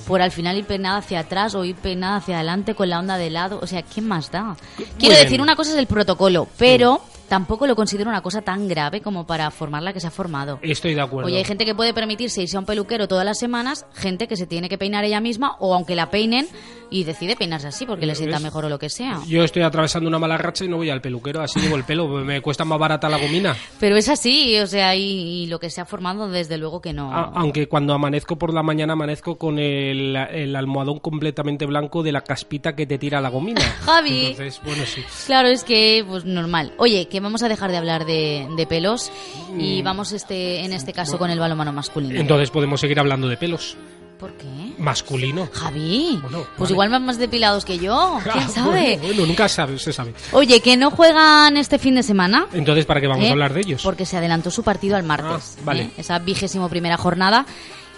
por, 0.07 0.21
al 0.23 0.31
final 0.31 0.57
ir 0.59 0.65
peinada 0.67 0.99
hacia 0.99 1.21
atrás 1.21 1.55
o 1.55 1.65
ir 1.65 1.77
peinada 1.77 2.17
hacia 2.17 2.37
adelante 2.37 2.75
con 2.75 2.89
la 2.91 2.99
onda 2.99 3.17
de 3.19 3.31
lado. 3.31 3.59
O 3.63 3.67
sea, 3.67 3.83
¿qué 3.83 4.01
más 4.01 4.31
da? 4.31 4.57
Quiero 4.77 5.15
Bueno. 5.15 5.19
decir, 5.25 5.41
una 5.41 5.57
cosa 5.57 5.73
es 5.73 5.77
el 5.79 5.87
protocolo, 5.87 6.49
pero 6.59 7.01
tampoco 7.29 7.67
lo 7.67 7.77
considero 7.77 8.11
una 8.11 8.23
cosa 8.23 8.43
tan 8.43 8.69
grave 8.69 9.01
como 9.01 9.27
para 9.27 9.51
formar 9.51 9.83
la 9.83 9.93
que 9.93 10.01
se 10.01 10.07
ha 10.07 10.11
formado. 10.11 10.59
Estoy 10.63 10.95
de 10.95 11.01
acuerdo. 11.01 11.27
Oye, 11.27 11.39
hay 11.39 11.45
gente 11.45 11.65
que 11.65 11.75
puede 11.75 11.95
permitirse 11.95 12.43
irse 12.43 12.57
a 12.57 12.61
un 12.61 12.67
peluquero 12.67 13.09
todas 13.09 13.25
las 13.25 13.39
semanas, 13.39 13.87
gente 13.95 14.29
que 14.29 14.37
se 14.37 14.47
tiene 14.47 14.69
que 14.69 14.79
peinar 14.79 15.05
ella 15.05 15.21
misma 15.21 15.57
o 15.59 15.75
aunque 15.75 15.95
la 15.95 16.11
peinen 16.11 16.47
y 16.91 17.05
decide 17.05 17.37
peinarse 17.37 17.67
así 17.69 17.85
porque 17.87 18.07
le 18.07 18.15
sienta 18.15 18.37
¿Ves? 18.37 18.45
mejor 18.45 18.65
o 18.65 18.69
lo 18.69 18.79
que 18.79 18.89
sea. 18.91 19.21
Yo 19.27 19.43
estoy 19.45 19.63
atravesando 19.63 20.09
una 20.09 20.19
mala 20.19 20.37
racha 20.37 20.65
y 20.65 20.69
no 20.69 20.77
voy 20.77 20.91
al 20.91 21.01
peluquero, 21.01 21.43
así 21.43 21.59
llevo 21.61 21.77
el 21.77 21.85
pelo. 21.85 22.07
Me 22.09 22.41
cuesta 22.41 22.65
más 22.65 22.79
barata 22.79 23.09
la 23.09 23.19
gomina. 23.19 23.57
Pero 23.81 23.97
es 23.97 24.09
así, 24.09 24.59
o 24.59 24.67
sea, 24.67 24.95
y, 24.95 25.03
y 25.03 25.47
lo 25.47 25.59
que 25.59 25.71
se 25.71 25.81
ha 25.81 25.85
formado 25.85 26.29
desde 26.29 26.59
luego 26.59 26.81
que 26.81 26.93
no. 26.93 27.13
A- 27.13 27.33
aunque 27.35 27.69
cuando 27.69 27.93
amanezco 27.95 28.37
por 28.37 28.53
la 28.55 28.63
mañana 28.63 28.93
amanezco 28.95 29.37
con 29.37 29.59
el, 29.59 30.15
el 30.17 30.55
almohadón 30.57 30.99
completamente 31.01 31.67
blanco 31.67 32.03
de 32.03 32.13
la 32.13 32.21
caspita 32.23 32.75
que 32.77 32.87
te 32.87 32.99
tira 32.99 33.21
la 33.21 33.29
gomina. 33.31 33.61
Javi. 33.85 34.27
Entonces, 34.27 34.61
bueno, 34.65 34.85
sí. 34.87 35.03
Claro, 35.27 35.49
es 35.49 35.65
que, 35.65 36.05
pues 36.09 36.25
normal. 36.25 36.73
Oye, 36.79 37.07
que 37.09 37.21
vamos 37.21 37.43
a 37.43 37.49
dejar 37.49 37.71
de 37.71 37.77
hablar 37.79 38.07
de, 38.07 38.47
de 38.57 38.67
pelos 38.67 39.11
y 39.59 39.83
vamos 39.83 40.13
este 40.13 40.61
en 40.65 40.73
este 40.73 40.93
caso 40.93 41.19
con 41.19 41.31
el 41.31 41.39
balonmano 41.39 41.73
masculino. 41.73 42.21
Entonces 42.21 42.51
podemos 42.51 42.81
seguir 42.81 42.99
hablando 43.01 43.29
de 43.29 43.37
pelos. 43.37 43.77
¿Por 44.19 44.33
qué? 44.39 44.47
Masculino. 44.79 45.47
Javi, 45.53 46.19
pues 46.23 46.33
vale. 46.59 46.73
igual 46.73 46.89
van 46.89 47.05
más 47.05 47.19
depilados 47.19 47.67
que 47.67 47.79
yo. 47.79 48.19
¿Quién 48.33 48.45
Ah, 48.45 48.49
sabe? 48.49 48.97
Bueno, 48.97 49.03
bueno, 49.09 49.27
nunca 49.27 49.47
sabe, 49.49 49.79
se 49.79 49.93
sabe. 49.93 50.15
Oye, 50.33 50.61
que 50.61 50.77
no 50.79 50.91
juegan 50.91 51.57
este 51.59 51.79
fin 51.79 51.95
de 51.97 52.03
semana. 52.03 52.47
Entonces, 52.55 52.87
¿para 52.87 53.01
qué 53.01 53.09
vamos 53.09 53.25
¿eh? 53.25 53.29
a 53.29 53.33
hablar 53.33 53.53
de 53.53 53.61
ellos? 53.61 53.83
Porque 53.83 54.07
se 54.07 54.17
adelantó 54.17 54.51
su 54.51 54.63
partido 54.63 54.97
al 54.97 55.03
martes. 55.03 55.57
Ah, 55.59 55.63
vale. 55.65 55.83
¿eh? 55.83 55.91
Esa 55.99 56.19
vigésimo 56.19 56.69
primera 56.71 56.97
jornada 56.97 57.45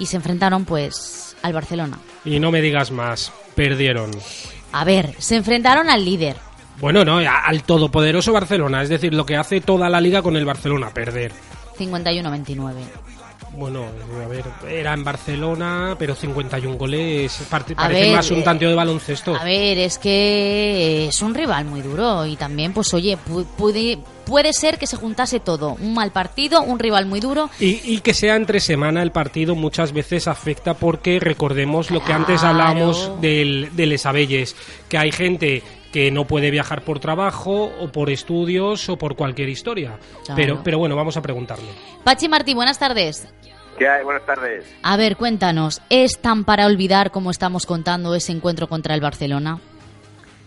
y 0.01 0.07
se 0.07 0.17
enfrentaron, 0.17 0.65
pues, 0.65 1.37
al 1.43 1.53
Barcelona. 1.53 1.99
Y 2.25 2.41
no 2.41 2.51
me 2.51 2.61
digas 2.61 2.91
más, 2.91 3.33
perdieron. 3.55 4.11
A 4.73 4.85
ver, 4.85 5.15
se 5.19 5.37
enfrentaron 5.37 5.89
al 5.89 6.05
líder. 6.05 6.37
Bueno, 6.81 7.05
no, 7.05 7.19
al 7.19 7.63
todopoderoso 7.63 8.33
Barcelona, 8.33 8.83
es 8.83 8.89
decir, 8.89 9.15
lo 9.15 9.25
que 9.27 9.37
hace 9.37 9.61
toda 9.61 9.89
la 9.89 10.01
liga 10.01 10.23
con 10.23 10.37
el 10.37 10.45
Barcelona, 10.45 10.91
perder. 10.93 11.33
51-29. 11.79 12.73
Bueno, 13.59 13.87
a 14.25 14.29
ver, 14.29 14.45
era 14.71 14.95
en 14.95 15.03
Barcelona, 15.03 15.97
pero 15.99 16.15
51 16.15 16.77
goles, 16.77 17.41
parece 17.51 17.75
ver, 18.05 18.15
más 18.17 18.31
un 18.31 18.39
eh, 18.39 18.43
tanteo 18.43 18.69
de 18.69 18.77
baloncesto. 18.77 19.35
A 19.35 19.43
ver, 19.43 19.79
es 19.79 19.99
que 19.99 21.07
es 21.09 21.23
un 21.23 21.35
rival 21.35 21.65
muy 21.65 21.81
duro 21.83 22.25
y 22.25 22.37
también, 22.37 22.73
pues 22.73 22.95
oye, 22.95 23.19
pu- 23.19 23.45
puede, 23.57 23.99
puede 24.25 24.53
ser 24.53 24.79
que 24.79 24.87
se 24.87 24.97
juntase 24.97 25.41
todo. 25.41 25.77
Un 25.81 25.93
mal 25.95 26.13
partido, 26.13 26.63
un 26.63 26.79
rival 26.79 27.07
muy 27.07 27.19
duro. 27.19 27.51
Y, 27.59 27.81
y 27.85 27.99
que 28.01 28.15
sea 28.15 28.37
entre 28.37 28.61
semana 28.61 29.03
el 29.03 29.11
partido 29.11 29.57
muchas 29.57 29.93
veces 29.93 30.29
afecta 30.29 30.75
porque 30.75 31.19
recordemos 31.19 31.91
lo 31.91 32.05
que 32.05 32.13
antes 32.13 32.45
hablábamos 32.45 33.11
del, 33.21 33.71
del 33.75 33.93
Esabelles, 33.93 34.55
que 34.89 34.99
hay 34.99 35.11
gente 35.11 35.63
que 35.93 36.11
no 36.11 36.27
puede 36.27 36.51
viajar 36.51 36.83
por 36.83 37.01
trabajo 37.01 37.73
o 37.81 37.89
por 37.91 38.11
estudios 38.11 38.89
o 38.89 38.97
por 38.99 39.17
cualquier 39.17 39.49
historia. 39.49 39.99
Claro. 40.25 40.37
Pero, 40.37 40.61
pero 40.63 40.79
bueno, 40.79 40.97
vamos 40.97 41.17
a 41.17 41.23
preguntarle. 41.23 41.69
Pachi 42.05 42.29
Martí, 42.29 42.55
buenas 42.55 42.79
tardes. 42.79 43.27
¿Qué 43.79 43.89
hay? 43.89 44.03
Buenas 44.05 44.27
tardes. 44.27 44.65
A 44.83 44.97
ver, 44.97 45.17
cuéntanos, 45.17 45.81
¿es 45.89 46.19
tan 46.19 46.45
para 46.45 46.67
olvidar 46.67 47.11
como 47.13 47.31
estamos 47.31 47.65
contando 47.65 48.15
ese 48.15 48.33
encuentro 48.33 48.67
contra 48.69 48.95
el 48.95 49.01
Barcelona? 49.01 49.61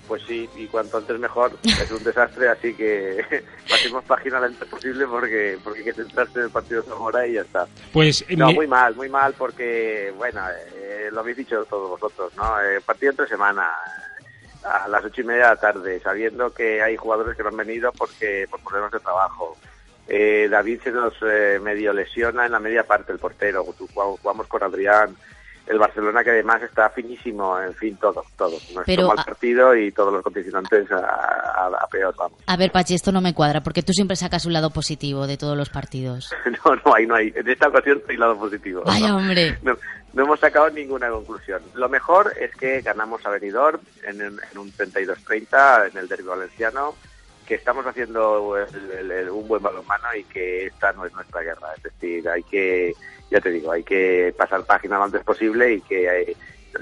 Pues 0.07 0.21
sí, 0.27 0.49
y 0.57 0.67
cuanto 0.67 0.97
antes 0.97 1.17
mejor. 1.17 1.57
Es 1.63 1.89
un 1.89 2.03
desastre, 2.03 2.49
así 2.49 2.73
que 2.73 3.23
pasemos 3.69 4.03
página 4.03 4.39
lo 4.41 4.47
antes 4.47 4.67
posible 4.67 5.07
porque, 5.07 5.57
porque 5.63 5.79
hay 5.79 5.85
que 5.85 5.93
centrarse 5.93 6.39
en 6.39 6.45
el 6.45 6.51
partido 6.51 6.81
de 6.81 6.89
Zamora 6.89 7.25
y 7.25 7.33
ya 7.33 7.41
está. 7.41 7.65
Pues 7.93 8.25
No, 8.35 8.47
mi- 8.47 8.55
muy 8.55 8.67
mal, 8.67 8.93
muy 8.95 9.07
mal 9.07 9.33
porque, 9.37 10.13
bueno, 10.17 10.41
eh, 10.75 11.07
lo 11.13 11.21
habéis 11.21 11.37
dicho 11.37 11.63
todos 11.69 11.89
vosotros, 11.91 12.33
¿no? 12.35 12.59
Eh, 12.61 12.81
partido 12.85 13.11
entre 13.11 13.27
semana, 13.27 13.69
a 14.63 14.87
las 14.87 15.03
ocho 15.03 15.21
y 15.21 15.23
media 15.23 15.43
de 15.43 15.49
la 15.49 15.59
tarde, 15.59 15.99
sabiendo 15.99 16.53
que 16.53 16.81
hay 16.81 16.95
jugadores 16.95 17.35
que 17.35 17.43
no 17.43 17.49
han 17.49 17.57
venido 17.57 17.91
porque 17.93 18.47
por 18.49 18.61
problemas 18.61 18.91
de 18.91 18.99
trabajo. 18.99 19.57
Eh, 20.07 20.47
David 20.49 20.81
se 20.83 20.91
nos 20.91 21.13
eh, 21.21 21.59
medio 21.61 21.93
lesiona 21.93 22.45
en 22.45 22.51
la 22.51 22.59
media 22.59 22.83
parte, 22.83 23.11
el 23.11 23.19
portero. 23.19 23.63
Jugamos 23.63 24.47
con 24.47 24.63
Adrián. 24.63 25.15
El 25.67 25.77
Barcelona 25.79 26.23
que 26.23 26.31
además 26.31 26.61
está 26.63 26.89
finísimo, 26.89 27.59
en 27.59 27.73
fin, 27.75 27.95
todo, 27.97 28.25
todo. 28.37 28.57
No 28.73 28.81
es 28.81 28.85
Pero, 28.85 29.03
un 29.03 29.07
mal 29.09 29.19
a- 29.19 29.23
partido 29.23 29.75
y 29.75 29.91
todos 29.91 30.11
los 30.11 30.21
condicionantes 30.23 30.91
a, 30.91 30.97
a- 30.97 31.67
a 31.81 31.87
peor, 31.87 32.13
vamos. 32.17 32.39
A 32.47 32.57
ver, 32.57 32.71
Pachi, 32.71 32.95
esto 32.95 33.11
no 33.11 33.21
me 33.21 33.33
cuadra, 33.33 33.61
porque 33.61 33.83
tú 33.83 33.93
siempre 33.93 34.15
sacas 34.17 34.45
un 34.45 34.53
lado 34.53 34.71
positivo 34.71 35.27
de 35.27 35.37
todos 35.37 35.55
los 35.57 35.69
partidos. 35.69 36.31
No, 36.65 36.75
no 36.75 36.93
hay, 36.95 37.07
no 37.07 37.15
hay. 37.15 37.33
En 37.35 37.47
esta 37.49 37.67
ocasión 37.69 37.99
no 38.05 38.11
hay 38.11 38.17
lado 38.17 38.37
positivo. 38.37 38.83
Vaya, 38.85 39.07
No. 39.09 39.17
hombre. 39.17 39.57
No, 39.63 39.75
no 40.13 40.23
hemos 40.23 40.39
sacado 40.39 40.69
ninguna 40.69 41.09
conclusión. 41.09 41.61
Lo 41.73 41.89
mejor 41.89 42.33
es 42.39 42.55
que 42.55 42.81
ganamos 42.81 43.25
a 43.25 43.29
Benidorm 43.29 43.79
en, 44.03 44.21
en- 44.21 44.39
en 44.51 44.57
un 44.57 44.71
32-30 44.73 45.91
en 45.91 45.97
el 45.97 46.07
derbi 46.07 46.23
valenciano, 46.27 46.95
que 47.45 47.55
estamos 47.55 47.85
haciendo 47.85 48.55
el- 48.57 48.91
el- 48.99 49.11
el- 49.11 49.29
un 49.29 49.47
buen 49.47 49.61
balonmano 49.61 50.07
y 50.17 50.23
que 50.25 50.65
esta 50.67 50.93
no 50.93 51.05
es 51.05 51.13
nuestra 51.13 51.41
guerra. 51.41 51.67
Es 51.77 51.83
decir, 51.83 52.27
hay 52.29 52.43
que, 52.43 52.93
ya 53.29 53.39
te 53.41 53.49
digo, 53.51 53.71
hay 53.71 53.83
que 53.83 54.33
pasar 54.37 54.63
página 54.65 54.97
lo 54.97 55.03
antes 55.05 55.23
posible 55.23 55.73
y 55.73 55.81
que... 55.81 56.21
eh, 56.21 56.35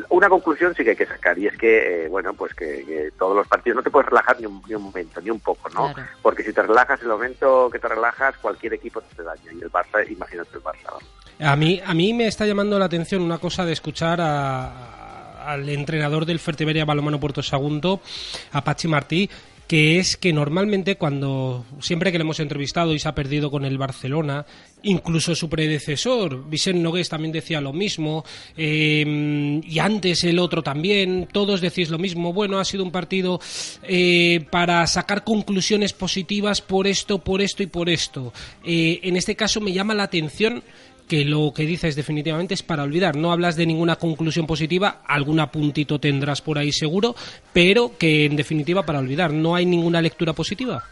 una 0.09 0.29
conclusión 0.29 0.75
sí 0.75 0.83
que 0.83 0.91
hay 0.91 0.95
que 0.95 1.07
sacar 1.07 1.35
y 1.39 1.47
es 1.47 1.57
que, 1.57 2.05
eh, 2.05 2.07
bueno, 2.09 2.35
pues 2.35 2.53
que, 2.53 2.85
que 2.85 3.09
todos 3.17 3.35
los 3.35 3.47
partidos 3.47 3.77
no 3.77 3.81
te 3.81 3.89
puedes 3.89 4.07
relajar 4.07 4.39
ni 4.39 4.45
un, 4.45 4.61
ni 4.67 4.75
un 4.75 4.83
momento, 4.83 5.19
ni 5.19 5.31
un 5.31 5.39
poco, 5.39 5.67
¿no? 5.69 5.91
Claro. 5.95 6.07
Porque 6.21 6.43
si 6.43 6.53
te 6.53 6.61
relajas, 6.61 7.01
el 7.01 7.07
momento 7.07 7.71
que 7.71 7.79
te 7.79 7.87
relajas, 7.87 8.37
cualquier 8.37 8.75
equipo 8.75 9.01
te 9.01 9.23
daño. 9.23 9.51
Y 9.51 9.63
el 9.63 9.71
Barça, 9.71 10.07
imagínate 10.07 10.51
el 10.53 10.61
Barça. 10.61 10.93
A 11.39 11.55
mí, 11.55 11.81
a 11.83 11.93
mí 11.95 12.13
me 12.13 12.27
está 12.27 12.45
llamando 12.45 12.77
la 12.77 12.85
atención 12.85 13.23
una 13.23 13.39
cosa 13.39 13.65
de 13.65 13.73
escuchar 13.73 14.21
a- 14.21 15.51
al 15.51 15.67
entrenador 15.69 16.23
del 16.23 16.37
Fertiberia 16.37 16.85
Balomano 16.85 17.19
Puerto 17.19 17.41
Sagunto, 17.41 17.99
a 18.51 18.63
Pachi 18.63 18.87
Martí, 18.87 19.27
que 19.69 19.99
es 19.99 20.17
que 20.17 20.33
normalmente 20.33 20.95
cuando, 20.95 21.63
siempre 21.79 22.11
que 22.11 22.17
le 22.17 22.23
hemos 22.23 22.39
entrevistado 22.39 22.95
y 22.95 22.97
se 22.97 23.07
ha 23.07 23.13
perdido 23.13 23.51
con 23.51 23.65
el 23.65 23.77
Barcelona, 23.77 24.43
incluso 24.81 25.35
su 25.35 25.47
predecesor, 25.47 26.49
Vicente 26.49 26.81
Nogués 26.81 27.07
también 27.07 27.31
decía 27.31 27.61
lo 27.61 27.71
mismo, 27.71 28.25
eh, 28.57 29.61
y 29.63 29.77
antes 29.77 30.23
el 30.23 30.39
otro 30.39 30.63
también, 30.63 31.27
todos 31.31 31.61
decís 31.61 31.91
lo 31.91 31.99
mismo, 31.99 32.33
bueno, 32.33 32.57
ha 32.57 32.65
sido 32.65 32.83
un 32.83 32.91
partido 32.91 33.39
eh, 33.83 34.43
para 34.49 34.87
sacar 34.87 35.23
conclusiones 35.23 35.93
positivas 35.93 36.61
por 36.61 36.87
esto, 36.87 37.19
por 37.19 37.39
esto 37.39 37.61
y 37.61 37.67
por 37.67 37.89
esto. 37.89 38.33
Eh, 38.65 39.01
en 39.03 39.17
este 39.17 39.35
caso 39.35 39.61
me 39.61 39.71
llama 39.71 39.93
la 39.93 40.01
atención 40.01 40.63
que 41.09 41.25
lo 41.25 41.51
que 41.53 41.63
dices 41.63 41.95
definitivamente 41.95 42.53
es 42.53 42.63
para 42.63 42.83
olvidar. 42.83 43.15
No 43.15 43.33
hablas 43.33 43.57
de 43.57 43.65
ninguna 43.65 43.97
conclusión 43.97 44.47
positiva, 44.47 45.01
algún 45.05 45.39
apuntito 45.39 45.99
tendrás 45.99 46.41
por 46.41 46.57
ahí 46.57 46.71
seguro, 46.71 47.15
pero 47.51 47.97
que 47.97 48.25
en 48.25 48.35
definitiva 48.35 48.85
para 48.85 48.99
olvidar. 48.99 49.33
No 49.33 49.55
hay 49.55 49.65
ninguna 49.65 50.01
lectura 50.01 50.31
positiva. 50.33 50.83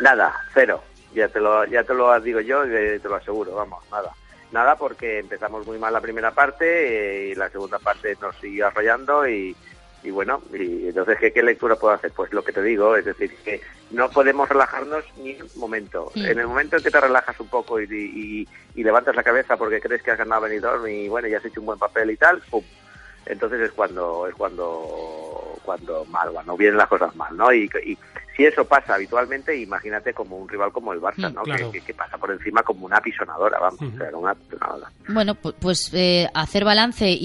Nada, 0.00 0.32
cero. 0.54 0.82
Ya 1.14 1.28
te 1.28 1.40
lo, 1.40 1.64
ya 1.66 1.82
te 1.82 1.94
lo 1.94 2.18
digo 2.20 2.40
yo 2.40 2.64
y 2.64 2.98
te 3.00 3.08
lo 3.08 3.16
aseguro, 3.16 3.54
vamos, 3.54 3.82
nada. 3.90 4.12
Nada 4.52 4.76
porque 4.76 5.18
empezamos 5.18 5.66
muy 5.66 5.78
mal 5.78 5.92
la 5.92 6.00
primera 6.00 6.30
parte 6.30 6.66
eh, 6.66 7.28
y 7.28 7.34
la 7.34 7.48
segunda 7.50 7.78
parte 7.78 8.16
nos 8.20 8.36
siguió 8.36 8.68
arrollando 8.68 9.26
y, 9.28 9.56
y 10.06 10.10
bueno, 10.12 10.40
y 10.52 10.88
entonces 10.88 11.18
¿qué, 11.18 11.32
¿qué 11.32 11.42
lectura 11.42 11.76
puedo 11.76 11.92
hacer? 11.94 12.12
Pues 12.12 12.32
lo 12.32 12.44
que 12.44 12.52
te 12.52 12.62
digo, 12.62 12.96
es 12.96 13.04
decir, 13.04 13.34
que 13.44 13.60
no 13.90 14.08
podemos 14.10 14.48
relajarnos 14.48 15.04
ni 15.18 15.34
un 15.40 15.50
momento. 15.56 16.12
En 16.14 16.38
el 16.38 16.46
momento 16.46 16.76
en 16.76 16.82
que 16.84 16.90
te 16.90 17.00
relajas 17.00 17.38
un 17.40 17.48
poco 17.48 17.80
y, 17.80 17.84
y- 17.90 18.48
y 18.76 18.84
levantas 18.84 19.16
la 19.16 19.22
cabeza 19.24 19.56
porque 19.56 19.80
crees 19.80 20.02
que 20.02 20.12
has 20.12 20.18
ganado 20.18 20.42
Benidorm 20.42 20.86
y 20.88 21.08
bueno, 21.08 21.26
ya 21.28 21.38
has 21.38 21.44
hecho 21.44 21.60
un 21.60 21.66
buen 21.66 21.78
papel 21.78 22.10
y 22.12 22.16
tal, 22.16 22.40
¡pum! 22.50 22.62
Entonces 23.26 23.60
es 23.60 23.72
cuando 23.72 24.26
es 24.28 24.34
cuando 24.36 25.58
cuando 25.64 26.04
mal, 26.06 26.30
cuando 26.30 26.56
vienen 26.56 26.76
las 26.78 26.88
cosas 26.88 27.14
mal, 27.16 27.36
¿no? 27.36 27.52
Y, 27.52 27.68
y 27.84 27.98
si 28.36 28.44
eso 28.44 28.64
pasa 28.66 28.94
habitualmente, 28.94 29.56
imagínate 29.56 30.12
como 30.12 30.36
un 30.36 30.48
rival 30.48 30.70
como 30.72 30.92
el 30.92 31.00
Barça, 31.00 31.30
Mm, 31.30 31.34
¿no? 31.34 31.42
claro. 31.42 31.72
Que, 31.72 31.80
que- 31.80 31.86
que 31.86 31.94
pasa 31.94 32.18
por 32.18 32.30
encima 32.30 32.62
como 32.62 32.84
una 32.86 33.00
pisonadora, 33.00 33.58
vamos, 33.58 33.80
o 33.80 33.96
sea, 33.96 34.08
era 34.08 34.16
una 34.18 34.34
pisonadora. 34.34 34.90
Bueno, 35.08 35.34
pu- 35.34 35.54
pues 35.58 35.90
eh, 35.94 36.28
hacer 36.34 36.64
balance 36.64 37.08
y, 37.08 37.16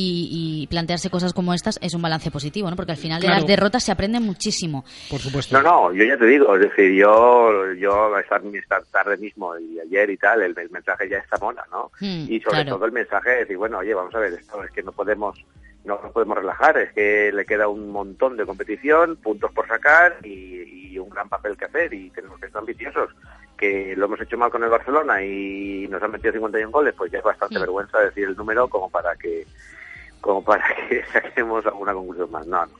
y 0.63 0.67
plantearse 0.67 1.09
cosas 1.09 1.33
como 1.33 1.53
estas 1.53 1.77
es 1.81 1.93
un 1.93 2.01
balance 2.01 2.31
positivo, 2.31 2.69
¿no? 2.69 2.75
Porque 2.75 2.93
al 2.93 2.97
final 2.97 3.19
de 3.21 3.27
Claro. 3.27 3.41
las 3.41 3.47
derrotas 3.47 3.83
se 3.83 3.91
aprende 3.91 4.19
muchísimo. 4.19 4.85
Por 5.09 5.19
supuesto. 5.19 5.61
No, 5.61 5.63
no, 5.89 5.93
yo 5.93 6.05
ya 6.05 6.17
te 6.17 6.25
digo, 6.25 6.55
es 6.55 6.61
decir, 6.61 6.93
yo, 6.93 7.73
yo 7.73 8.17
esta, 8.17 8.41
esta 8.53 8.81
tarde 8.91 9.17
mismo 9.17 9.57
y 9.57 9.79
ayer 9.79 10.09
y 10.09 10.17
tal, 10.17 10.41
el, 10.43 10.57
el 10.57 10.69
mensaje 10.69 11.09
ya 11.09 11.17
está 11.17 11.37
mona, 11.39 11.63
¿no? 11.71 11.91
Mm, 11.99 12.25
y 12.31 12.39
sobre 12.39 12.61
claro. 12.63 12.75
todo 12.75 12.85
el 12.85 12.91
mensaje 12.93 13.29
de 13.31 13.35
decir, 13.37 13.57
bueno, 13.57 13.79
oye, 13.79 13.93
vamos 13.93 14.13
a 14.15 14.19
ver, 14.19 14.33
esto 14.33 14.63
es 14.63 14.71
que 14.71 14.83
no 14.83 14.91
podemos 14.91 15.37
no 15.83 15.99
nos 16.01 16.11
podemos 16.11 16.37
relajar, 16.37 16.77
es 16.77 16.93
que 16.93 17.31
le 17.31 17.45
queda 17.45 17.67
un 17.67 17.89
montón 17.89 18.37
de 18.37 18.45
competición, 18.45 19.15
puntos 19.17 19.51
por 19.51 19.67
sacar 19.67 20.17
y, 20.23 20.91
y 20.91 20.99
un 20.99 21.09
gran 21.09 21.27
papel 21.27 21.57
que 21.57 21.65
hacer 21.65 21.93
y 21.93 22.09
tenemos 22.11 22.39
que 22.39 22.47
ser 22.47 22.57
ambiciosos. 22.57 23.09
Que 23.57 23.95
lo 23.95 24.05
hemos 24.05 24.21
hecho 24.21 24.37
mal 24.37 24.49
con 24.49 24.63
el 24.63 24.69
Barcelona 24.69 25.23
y 25.23 25.87
nos 25.87 26.01
han 26.01 26.11
metido 26.11 26.33
51 26.33 26.71
goles, 26.71 26.93
pues 26.97 27.11
ya 27.11 27.19
es 27.19 27.23
bastante 27.23 27.59
vergüenza 27.59 27.99
decir 27.99 28.27
el 28.27 28.35
número 28.35 28.67
como 28.67 28.89
para 28.89 29.15
que 29.15 29.45
como 30.21 30.43
para 30.43 30.63
que 30.89 31.03
saquemos 31.11 31.65
alguna 31.65 31.93
conclusión 31.93 32.31
más. 32.31 32.45
No, 32.47 32.65
no. 32.65 32.71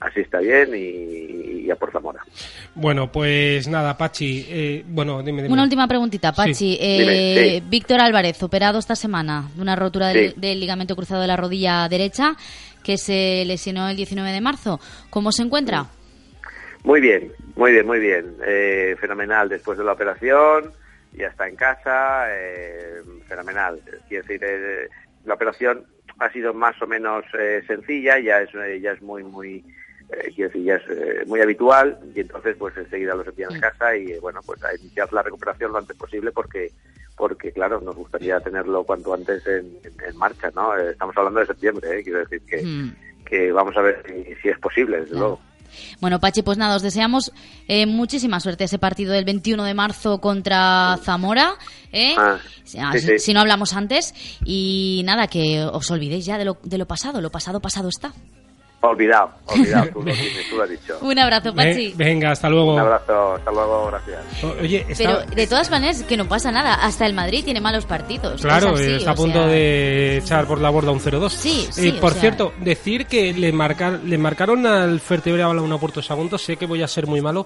Así 0.00 0.20
está 0.20 0.38
bien 0.40 0.70
y, 0.74 1.66
y 1.66 1.70
a 1.70 1.76
por 1.76 1.92
Zamora. 1.92 2.20
Bueno, 2.74 3.12
pues 3.12 3.68
nada, 3.68 3.98
Pachi. 3.98 4.46
eh, 4.48 4.82
bueno, 4.86 5.22
dime, 5.22 5.42
dime. 5.42 5.52
Una 5.52 5.62
última 5.62 5.86
preguntita, 5.86 6.32
Pachi. 6.32 6.54
Sí. 6.54 6.78
Eh, 6.80 6.98
Dime, 6.98 7.50
sí. 7.60 7.64
Víctor 7.68 8.00
Álvarez, 8.00 8.42
operado 8.42 8.78
esta 8.78 8.96
semana 8.96 9.50
de 9.54 9.60
una 9.60 9.76
rotura 9.76 10.08
del, 10.08 10.32
Sí. 10.32 10.40
del 10.40 10.58
ligamento 10.58 10.96
cruzado 10.96 11.20
de 11.20 11.26
la 11.26 11.36
rodilla 11.36 11.86
derecha, 11.90 12.34
que 12.82 12.96
se 12.96 13.44
lesionó 13.44 13.90
el 13.90 13.96
19 13.96 14.32
de 14.32 14.40
marzo. 14.40 14.80
¿Cómo 15.10 15.32
se 15.32 15.42
encuentra? 15.42 15.84
Muy 16.82 17.02
bien, 17.02 17.32
muy 17.56 17.72
bien, 17.72 17.86
muy 17.86 18.00
bien. 18.00 18.36
Eh, 18.46 18.96
fenomenal 18.98 19.50
después 19.50 19.76
de 19.76 19.84
la 19.84 19.92
operación, 19.92 20.72
ya 21.12 21.26
está 21.26 21.46
en 21.46 21.56
casa, 21.56 22.24
eh, 22.30 23.02
fenomenal. 23.28 23.78
Quiero 24.08 24.22
decir, 24.26 24.40
eh, 24.42 24.88
la 25.26 25.34
operación 25.34 25.84
ha 26.20 26.30
sido 26.30 26.54
más 26.54 26.80
o 26.82 26.86
menos 26.86 27.24
eh, 27.38 27.62
sencilla, 27.66 28.18
ya 28.20 28.40
es, 28.42 28.50
eh, 28.54 28.78
ya 28.80 28.92
es 28.92 29.02
muy, 29.02 29.24
muy, 29.24 29.64
eh, 30.10 30.32
quiero 30.34 30.50
decir, 30.50 30.62
ya 30.64 30.76
es 30.76 30.82
eh, 30.90 31.24
muy 31.26 31.40
habitual 31.40 31.98
y 32.14 32.20
entonces 32.20 32.56
pues 32.58 32.76
enseguida 32.76 33.14
los 33.14 33.26
envían 33.26 33.54
a 33.56 33.60
casa 33.60 33.96
y 33.96 34.18
bueno, 34.20 34.40
pues 34.44 34.62
a 34.62 34.74
iniciar 34.74 35.12
la 35.12 35.22
recuperación 35.22 35.72
lo 35.72 35.78
antes 35.78 35.96
posible 35.96 36.30
porque 36.30 36.70
porque 37.16 37.52
claro, 37.52 37.80
nos 37.82 37.96
gustaría 37.96 38.40
tenerlo 38.40 38.84
cuanto 38.84 39.12
antes 39.12 39.46
en, 39.46 39.76
en- 39.84 40.08
en 40.08 40.16
marcha, 40.16 40.50
¿no? 40.54 40.74
Estamos 40.76 41.14
hablando 41.18 41.40
de 41.40 41.46
septiembre, 41.46 42.02
quiero 42.02 42.20
decir 42.20 42.40
que, 42.46 42.62
Mm. 42.64 42.90
que 43.26 43.52
vamos 43.52 43.76
a 43.76 43.82
ver 43.82 44.02
si, 44.06 44.34
si 44.36 44.48
es 44.48 44.58
posible, 44.58 45.00
desde 45.02 45.16
luego. 45.16 45.40
Bueno, 46.00 46.20
Pachi, 46.20 46.42
pues 46.42 46.58
nada, 46.58 46.76
os 46.76 46.82
deseamos 46.82 47.32
eh, 47.68 47.86
muchísima 47.86 48.40
suerte 48.40 48.64
ese 48.64 48.78
partido 48.78 49.12
del 49.12 49.24
21 49.24 49.62
de 49.64 49.74
marzo 49.74 50.20
contra 50.20 50.98
Zamora. 51.02 51.54
¿eh? 51.92 52.14
Ah, 52.18 52.38
Ah, 52.78 52.92
sí, 52.92 53.00
si, 53.00 53.06
sí. 53.06 53.18
si 53.18 53.34
no 53.34 53.40
hablamos 53.40 53.72
antes. 53.72 54.14
Y 54.44 55.02
nada, 55.04 55.26
que 55.26 55.64
os 55.64 55.90
olvidéis 55.90 56.24
ya 56.26 56.38
de 56.38 56.44
lo, 56.44 56.58
de 56.62 56.78
lo 56.78 56.86
pasado. 56.86 57.20
Lo 57.20 57.30
pasado, 57.30 57.60
pasado 57.60 57.88
está. 57.88 58.12
Olvidado, 58.82 59.30
olvidado, 59.46 59.90
tú 59.92 59.98
lo, 60.02 60.04
tienes, 60.14 60.48
tú 60.48 60.56
lo 60.56 60.62
has 60.62 60.70
dicho. 60.70 60.98
Un 61.02 61.18
abrazo, 61.18 61.54
Pachi. 61.54 61.92
Ve- 61.94 62.04
venga, 62.04 62.30
hasta 62.30 62.48
luego. 62.48 62.72
Un 62.74 62.80
abrazo, 62.80 63.34
hasta 63.34 63.50
luego, 63.50 63.86
gracias. 63.88 64.44
Oye, 64.58 64.86
está, 64.88 65.04
Pero 65.04 65.36
de 65.36 65.46
todas 65.46 65.70
maneras, 65.70 66.02
que 66.04 66.16
no 66.16 66.26
pasa 66.26 66.50
nada. 66.50 66.74
Hasta 66.76 67.04
el 67.04 67.12
Madrid 67.12 67.44
tiene 67.44 67.60
malos 67.60 67.84
partidos. 67.84 68.40
Claro, 68.40 68.74
Es 68.74 68.80
así, 68.80 68.92
está 68.94 69.10
a 69.10 69.14
punto 69.14 69.38
sea, 69.38 69.46
de 69.48 70.16
echar 70.16 70.46
por 70.46 70.60
la 70.62 70.70
borda 70.70 70.92
un 70.92 71.00
0-2. 71.00 71.28
Sí, 71.28 71.68
sí, 71.70 71.88
Eh, 71.88 71.92
por 72.00 72.10
o 72.10 72.12
sea- 72.12 72.20
cierto, 72.22 72.54
decir 72.60 73.04
que 73.04 73.34
le, 73.34 73.52
marcar, 73.52 74.00
le 74.02 74.16
marcaron 74.16 74.64
al 74.66 74.98
Fertebre 75.00 75.44
una 75.44 75.76
Porto 75.76 76.00
Sagunto, 76.00 76.38
sé 76.38 76.56
que 76.56 76.64
voy 76.64 76.82
a 76.82 76.88
ser 76.88 77.06
muy 77.06 77.20
malo, 77.20 77.44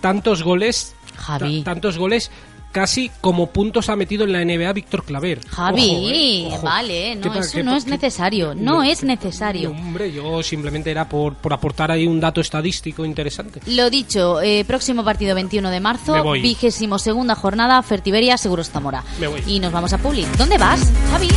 tantos 0.00 0.42
goles, 0.42 0.96
Javi. 1.16 1.62
ta- 1.62 1.70
tantos 1.72 1.98
goles, 1.98 2.32
casi 2.74 3.08
como 3.20 3.46
puntos 3.50 3.88
ha 3.88 3.94
metido 3.94 4.24
en 4.24 4.32
la 4.32 4.44
NBA 4.44 4.72
Víctor 4.72 5.04
Claver. 5.04 5.40
Javi, 5.48 6.44
Ojo, 6.48 6.56
ojo. 6.56 6.66
vale, 6.66 7.18
¿Qué 7.22 7.28
no, 7.28 7.32
pa- 7.32 7.38
eso 7.38 7.62
no 7.62 7.76
es 7.76 7.86
necesario. 7.86 8.52
No, 8.54 8.74
No, 8.74 8.82
es 8.82 9.04
necesario. 9.04 9.70
Hombre, 9.70 10.12
yo 10.12 10.42
simplemente 10.42 10.90
era 10.90 11.08
por, 11.08 11.34
por 11.36 11.52
aportar 11.52 11.92
ahí 11.92 12.04
un 12.08 12.18
dato 12.18 12.40
estadístico 12.40 13.04
interesante. 13.04 13.60
Lo 13.66 13.88
dicho, 13.90 14.42
eh, 14.42 14.64
próximo 14.66 15.04
partido 15.04 15.36
21 15.36 15.70
de 15.70 15.78
marzo, 15.78 16.32
vigésimo 16.32 16.98
segunda 16.98 17.36
jornada, 17.36 17.80
Fertiberia, 17.82 18.36
Seguros 18.36 18.70
Zamora. 18.70 19.04
Me 19.20 19.28
voy. 19.28 19.40
Y 19.46 19.60
nos 19.60 19.70
vamos 19.72 19.92
a 19.92 19.98
Publi. 19.98 20.26
¿Dónde 20.36 20.58
vas, 20.58 20.90
Javi? 21.12 21.28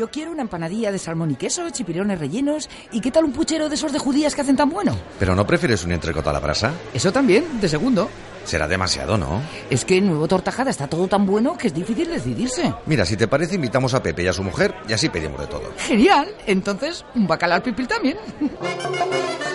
Yo 0.00 0.10
quiero 0.10 0.32
una 0.32 0.40
empanadilla 0.40 0.90
de 0.90 0.98
salmón 0.98 1.30
y 1.30 1.34
queso, 1.34 1.68
chipirones 1.68 2.18
rellenos 2.18 2.70
y 2.90 3.02
qué 3.02 3.10
tal 3.10 3.26
un 3.26 3.32
puchero 3.32 3.68
de 3.68 3.74
esos 3.74 3.92
de 3.92 3.98
judías 3.98 4.34
que 4.34 4.40
hacen 4.40 4.56
tan 4.56 4.70
bueno. 4.70 4.96
¿Pero 5.18 5.36
no 5.36 5.46
prefieres 5.46 5.84
un 5.84 5.92
entrecot 5.92 6.26
a 6.26 6.32
la 6.32 6.40
brasa? 6.40 6.72
Eso 6.94 7.12
también, 7.12 7.60
de 7.60 7.68
segundo. 7.68 8.08
Será 8.44 8.66
demasiado, 8.66 9.16
¿no? 9.16 9.40
Es 9.68 9.84
que 9.84 10.00
Nuevo 10.00 10.26
Tortajada 10.26 10.70
está 10.70 10.88
todo 10.88 11.06
tan 11.06 11.26
bueno 11.26 11.56
que 11.56 11.68
es 11.68 11.74
difícil 11.74 12.08
decidirse. 12.08 12.74
Mira, 12.86 13.04
si 13.04 13.16
te 13.16 13.28
parece, 13.28 13.56
invitamos 13.56 13.94
a 13.94 14.02
Pepe 14.02 14.22
y 14.22 14.26
a 14.28 14.32
su 14.32 14.42
mujer 14.42 14.74
y 14.88 14.92
así 14.92 15.08
pedimos 15.08 15.40
de 15.40 15.46
todo. 15.46 15.72
Genial, 15.78 16.28
entonces 16.46 17.04
un 17.14 17.26
bacalao 17.26 17.56
al 17.56 17.62
pipil 17.62 17.86
también. 17.86 18.18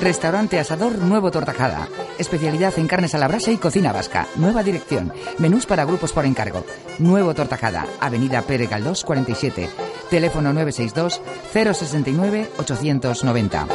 Restaurante 0.01 0.59
Asador 0.59 0.97
Nuevo 0.97 1.31
Tortajada. 1.31 1.88
Especialidad 2.19 2.77
en 2.77 2.88
carnes 2.88 3.15
a 3.15 3.17
la 3.17 3.27
brasa 3.27 3.51
y 3.51 3.57
cocina 3.57 3.91
vasca. 3.93 4.27
Nueva 4.36 4.61
dirección. 4.61 5.13
Menús 5.38 5.65
para 5.65 5.86
grupos 5.86 6.11
por 6.11 6.25
encargo. 6.25 6.65
Nuevo 6.99 7.33
Tortajada. 7.33 7.86
Avenida 7.99 8.41
Pere 8.41 8.67
Galdós 8.67 9.03
47. 9.03 9.69
Teléfono 10.09 10.53
962 10.53 11.21
069 11.53 12.49
890. 12.57 13.67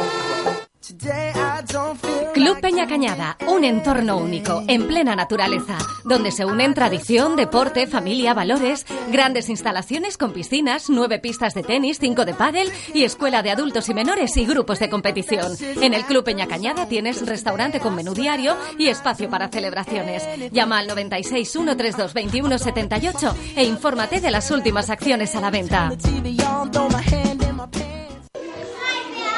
Club 2.33 2.59
Peña 2.59 2.87
Cañada, 2.87 3.37
un 3.47 3.63
entorno 3.63 4.17
único, 4.17 4.63
en 4.67 4.87
plena 4.87 5.15
naturaleza, 5.15 5.77
donde 6.03 6.31
se 6.31 6.45
unen 6.45 6.73
tradición, 6.73 7.35
deporte, 7.35 7.87
familia, 7.87 8.33
valores, 8.33 8.85
grandes 9.11 9.49
instalaciones 9.49 10.17
con 10.17 10.33
piscinas, 10.33 10.89
nueve 10.89 11.19
pistas 11.19 11.53
de 11.53 11.63
tenis, 11.63 11.99
cinco 11.99 12.25
de 12.25 12.33
pádel 12.33 12.71
y 12.93 13.03
escuela 13.03 13.43
de 13.43 13.51
adultos 13.51 13.89
y 13.89 13.93
menores 13.93 14.35
y 14.37 14.45
grupos 14.45 14.79
de 14.79 14.89
competición. 14.89 15.53
En 15.81 15.93
el 15.93 16.05
Club 16.05 16.23
Peña 16.23 16.47
Cañada 16.47 16.87
tienes 16.87 17.25
restaurante 17.25 17.79
con 17.79 17.95
menú 17.95 18.13
diario 18.13 18.55
y 18.77 18.87
espacio 18.87 19.29
para 19.29 19.49
celebraciones. 19.49 20.23
Llama 20.51 20.79
al 20.79 20.87
96 20.87 21.49
132 21.49 22.13
2178 22.13 23.35
e 23.55 23.63
infórmate 23.65 24.21
de 24.21 24.31
las 24.31 24.51
últimas 24.51 24.89
acciones 24.89 25.35
a 25.35 25.41
la 25.41 25.51
venta. 25.51 25.91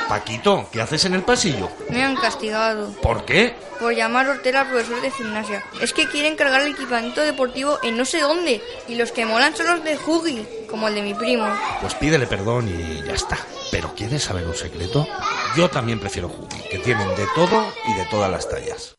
Paquito, 0.08 0.68
¿qué 0.72 0.82
haces 0.82 1.06
en 1.06 1.14
el 1.14 1.24
pasillo? 1.24 1.70
Me 1.90 2.04
han 2.04 2.16
castigado 2.16 2.94
¿Por 3.02 3.26
qué? 3.26 3.56
por 3.80 3.94
llamar 3.94 4.30
Hortera 4.30 4.62
al 4.62 4.68
profesor 4.70 5.02
de 5.02 5.12
gimnasia. 5.12 5.64
Es 5.82 5.92
que 5.94 6.08
quieren 6.08 6.36
cargar 6.36 6.62
el 6.62 6.72
equipamiento 6.74 7.22
deportivo 7.22 7.80
en 7.84 7.98
no 7.98 8.06
sé 8.06 8.22
dónde. 8.22 8.62
Y 8.88 8.96
los 8.96 9.12
que 9.12 9.26
molan 9.26 9.56
son 9.56 9.68
los 9.68 9.84
de 9.84 9.98
Hugi, 9.98 10.48
como 10.74 10.88
el 10.88 10.96
de 10.96 11.04
mi 11.04 11.14
primo. 11.14 11.46
Pues 11.82 11.94
pídele 11.94 12.26
perdón 12.26 12.68
y 12.68 13.06
ya 13.06 13.14
está. 13.14 13.38
Pero 13.70 13.94
¿quieres 13.96 14.24
saber 14.24 14.44
un 14.48 14.56
secreto? 14.56 15.08
Yo 15.56 15.70
también 15.70 16.00
prefiero 16.00 16.30
Jugi, 16.30 16.64
que 16.68 16.80
tienen 16.80 17.08
de 17.10 17.28
todo 17.36 17.64
y 17.88 17.94
de 17.94 18.06
todas 18.06 18.32
las 18.32 18.50
tallas. 18.50 18.96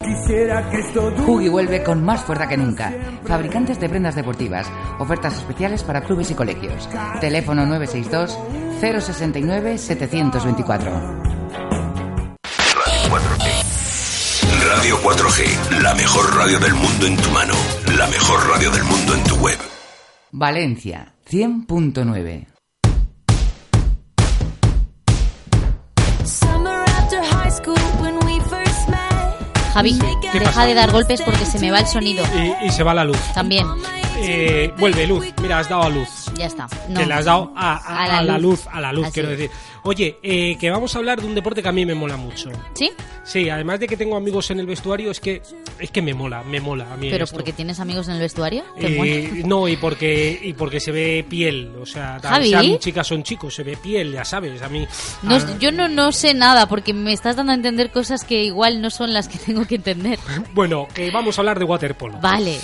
Hugi 1.27 1.49
vuelve 1.49 1.83
con 1.83 2.05
más 2.05 2.23
fuerza 2.23 2.47
que 2.47 2.57
nunca. 2.57 2.93
Fabricantes 3.27 3.81
de 3.81 3.89
prendas 3.89 4.15
deportivas. 4.15 4.69
Ofertas 5.01 5.37
especiales 5.37 5.83
para 5.83 6.03
clubes 6.03 6.31
y 6.31 6.35
colegios. 6.35 6.89
Teléfono 7.21 7.67
962 7.67 8.39
069 8.81 9.77
724. 9.77 10.93
Radio 14.69 14.99
4G, 15.03 15.81
la 15.83 15.95
mejor 15.95 16.37
radio 16.37 16.61
del 16.61 16.75
mundo 16.75 17.07
en 17.07 17.17
tu 17.17 17.31
mano, 17.31 17.55
la 17.99 18.07
mejor 18.07 18.49
radio 18.49 18.71
del 18.71 18.85
mundo 18.85 19.15
en 19.15 19.25
tu 19.25 19.35
web. 19.37 19.59
Valencia 20.31 21.14
100.9. 21.31 22.47
Javi, 29.73 29.99
¿Qué 30.33 30.39
deja 30.39 30.67
de 30.67 30.75
dar 30.75 30.93
golpes 30.93 31.21
porque 31.23 31.45
se 31.45 31.59
me 31.59 31.71
va 31.73 31.81
el 31.81 31.87
sonido. 31.87 32.25
Y, 32.63 32.67
y 32.67 32.71
se 32.71 32.83
va 32.85 32.95
la 32.95 33.05
luz. 33.05 33.19
También, 33.35 33.67
Eh, 34.17 34.73
vuelve 34.79 35.07
luz. 35.09 35.27
Mira, 35.43 35.59
has 35.59 35.69
dado 35.69 35.83
a 35.83 35.89
luz. 35.89 36.24
Ya 36.37 36.47
está. 36.47 36.67
No. 36.89 37.01
Que 37.01 37.07
le 37.07 37.15
has 37.15 37.25
dado 37.25 37.53
a, 37.57 37.75
a- 37.77 38.05
A 38.05 38.09
la 38.09 38.19
a 38.19 38.23
la 38.23 38.39
luz. 38.39 38.67
a 38.71 38.81
la 38.81 38.93
luz, 38.93 39.05
Así 39.07 39.15
quiero 39.15 39.31
decir. 39.31 39.51
Oye, 39.87 40.19
eh, 40.23 40.57
que 40.59 40.71
vamos 40.71 40.95
a 40.95 40.99
hablar 40.99 41.21
de 41.21 41.27
un 41.27 41.35
deporte 41.35 41.63
que 41.63 41.69
a 41.69 41.73
mí 41.73 41.85
me 41.85 41.95
mola 41.95 42.17
mucho. 42.17 42.51
¿Sí? 42.75 42.91
Sí, 43.23 43.51
además 43.51 43.81
de 43.81 43.87
que 43.87 43.97
tengo 43.99 44.17
amigos 44.17 44.51
en 44.51 44.61
el 44.61 44.67
vestuario, 44.67 45.11
es 45.11 45.21
que 45.21 45.43
es 45.79 45.91
que 45.91 46.01
me 46.03 46.15
mola, 46.15 46.43
me 46.43 46.61
mola 46.61 46.93
a 46.93 46.97
mí 46.97 47.09
¿Pero 47.11 47.25
esto. 47.25 47.37
porque 47.37 47.53
tienes 47.53 47.81
amigos 47.81 48.09
en 48.09 48.15
el 48.15 48.21
vestuario? 48.21 48.65
¿Te 48.79 48.87
Eh, 48.87 49.29
mola? 49.31 49.47
no, 49.47 49.69
y 49.69 49.77
porque 49.77 50.39
y 50.43 50.53
porque 50.55 50.81
se 50.81 50.91
ve 50.93 51.25
piel, 51.29 51.75
o 51.81 51.85
sea, 51.87 52.19
Javi. 52.23 52.49
sean 52.51 52.79
chicas 52.79 53.07
son 53.07 53.23
chicos, 53.23 53.55
se 53.55 53.63
ve 53.63 53.77
piel, 53.77 54.13
ya 54.13 54.25
sabes, 54.25 54.63
a 54.63 54.69
mí 54.69 54.87
No, 55.23 55.59
yo 55.59 55.71
no, 55.73 55.89
no 55.89 56.13
sé 56.13 56.33
nada 56.35 56.67
porque 56.69 56.95
me 56.95 57.13
estás 57.13 57.37
dando 57.37 57.53
a 57.53 57.55
entender 57.55 57.91
cosas 57.91 58.25
que 58.25 58.43
igual 58.45 58.81
no 58.81 58.89
son 58.91 59.13
las 59.13 59.29
que 59.29 59.39
tengo 59.45 59.67
que 59.67 59.75
entender. 59.77 60.19
Bueno, 60.55 60.89
que 60.95 61.11
vamos 61.11 61.37
a 61.39 61.43
hablar 61.43 61.59
de 61.59 61.65
waterpolo. 61.67 62.19
Vale. 62.21 62.59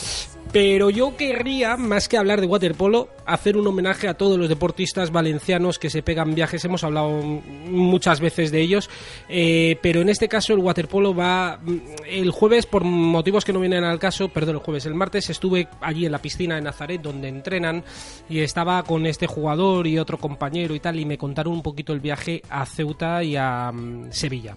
Pero 0.52 0.90
yo 0.90 1.16
querría, 1.16 1.76
más 1.76 2.08
que 2.08 2.16
hablar 2.16 2.40
de 2.40 2.48
waterpolo, 2.48 3.08
hacer 3.24 3.56
un 3.56 3.68
homenaje 3.68 4.08
a 4.08 4.14
todos 4.14 4.36
los 4.36 4.48
deportistas 4.48 5.12
valencianos 5.12 5.78
que 5.78 5.90
se 5.90 6.02
pegan 6.02 6.34
viajes. 6.34 6.64
Hemos 6.64 6.82
hablado 6.82 7.10
muchas 7.20 8.18
veces 8.18 8.50
de 8.50 8.60
ellos, 8.60 8.90
eh, 9.28 9.78
pero 9.80 10.00
en 10.00 10.08
este 10.08 10.28
caso 10.28 10.52
el 10.52 10.58
waterpolo 10.58 11.14
va 11.14 11.60
el 12.04 12.32
jueves 12.32 12.66
por 12.66 12.82
motivos 12.82 13.44
que 13.44 13.52
no 13.52 13.60
vienen 13.60 13.84
al 13.84 14.00
caso. 14.00 14.28
Perdón, 14.28 14.56
el 14.56 14.62
jueves, 14.62 14.86
el 14.86 14.94
martes 14.94 15.30
estuve 15.30 15.68
allí 15.80 16.06
en 16.06 16.12
la 16.12 16.18
piscina 16.18 16.56
de 16.56 16.62
Nazaret 16.62 17.00
donde 17.00 17.28
entrenan 17.28 17.84
y 18.28 18.40
estaba 18.40 18.82
con 18.82 19.06
este 19.06 19.28
jugador 19.28 19.86
y 19.86 20.00
otro 20.00 20.18
compañero 20.18 20.74
y 20.74 20.80
tal 20.80 20.98
y 20.98 21.04
me 21.04 21.16
contaron 21.16 21.52
un 21.52 21.62
poquito 21.62 21.92
el 21.92 22.00
viaje 22.00 22.42
a 22.50 22.66
Ceuta 22.66 23.22
y 23.22 23.36
a 23.36 23.70
mm, 23.70 24.10
Sevilla. 24.10 24.56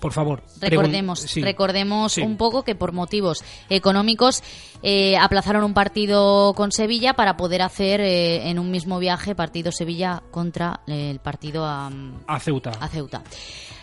Por 0.00 0.12
favor, 0.12 0.42
Recordemos, 0.60 1.20
sí. 1.20 1.42
recordemos 1.42 2.12
Sí. 2.14 2.22
un 2.22 2.36
poco 2.36 2.62
que 2.64 2.74
por 2.74 2.92
motivos 2.92 3.44
económicos 3.68 4.42
eh, 4.82 5.16
aplazaron 5.18 5.62
un 5.62 5.74
partido 5.74 6.54
con 6.54 6.72
Sevilla 6.72 7.14
para 7.14 7.36
poder 7.36 7.62
hacer 7.62 8.00
eh, 8.00 8.48
en 8.48 8.58
un 8.58 8.70
mismo 8.70 8.98
viaje 8.98 9.34
partido 9.34 9.70
Sevilla 9.72 10.22
contra 10.30 10.80
eh, 10.86 11.10
el 11.10 11.18
partido 11.20 11.64
a, 11.66 11.90
a 12.26 12.40
Ceuta. 12.40 12.70
a 12.80 12.88
Ceuta. 12.88 13.22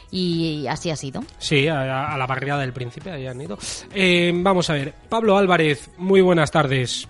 Y 0.09 0.65
así 0.68 0.89
ha 0.89 0.95
sido. 0.95 1.22
Sí, 1.38 1.68
a, 1.68 2.13
a 2.13 2.18
la 2.18 2.26
barriada 2.26 2.61
del 2.61 2.72
príncipe, 2.74 3.11
ahí 3.11 3.28
han 3.28 3.41
ido. 3.41 3.57
Eh, 3.93 4.32
vamos 4.34 4.70
a 4.70 4.74
ver, 4.74 4.93
Pablo 5.09 5.38
Álvarez, 5.38 5.89
muy 5.97 6.22
buenas 6.22 6.49
tardes. 6.49 7.07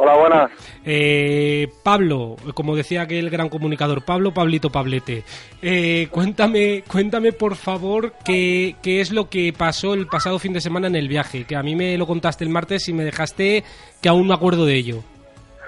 Hola, 0.00 0.16
buenas. 0.16 0.50
Eh, 0.84 1.66
Pablo, 1.82 2.36
como 2.54 2.76
decía 2.76 3.02
aquel 3.02 3.30
gran 3.30 3.48
comunicador, 3.48 4.04
Pablo 4.04 4.32
Pablito 4.32 4.70
Pablete, 4.70 5.24
eh, 5.60 6.06
cuéntame, 6.12 6.84
cuéntame 6.88 7.32
por 7.32 7.56
favor 7.56 8.12
qué, 8.24 8.76
qué 8.80 9.00
es 9.00 9.10
lo 9.10 9.28
que 9.28 9.52
pasó 9.52 9.94
el 9.94 10.06
pasado 10.06 10.38
fin 10.38 10.52
de 10.52 10.60
semana 10.60 10.86
en 10.86 10.94
el 10.94 11.08
viaje, 11.08 11.46
que 11.46 11.56
a 11.56 11.64
mí 11.64 11.74
me 11.74 11.98
lo 11.98 12.06
contaste 12.06 12.44
el 12.44 12.50
martes 12.50 12.88
y 12.88 12.92
me 12.92 13.02
dejaste 13.02 13.64
que 14.00 14.08
aún 14.08 14.28
me 14.28 14.34
acuerdo 14.34 14.66
de 14.66 14.76
ello. 14.76 14.98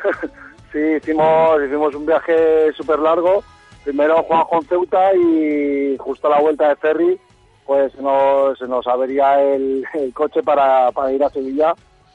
Sí, 0.72 0.78
hicimos, 0.78 1.60
hicimos 1.66 1.92
un 1.96 2.06
viaje 2.06 2.72
súper 2.76 3.00
largo. 3.00 3.42
Primero 3.82 4.22
jugamos 4.22 4.46
con 4.46 4.64
Ceuta 4.66 5.12
y 5.16 5.96
justo 5.98 6.28
a 6.28 6.30
la 6.30 6.40
vuelta 6.40 6.68
de 6.68 6.76
ferry, 6.76 7.18
pues 7.66 7.92
nos, 8.00 8.56
se 8.56 8.68
nos 8.68 8.86
avería 8.86 9.42
el, 9.42 9.84
el 9.94 10.14
coche 10.14 10.44
para, 10.44 10.92
para 10.92 11.12
ir 11.12 11.24
a 11.24 11.28
Sevilla. 11.28 11.74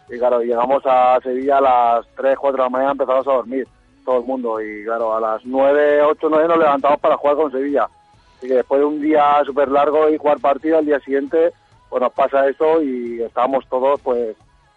Y 0.09 0.17
claro, 0.17 0.41
llegamos 0.41 0.83
a 0.85 1.19
Sevilla 1.21 1.57
a 1.57 1.61
las 1.61 2.07
3, 2.15 2.37
4 2.37 2.57
de 2.57 2.63
la 2.63 2.69
mañana, 2.69 2.91
empezamos 2.91 3.27
a 3.27 3.33
dormir 3.33 3.67
todo 4.05 4.19
el 4.19 4.25
mundo. 4.25 4.61
Y 4.61 4.83
claro, 4.85 5.15
a 5.15 5.19
las 5.19 5.45
9, 5.45 6.03
8, 6.03 6.27
9 6.29 6.47
nos 6.47 6.57
levantamos 6.59 6.99
para 6.99 7.17
jugar 7.17 7.35
con 7.35 7.51
Sevilla. 7.51 7.87
Así 8.37 8.47
que 8.47 8.55
después 8.55 8.79
de 8.79 8.85
un 8.85 9.01
día 9.01 9.41
súper 9.45 9.69
largo 9.69 10.09
y 10.09 10.17
jugar 10.17 10.39
partido, 10.39 10.77
al 10.77 10.85
día 10.85 10.99
siguiente, 10.99 11.51
pues 11.89 12.01
nos 12.01 12.13
pasa 12.13 12.47
eso 12.47 12.81
y 12.81 13.21
estábamos 13.21 13.65
todos 13.69 13.99
pues 14.01 14.35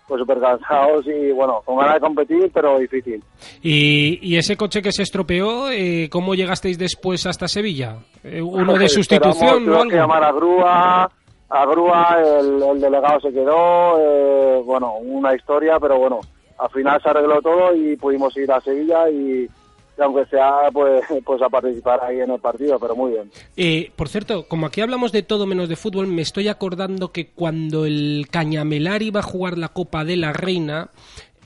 pues 0.08 0.20
súper 0.20 0.40
cansados 0.40 1.06
y 1.06 1.30
bueno, 1.32 1.60
con 1.66 1.76
ganas 1.76 1.94
de 1.94 2.00
competir, 2.00 2.50
pero 2.52 2.78
difícil. 2.78 3.22
Y, 3.62 4.18
y 4.22 4.38
ese 4.38 4.56
coche 4.56 4.80
que 4.80 4.90
se 4.90 5.02
estropeó, 5.02 5.70
eh, 5.70 6.08
¿cómo 6.10 6.34
llegasteis 6.34 6.78
después 6.78 7.26
hasta 7.26 7.46
Sevilla? 7.46 7.98
Eh, 8.24 8.40
¿Uno 8.40 8.72
de 8.78 8.88
sustitución 8.88 9.66
tuvimos 9.66 9.86
que 9.88 9.96
llamar 9.96 10.24
a 10.24 10.32
grúa, 10.32 11.10
a 11.50 11.66
grúa, 11.66 12.18
el, 12.20 12.62
el 12.62 12.80
delegado 12.80 13.20
se 13.20 13.32
quedó, 13.32 13.98
eh, 13.98 14.62
bueno, 14.64 14.94
una 14.96 15.34
historia, 15.34 15.78
pero 15.80 15.98
bueno, 15.98 16.20
al 16.58 16.70
final 16.70 17.00
se 17.02 17.08
arregló 17.08 17.40
todo 17.40 17.74
y 17.74 17.96
pudimos 17.96 18.36
ir 18.36 18.50
a 18.52 18.60
Sevilla 18.60 19.08
y, 19.08 19.48
y 19.98 20.02
aunque 20.02 20.26
sea, 20.26 20.68
pues, 20.72 21.02
pues 21.24 21.40
a 21.40 21.48
participar 21.48 22.04
ahí 22.04 22.20
en 22.20 22.30
el 22.30 22.40
partido, 22.40 22.78
pero 22.78 22.94
muy 22.94 23.12
bien. 23.12 23.30
Eh, 23.56 23.90
por 23.96 24.08
cierto, 24.08 24.46
como 24.46 24.66
aquí 24.66 24.80
hablamos 24.80 25.12
de 25.12 25.22
todo 25.22 25.46
menos 25.46 25.68
de 25.68 25.76
fútbol, 25.76 26.06
me 26.06 26.22
estoy 26.22 26.48
acordando 26.48 27.12
que 27.12 27.30
cuando 27.30 27.86
el 27.86 28.26
Cañamelar 28.30 29.02
iba 29.02 29.20
a 29.20 29.24
jugar 29.24 29.56
la 29.56 29.68
Copa 29.68 30.04
de 30.04 30.16
la 30.16 30.32
Reina, 30.32 30.90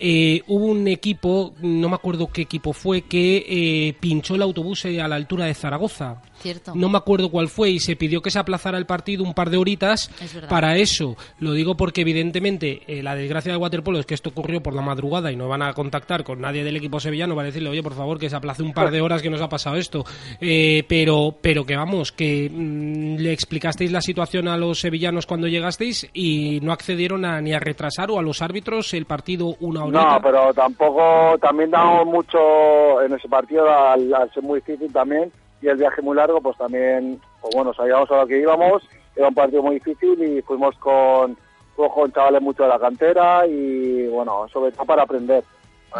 eh, 0.04 0.42
hubo 0.48 0.66
un 0.66 0.88
equipo, 0.88 1.54
no 1.60 1.88
me 1.88 1.94
acuerdo 1.94 2.26
qué 2.26 2.42
equipo 2.42 2.72
fue, 2.72 3.02
que 3.02 3.46
eh, 3.48 3.94
pinchó 4.00 4.34
el 4.34 4.42
autobús 4.42 4.84
eh, 4.84 5.00
a 5.00 5.06
la 5.06 5.14
altura 5.14 5.44
de 5.44 5.54
Zaragoza. 5.54 6.20
Cierto. 6.42 6.72
No 6.74 6.88
me 6.88 6.98
acuerdo 6.98 7.30
cuál 7.30 7.48
fue 7.48 7.70
y 7.70 7.78
se 7.78 7.94
pidió 7.94 8.20
que 8.20 8.30
se 8.30 8.38
aplazara 8.38 8.78
el 8.78 8.86
partido 8.86 9.22
un 9.22 9.32
par 9.32 9.48
de 9.48 9.58
horitas 9.58 10.10
Es 10.20 10.34
para 10.48 10.76
eso. 10.76 11.16
Lo 11.38 11.52
digo 11.52 11.76
porque 11.76 12.00
evidentemente 12.00 12.82
eh, 12.88 13.02
la 13.02 13.14
desgracia 13.14 13.52
del 13.52 13.60
waterpolo 13.60 14.00
es 14.00 14.06
que 14.06 14.14
esto 14.14 14.30
ocurrió 14.30 14.60
por 14.62 14.74
la 14.74 14.82
madrugada 14.82 15.30
y 15.30 15.36
no 15.36 15.48
van 15.48 15.62
a 15.62 15.72
contactar 15.72 16.24
con 16.24 16.40
nadie 16.40 16.64
del 16.64 16.76
equipo 16.76 16.98
sevillano 16.98 17.36
para 17.36 17.46
decirle, 17.46 17.70
oye, 17.70 17.82
por 17.82 17.94
favor, 17.94 18.18
que 18.18 18.28
se 18.28 18.36
aplace 18.36 18.62
un 18.62 18.72
par 18.72 18.90
de 18.90 19.00
horas 19.00 19.22
que 19.22 19.30
nos 19.30 19.40
ha 19.40 19.48
pasado 19.48 19.76
esto. 19.76 20.04
Eh, 20.40 20.84
pero, 20.88 21.34
pero 21.40 21.64
que 21.64 21.76
vamos, 21.76 22.10
que 22.10 22.50
mm, 22.50 23.16
le 23.16 23.32
explicasteis 23.32 23.92
la 23.92 24.00
situación 24.00 24.48
a 24.48 24.56
los 24.56 24.80
sevillanos 24.80 25.26
cuando 25.26 25.46
llegasteis 25.46 26.08
y 26.12 26.58
no 26.62 26.72
accedieron 26.72 27.24
a, 27.24 27.40
ni 27.40 27.52
a 27.52 27.60
retrasar 27.60 28.10
o 28.10 28.18
a 28.18 28.22
los 28.22 28.42
árbitros 28.42 28.92
el 28.94 29.06
partido 29.06 29.56
una 29.60 29.84
horita. 29.84 30.14
No, 30.14 30.20
pero 30.20 30.52
tampoco, 30.54 31.38
también 31.38 31.70
damos 31.70 32.06
mucho 32.06 33.02
en 33.02 33.12
ese 33.12 33.28
partido, 33.28 33.68
al, 33.68 34.12
al 34.14 34.32
ser 34.32 34.42
muy 34.42 34.60
difícil 34.60 34.92
también, 34.92 35.30
y 35.62 35.68
el 35.68 35.76
viaje 35.76 36.02
muy 36.02 36.16
largo, 36.16 36.40
pues 36.40 36.58
también, 36.58 37.20
pues 37.40 37.54
bueno, 37.54 37.72
sabíamos 37.72 38.10
a 38.10 38.16
lo 38.18 38.26
que 38.26 38.40
íbamos, 38.40 38.82
era 39.14 39.28
un 39.28 39.34
partido 39.34 39.62
muy 39.62 39.76
difícil 39.76 40.22
y 40.22 40.42
fuimos 40.42 40.76
con, 40.78 41.36
con 41.76 42.12
chavales 42.12 42.42
mucho 42.42 42.64
de 42.64 42.68
la 42.68 42.78
cantera 42.78 43.46
y 43.46 44.08
bueno, 44.08 44.46
sobre 44.52 44.72
todo 44.72 44.84
para 44.84 45.04
aprender. 45.04 45.44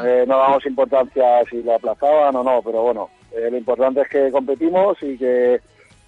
Eh, 0.05 0.25
no 0.27 0.39
damos 0.39 0.65
importancia 0.67 1.45
si 1.51 1.63
lo 1.63 1.75
aplazaban 1.75 2.35
o 2.37 2.43
no, 2.43 2.63
pero 2.63 2.83
bueno, 2.83 3.11
eh, 3.31 3.49
lo 3.51 3.59
importante 3.59 4.01
es 4.01 4.09
que 4.09 4.33
competimos 4.33 4.97
y 5.03 5.19
que, 5.19 5.61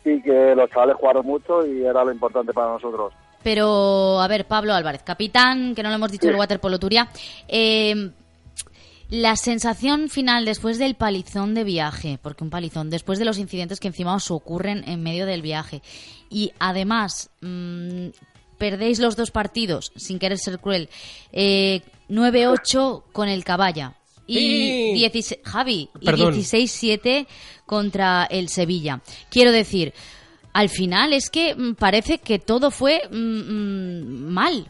y 0.05 0.23
que 0.23 0.55
los 0.55 0.71
chavales 0.71 0.97
jugaron 0.97 1.27
mucho 1.27 1.67
y 1.67 1.85
era 1.85 2.03
lo 2.03 2.11
importante 2.11 2.53
para 2.53 2.73
nosotros. 2.73 3.13
Pero, 3.43 4.21
a 4.21 4.27
ver, 4.27 4.47
Pablo 4.47 4.73
Álvarez, 4.73 5.03
capitán, 5.03 5.75
que 5.75 5.83
no 5.83 5.91
lo 5.91 5.97
hemos 5.97 6.11
dicho 6.11 6.29
del 6.29 6.37
Waterpolo 6.37 6.79
Turia. 6.79 7.09
Eh, 7.47 8.11
la 9.15 9.37
sensación 9.37 10.09
final 10.09 10.45
después 10.45 10.77
del 10.77 10.97
palizón 10.97 11.55
de 11.55 11.63
viaje, 11.63 12.19
porque 12.21 12.43
un 12.43 12.51
palizón, 12.51 12.91
después 12.91 13.21
de 13.21 13.25
los 13.25 13.39
incidentes 13.39 13.79
que 13.79 13.87
encima 13.87 14.17
os 14.17 14.29
ocurren 14.33 14.83
en 14.89 15.05
medio 15.05 15.25
del 15.25 15.41
viaje, 15.41 15.83
y 16.29 16.53
además 16.59 17.31
mm, 17.41 18.09
perdéis 18.59 18.99
los 18.99 19.15
dos 19.15 19.31
partidos, 19.31 19.93
sin 19.95 20.19
querer 20.19 20.39
ser 20.39 20.59
cruel, 20.59 20.89
eh, 21.31 21.83
9-8 22.09 23.05
con 23.13 23.29
el 23.29 23.45
Caballa. 23.45 23.95
Y 24.27 24.35
Sí. 24.35 24.93
16, 24.95 25.41
Javi, 25.45 25.91
y 26.01 26.05
Perdón. 26.05 26.35
16-7 26.35 27.29
contra 27.67 28.25
el 28.25 28.49
Sevilla. 28.49 29.01
Quiero 29.31 29.53
decir, 29.53 29.95
al 30.53 30.71
final 30.71 31.13
es 31.13 31.31
que 31.31 31.55
mm, 31.55 31.75
parece 31.75 32.19
que 32.19 32.41
todo 32.41 32.73
fue 32.73 33.03
mm, 33.09 33.15
mm, 33.17 34.33
mal. 34.33 34.67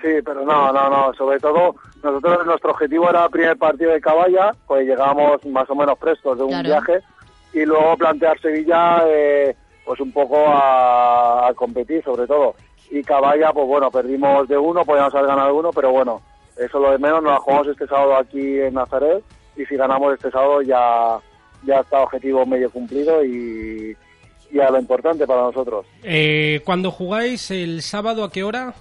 Sí, 0.00 0.08
pero 0.24 0.44
no, 0.44 0.72
no, 0.72 0.88
no. 0.88 1.12
Sobre 1.14 1.40
todo, 1.40 1.74
nosotros 2.02 2.46
nuestro 2.46 2.70
objetivo 2.70 3.10
era 3.10 3.24
el 3.24 3.30
primer 3.30 3.56
partido 3.56 3.90
de 3.92 4.00
Caballa, 4.00 4.52
pues 4.66 4.86
llegábamos 4.86 5.44
más 5.46 5.68
o 5.70 5.74
menos 5.74 5.98
frescos 5.98 6.38
de 6.38 6.44
un 6.44 6.50
Claro. 6.50 6.68
viaje, 6.68 7.00
y 7.52 7.64
luego 7.64 7.96
plantear 7.96 8.38
Sevilla, 8.40 9.02
eh, 9.08 9.56
pues 9.84 9.98
un 10.00 10.12
poco 10.12 10.36
a, 10.46 11.48
a 11.48 11.54
competir, 11.54 12.04
sobre 12.04 12.26
todo. 12.26 12.54
Y 12.90 13.02
Caballa, 13.02 13.52
pues 13.52 13.66
bueno, 13.66 13.90
perdimos 13.90 14.46
de 14.48 14.56
uno, 14.56 14.84
podíamos 14.84 15.14
haber 15.14 15.26
ganado 15.26 15.54
uno, 15.56 15.70
pero 15.74 15.90
bueno, 15.90 16.22
eso 16.56 16.78
lo 16.78 16.90
de 16.92 16.98
menos. 16.98 17.22
Nos 17.22 17.32
la 17.32 17.38
jugamos 17.40 17.66
este 17.68 17.86
sábado 17.86 18.16
aquí 18.16 18.60
en 18.60 18.74
Nazaret, 18.74 19.22
y 19.56 19.64
si 19.66 19.76
ganamos 19.76 20.14
este 20.14 20.30
sábado 20.30 20.62
ya, 20.62 21.18
ya 21.64 21.80
está 21.80 22.00
objetivo 22.02 22.46
medio 22.46 22.70
cumplido 22.70 23.24
y, 23.24 23.96
y 24.52 24.60
a 24.60 24.70
lo 24.70 24.78
importante 24.78 25.26
para 25.26 25.42
nosotros. 25.42 25.84
Eh, 26.04 26.60
cuando 26.64 26.90
jugáis 26.92 27.50
el 27.50 27.82
sábado, 27.82 28.22
¿a 28.24 28.30
qué 28.30 28.44
hora? 28.44 28.72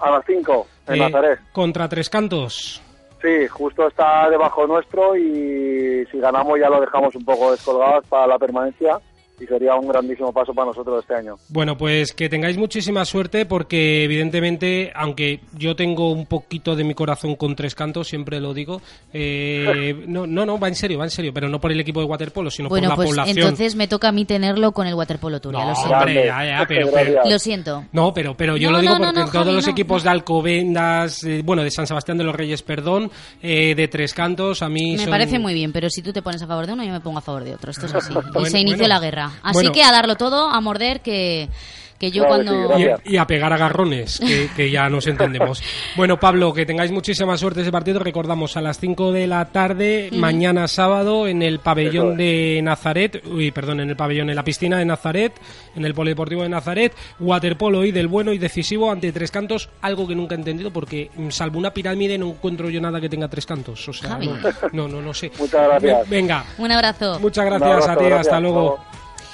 A 0.00 0.10
las 0.10 0.24
5 0.26 0.66
en 0.88 0.94
Eh, 0.94 0.98
Nazaret. 0.98 1.40
Contra 1.52 1.88
Tres 1.88 2.08
Cantos. 2.10 2.82
Sí, 3.22 3.48
justo 3.48 3.88
está 3.88 4.28
debajo 4.28 4.66
nuestro 4.66 5.16
y 5.16 6.04
si 6.10 6.18
ganamos 6.18 6.58
ya 6.60 6.68
lo 6.68 6.80
dejamos 6.80 7.14
un 7.14 7.24
poco 7.24 7.52
descolgados 7.52 8.04
para 8.06 8.26
la 8.26 8.38
permanencia 8.38 8.98
y 9.40 9.46
sería 9.46 9.74
un 9.74 9.88
grandísimo 9.88 10.32
paso 10.32 10.54
para 10.54 10.68
nosotros 10.68 11.00
este 11.02 11.14
año. 11.14 11.36
Bueno, 11.48 11.76
pues 11.76 12.12
que 12.12 12.28
tengáis 12.28 12.56
muchísima 12.56 13.04
suerte 13.04 13.46
porque 13.46 14.04
evidentemente, 14.04 14.92
aunque 14.94 15.40
yo 15.58 15.74
tengo 15.74 16.12
un 16.12 16.26
poquito 16.26 16.76
de 16.76 16.84
mi 16.84 16.94
corazón 16.94 17.34
con 17.36 17.56
tres 17.56 17.74
cantos, 17.74 18.06
siempre 18.08 18.40
lo 18.40 18.54
digo, 18.54 18.80
eh, 19.12 19.94
no, 20.08 20.26
no, 20.26 20.46
no, 20.46 20.58
va 20.58 20.68
en 20.68 20.74
serio, 20.74 20.98
va 20.98 21.04
en 21.04 21.10
serio, 21.10 21.32
pero 21.34 21.48
no 21.48 21.60
por 21.60 21.72
el 21.72 21.80
equipo 21.80 22.00
de 22.00 22.06
waterpolo, 22.06 22.50
sino 22.50 22.68
Bueno, 22.68 22.88
por 22.88 22.90
la 22.92 22.96
pues 22.96 23.08
población. 23.10 23.38
entonces 23.38 23.74
me 23.74 23.88
toca 23.88 24.08
a 24.08 24.12
mí 24.12 24.24
tenerlo 24.24 24.72
con 24.72 24.86
el 24.86 24.94
Waterpolo 24.94 25.40
Turia. 25.40 25.60
No, 25.64 25.68
lo 25.70 25.74
siento. 25.76 25.96
hombre, 25.96 26.26
ya, 26.26 26.44
ya, 26.44 26.64
pero- 26.68 26.88
pero- 26.94 27.22
Lo 27.28 27.38
siento. 27.38 27.84
No, 27.92 28.12
pero, 28.14 28.36
pero 28.36 28.56
yo 28.56 28.68
No, 28.70 28.76
lo 28.76 28.80
digo 28.82 28.94
no, 28.94 28.98
porque 29.04 29.20
en 29.20 29.26
todos 29.26 29.44
Javi, 29.44 29.52
los 29.56 29.66
no, 29.66 29.72
equipos 29.72 30.02
de 30.04 30.10
Alcobendas, 30.10 31.24
eh, 31.24 31.42
bueno, 31.44 31.62
de 31.62 31.70
San 31.70 31.86
Sebastián 31.86 32.18
de 32.18 32.24
los 32.24 32.34
Reyes, 32.34 32.62
perdón, 32.62 33.10
eh, 33.42 33.74
de 33.74 33.88
Tres 33.88 34.14
Cantos, 34.14 34.62
a 34.62 34.68
mí 34.68 34.92
Me 34.92 34.98
son- 34.98 35.10
parece 35.10 35.38
muy 35.38 35.54
bien, 35.54 35.72
pero 35.72 35.88
si 35.90 36.02
tú 36.02 36.12
te 36.12 36.22
pones 36.22 36.42
a 36.42 36.46
favor 36.46 36.66
de 36.66 36.72
uno, 36.74 36.84
yo 36.84 36.92
me 36.92 37.00
pongo 37.00 37.18
a 37.18 37.22
favor 37.22 37.44
de 37.44 37.54
otro. 37.54 37.70
Esto 37.70 37.86
es 37.86 37.94
así. 37.94 38.12
y 38.28 38.32
Bueno, 38.32 38.46
se 38.48 38.58
inició 38.60 38.78
bueno. 38.78 38.94
la 38.94 39.00
guerra. 39.00 39.23
Así 39.42 39.54
Bueno. 39.54 39.72
que 39.72 39.82
a 39.82 39.92
darlo 39.92 40.16
todo, 40.16 40.48
a 40.50 40.60
morder, 40.60 41.00
que, 41.00 41.48
Que 41.96 42.10
yo 42.10 42.26
cuando... 42.26 42.76
y, 42.78 43.14
y 43.14 43.16
a 43.16 43.24
pegar 43.26 43.52
agarrones, 43.52 44.18
que, 44.18 44.50
que 44.54 44.68
ya 44.70 44.90
nos 44.90 45.06
entendemos. 45.06 45.62
bueno, 45.96 46.18
Pablo, 46.18 46.52
que 46.52 46.66
tengáis 46.66 46.90
muchísima 46.90 47.38
suerte 47.38 47.62
ese 47.62 47.70
partido. 47.70 48.00
Recordamos 48.00 48.56
a 48.56 48.60
las 48.60 48.78
5 48.80 49.12
de 49.12 49.26
la 49.28 49.44
tarde, 49.46 50.08
Ujú. 50.10 50.20
mañana 50.20 50.66
sábado, 50.68 51.28
en 51.28 51.40
el 51.40 51.60
pabellón 51.60 52.16
de 52.16 52.60
Nazaret, 52.62 53.22
uy, 53.26 53.52
perdón, 53.52 53.80
en 53.80 53.90
el 53.90 53.96
pabellón, 53.96 54.28
en 54.28 54.36
la 54.36 54.42
piscina 54.44 54.76
de 54.76 54.84
Nazaret, 54.84 55.32
en 55.76 55.84
el 55.84 55.94
polideportivo 55.94 56.42
de 56.42 56.48
Nazaret, 56.50 56.92
waterpolo 57.20 57.84
y 57.84 57.92
del 57.92 58.08
bueno 58.08 58.32
y 58.32 58.38
decisivo 58.38 58.90
ante 58.90 59.12
tres 59.12 59.30
cantos, 59.30 59.70
algo 59.80 60.06
que 60.06 60.16
nunca 60.16 60.34
he 60.34 60.38
entendido 60.38 60.72
porque 60.72 61.10
mm, 61.14 61.30
salvo 61.30 61.58
una 61.60 61.72
pirámide 61.72 62.18
no 62.18 62.26
encuentro 62.30 62.68
yo 62.68 62.80
nada 62.82 63.00
que 63.00 63.08
tenga 63.08 63.28
tres 63.28 63.46
cantos. 63.46 63.88
O 63.88 63.92
sea, 63.92 64.18
no, 64.18 64.36
no, 64.72 64.88
no, 64.88 65.00
no 65.00 65.14
sé. 65.14 65.30
Muchas 65.38 65.62
gracias. 65.68 66.08
Venga, 66.10 66.44
Un 66.58 66.72
abrazo. 66.72 67.18
muchas 67.20 67.46
gracias 67.46 67.70
abrazo, 67.70 67.90
a 67.92 67.96
ti, 67.96 68.04
gracias. 68.04 68.26
hasta 68.26 68.40
luego. 68.40 68.84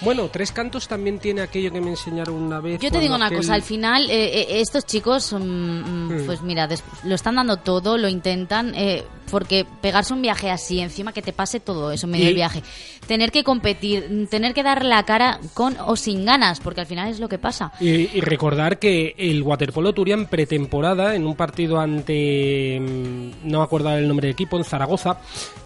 Bueno, 0.03 0.28
Tres 0.32 0.51
Cantos 0.53 0.88
también 0.88 1.18
tiene 1.18 1.42
aquello 1.42 1.70
que 1.70 1.80
me 1.80 1.90
enseñaron 1.90 2.34
una 2.36 2.61
vez. 2.61 2.80
Yo 2.80 2.90
te 2.90 3.01
digo 3.01 3.14
una 3.14 3.26
aquel- 3.26 3.38
cosa, 3.38 3.55
al 3.55 3.62
final 3.62 4.09
eh, 4.11 4.40
eh, 4.42 4.61
estos 4.61 4.86
chicos, 4.86 5.32
mm, 5.32 5.36
mm, 5.38 6.09
Hmm. 6.22 6.26
pues 6.26 6.40
mira, 6.42 6.68
lo 7.05 7.14
están 7.14 7.34
dando 7.36 7.59
todo, 7.59 7.98
lo 7.98 8.09
intentan, 8.09 8.74
eh, 8.74 9.05
porque 9.30 9.66
pegarse 9.80 10.12
un 10.14 10.22
viaje 10.22 10.51
así, 10.51 10.80
encima 10.80 11.12
que 11.12 11.22
te 11.22 11.32
pase 11.32 11.61
todo 11.61 11.92
eso 11.92 12.07
en 12.07 12.12
medio 12.12 12.24
Y- 12.24 12.26
del 12.28 12.34
viaje, 12.34 12.62
tener 13.11 13.32
que 13.32 13.42
competir, 13.42 14.28
tener 14.30 14.54
que 14.54 14.62
dar 14.62 14.84
la 14.84 15.02
cara 15.02 15.40
con 15.52 15.76
o 15.84 15.96
sin 15.96 16.24
ganas, 16.24 16.61
porque 16.61 16.82
al 16.82 16.86
final 16.86 17.08
es 17.08 17.18
lo 17.18 17.28
que 17.28 17.38
pasa. 17.38 17.72
Y, 17.80 17.88
y 18.16 18.20
recordar 18.20 18.78
que 18.78 19.16
el 19.18 19.42
Waterpolo 19.42 19.92
Turian 19.92 20.26
pretemporada, 20.26 21.16
en 21.16 21.26
un 21.26 21.34
partido 21.34 21.80
ante, 21.80 22.78
mm, 22.80 23.50
no 23.50 23.58
me 23.58 23.64
acuerdo 23.64 23.92
el 23.96 24.06
nombre 24.06 24.28
del 24.28 24.34
equipo, 24.34 24.56
en 24.58 24.62
Zaragoza, 24.62 25.18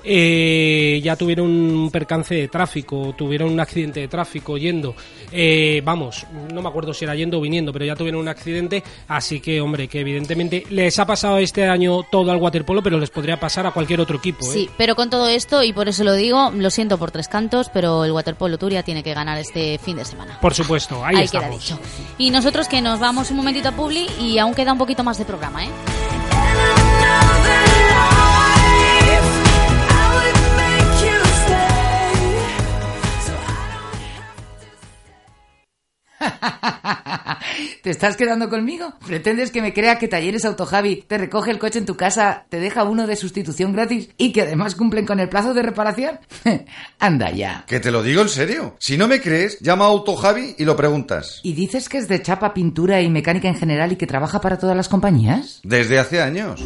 eh, 0.03 1.01
ya 1.03 1.17
tuvieron 1.17 1.47
un 1.47 1.91
percance 1.91 2.35
de 2.35 2.49
tráfico, 2.49 3.15
tuvieron 3.17 3.51
un 3.53 3.61
accidente 3.61 4.01
de 4.01 4.09
tráfico 4.09 4.57
yendo. 4.57 4.95
Eh, 5.31 5.83
vamos, 5.85 6.27
no 6.53 6.63
me 6.63 6.69
acuerdo 6.69 6.95
si 6.95 7.05
era 7.05 7.15
yendo 7.15 7.39
o 7.39 7.41
viniendo, 7.43 7.73
pero 7.73 7.85
ya 7.85 7.95
tuvieron 7.95 8.21
un 8.21 8.29
accidente, 8.29 8.83
así 9.09 9.41
que, 9.41 9.61
hombre, 9.61 9.89
que 9.89 10.01
evidentemente 10.01 10.65
les 10.71 10.99
ha 10.99 11.07
pasado 11.07 11.39
este 11.39 11.67
año 11.67 12.05
todo 12.11 12.31
al 12.31 12.39
Waterpolo, 12.39 12.83
pero 12.83 12.99
les 12.99 13.11
podría 13.11 13.39
pasar 13.39 13.67
a 13.67 13.71
cualquier 13.71 14.01
otro 14.01 14.17
equipo. 14.17 14.47
¿eh? 14.47 14.53
Sí, 14.53 14.71
pero 14.77 14.95
con 14.95 15.11
todo 15.11 15.29
esto, 15.29 15.63
y 15.63 15.73
por 15.73 15.89
eso 15.89 16.05
lo 16.05 16.15
digo, 16.15 16.51
lo 16.55 16.71
siento 16.71 16.99
por 16.99 17.11
tres 17.11 17.29
cantos, 17.35 17.69
pero 17.69 18.05
el 18.05 18.13
Waterpolo 18.13 18.57
Turia 18.59 18.85
tiene 18.85 19.03
que 19.03 19.13
ganar 19.13 19.37
este 19.39 19.77
fin 19.79 19.97
de 19.97 20.05
semana. 20.05 20.39
Por 20.41 20.55
supuesto, 20.55 21.05
ahí, 21.05 21.17
Ahí 21.17 21.29
queda 21.29 21.49
dicho. 21.49 21.77
Y 22.17 22.31
nosotros 22.31 22.69
que 22.69 22.81
nos 22.81 23.01
vamos 23.01 23.29
un 23.33 23.39
momentito 23.39 23.71
a 23.71 23.73
Publi 23.73 24.07
y 24.21 24.39
aún 24.39 24.55
queda 24.55 24.71
un 24.71 24.79
poquito 24.79 25.03
más 25.03 25.19
de 25.19 25.25
programa, 25.25 25.65
¿eh? 25.65 25.71
¿Te 37.83 37.91
estás 37.91 38.17
quedando 38.17 38.49
conmigo? 38.49 38.95
¿Pretendes 39.07 39.51
que 39.51 39.63
me 39.63 39.73
crea 39.73 39.99
que 39.99 40.09
Talleres 40.09 40.45
Autojavi 40.45 41.05
te 41.07 41.19
recoge 41.19 41.51
el 41.51 41.59
coche 41.59 41.79
en 41.79 41.87
tu 41.87 41.97
casa, 41.97 42.47
te 42.49 42.61
deja 42.61 42.85
uno 42.85 43.07
de 43.07 43.17
sustitución 43.17 43.73
gratis 43.73 44.11
y 44.17 44.33
que 44.33 44.43
además 44.43 44.75
cumplen 44.75 45.07
con 45.07 45.21
el 45.21 45.29
plazo 45.29 45.55
de 45.55 45.63
reparación? 45.63 46.19
Anda 46.99 47.31
ya. 47.31 47.65
Que 47.67 47.81
te 47.81 47.91
lo 47.91 48.03
digo 48.03 48.23
en 48.23 48.29
serio. 48.29 48.77
Si 48.79 48.97
no 48.97 49.09
me 49.09 49.21
crees, 49.21 49.59
llama 49.61 49.85
a 49.85 49.89
Autojavi 49.89 50.57
y 50.59 50.65
lo 50.65 50.77
preguntas. 50.77 51.41
¿Y 51.43 51.53
dices 51.53 51.89
que 51.89 51.99
es 51.99 52.09
de 52.09 52.23
chapa, 52.23 52.55
pintura 52.55 53.01
y 53.01 53.11
mecánica 53.11 53.49
en 53.49 53.57
general 53.57 53.93
y 53.93 53.97
que 53.97 54.07
trabaja 54.07 54.41
para 54.41 54.59
todas 54.59 54.77
las 54.77 54.89
compañías? 54.89 55.61
Desde 55.63 55.99
hace 55.99 56.23
años. 56.23 56.63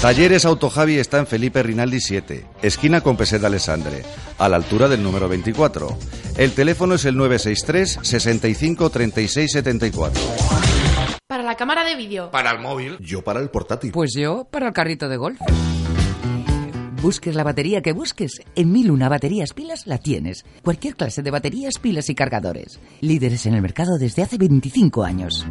Talleres 0.00 0.44
Autojavi 0.44 0.96
está 0.96 1.18
en 1.18 1.26
Felipe 1.26 1.60
Rinaldi 1.60 2.00
7, 2.00 2.46
esquina 2.62 3.00
con 3.00 3.16
Peseta 3.16 3.48
Alessandre, 3.48 4.04
a 4.38 4.48
la 4.48 4.54
altura 4.54 4.86
del 4.86 5.02
número 5.02 5.28
24. 5.28 5.88
El 6.36 6.52
teléfono 6.52 6.94
es 6.94 7.04
el 7.04 7.16
963 7.16 7.98
65 8.02 8.90
36 8.90 9.50
74. 9.50 10.22
Para 11.26 11.42
la 11.42 11.56
cámara 11.56 11.82
de 11.82 11.96
vídeo. 11.96 12.30
Para 12.30 12.52
el 12.52 12.60
móvil. 12.60 12.96
Yo 13.00 13.22
para 13.22 13.40
el 13.40 13.50
portátil. 13.50 13.90
Pues 13.90 14.12
yo 14.16 14.46
para 14.48 14.68
el 14.68 14.72
carrito 14.72 15.08
de 15.08 15.16
golf. 15.16 15.40
Busques 17.00 17.36
la 17.36 17.44
batería 17.44 17.80
que 17.80 17.92
busques, 17.92 18.42
en 18.56 18.72
Mil 18.72 18.90
Una 18.90 19.08
Baterías 19.08 19.52
Pilas 19.52 19.86
la 19.86 19.98
tienes. 19.98 20.44
Cualquier 20.64 20.96
clase 20.96 21.22
de 21.22 21.30
baterías, 21.30 21.78
pilas 21.78 22.10
y 22.10 22.14
cargadores. 22.16 22.80
Líderes 23.00 23.46
en 23.46 23.54
el 23.54 23.62
mercado 23.62 23.98
desde 23.98 24.22
hace 24.22 24.36
25 24.36 25.04
años. 25.04 25.46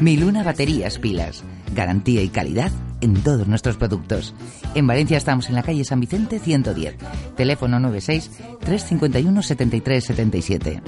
Mil 0.00 0.22
Una 0.22 0.44
Baterías 0.44 1.00
Pilas. 1.00 1.42
Garantía 1.74 2.22
y 2.22 2.28
calidad 2.28 2.70
en 3.00 3.14
todos 3.24 3.48
nuestros 3.48 3.76
productos. 3.76 4.34
En 4.76 4.86
Valencia 4.86 5.16
estamos 5.16 5.48
en 5.48 5.56
la 5.56 5.64
calle 5.64 5.84
San 5.84 5.98
Vicente 5.98 6.38
110. 6.38 6.94
Teléfono 7.36 7.80
96 7.80 8.30
351 8.60 9.42
73 9.42 10.04
77. 10.04 10.82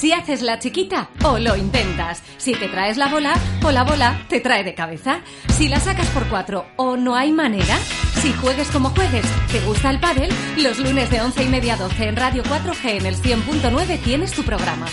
Si 0.00 0.12
haces 0.12 0.40
la 0.40 0.58
chiquita 0.58 1.10
o 1.24 1.38
lo 1.38 1.56
intentas. 1.56 2.22
Si 2.38 2.54
te 2.54 2.68
traes 2.68 2.96
la 2.96 3.08
bola 3.08 3.34
o 3.62 3.70
la 3.70 3.84
bola 3.84 4.24
te 4.30 4.40
trae 4.40 4.64
de 4.64 4.72
cabeza. 4.74 5.20
Si 5.52 5.68
la 5.68 5.78
sacas 5.78 6.08
por 6.08 6.26
cuatro 6.30 6.64
o 6.76 6.96
no 6.96 7.16
hay 7.16 7.32
manera. 7.32 7.76
Si 8.22 8.32
juegues 8.32 8.70
como 8.70 8.88
juegues, 8.88 9.26
te 9.52 9.60
gusta 9.60 9.90
el 9.90 10.00
pádel, 10.00 10.30
los 10.56 10.78
lunes 10.78 11.10
de 11.10 11.20
11 11.20 11.44
y 11.44 11.48
media 11.48 11.74
a 11.74 11.76
12 11.76 12.08
en 12.08 12.16
Radio 12.16 12.42
4G 12.44 12.98
en 12.98 13.04
el 13.04 13.14
100.9 13.14 14.00
tienes 14.02 14.32
tu 14.32 14.42
programa. 14.42 14.86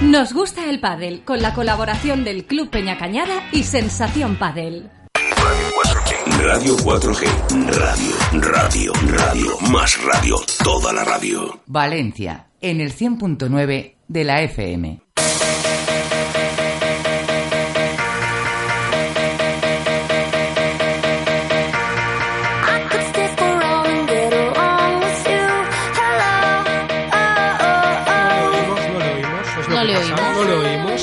Nos 0.00 0.32
gusta 0.32 0.70
el 0.70 0.78
pádel 0.78 1.24
con 1.24 1.42
la 1.42 1.52
colaboración 1.52 2.22
del 2.22 2.44
Club 2.44 2.70
Peña 2.70 2.96
Cañada 2.96 3.42
y 3.50 3.64
Sensación 3.64 4.36
Pádel. 4.36 4.92
Radio 6.42 6.76
4G. 6.76 7.24
Radio, 7.70 8.42
radio, 8.50 8.92
radio. 9.10 9.58
Más 9.72 9.96
radio. 10.04 10.36
Toda 10.62 10.92
la 10.92 11.04
radio. 11.04 11.60
Valencia, 11.66 12.48
en 12.60 12.80
el 12.80 12.94
100.9 12.94 13.94
de 14.08 14.24
la 14.24 14.42
FM. 14.42 15.00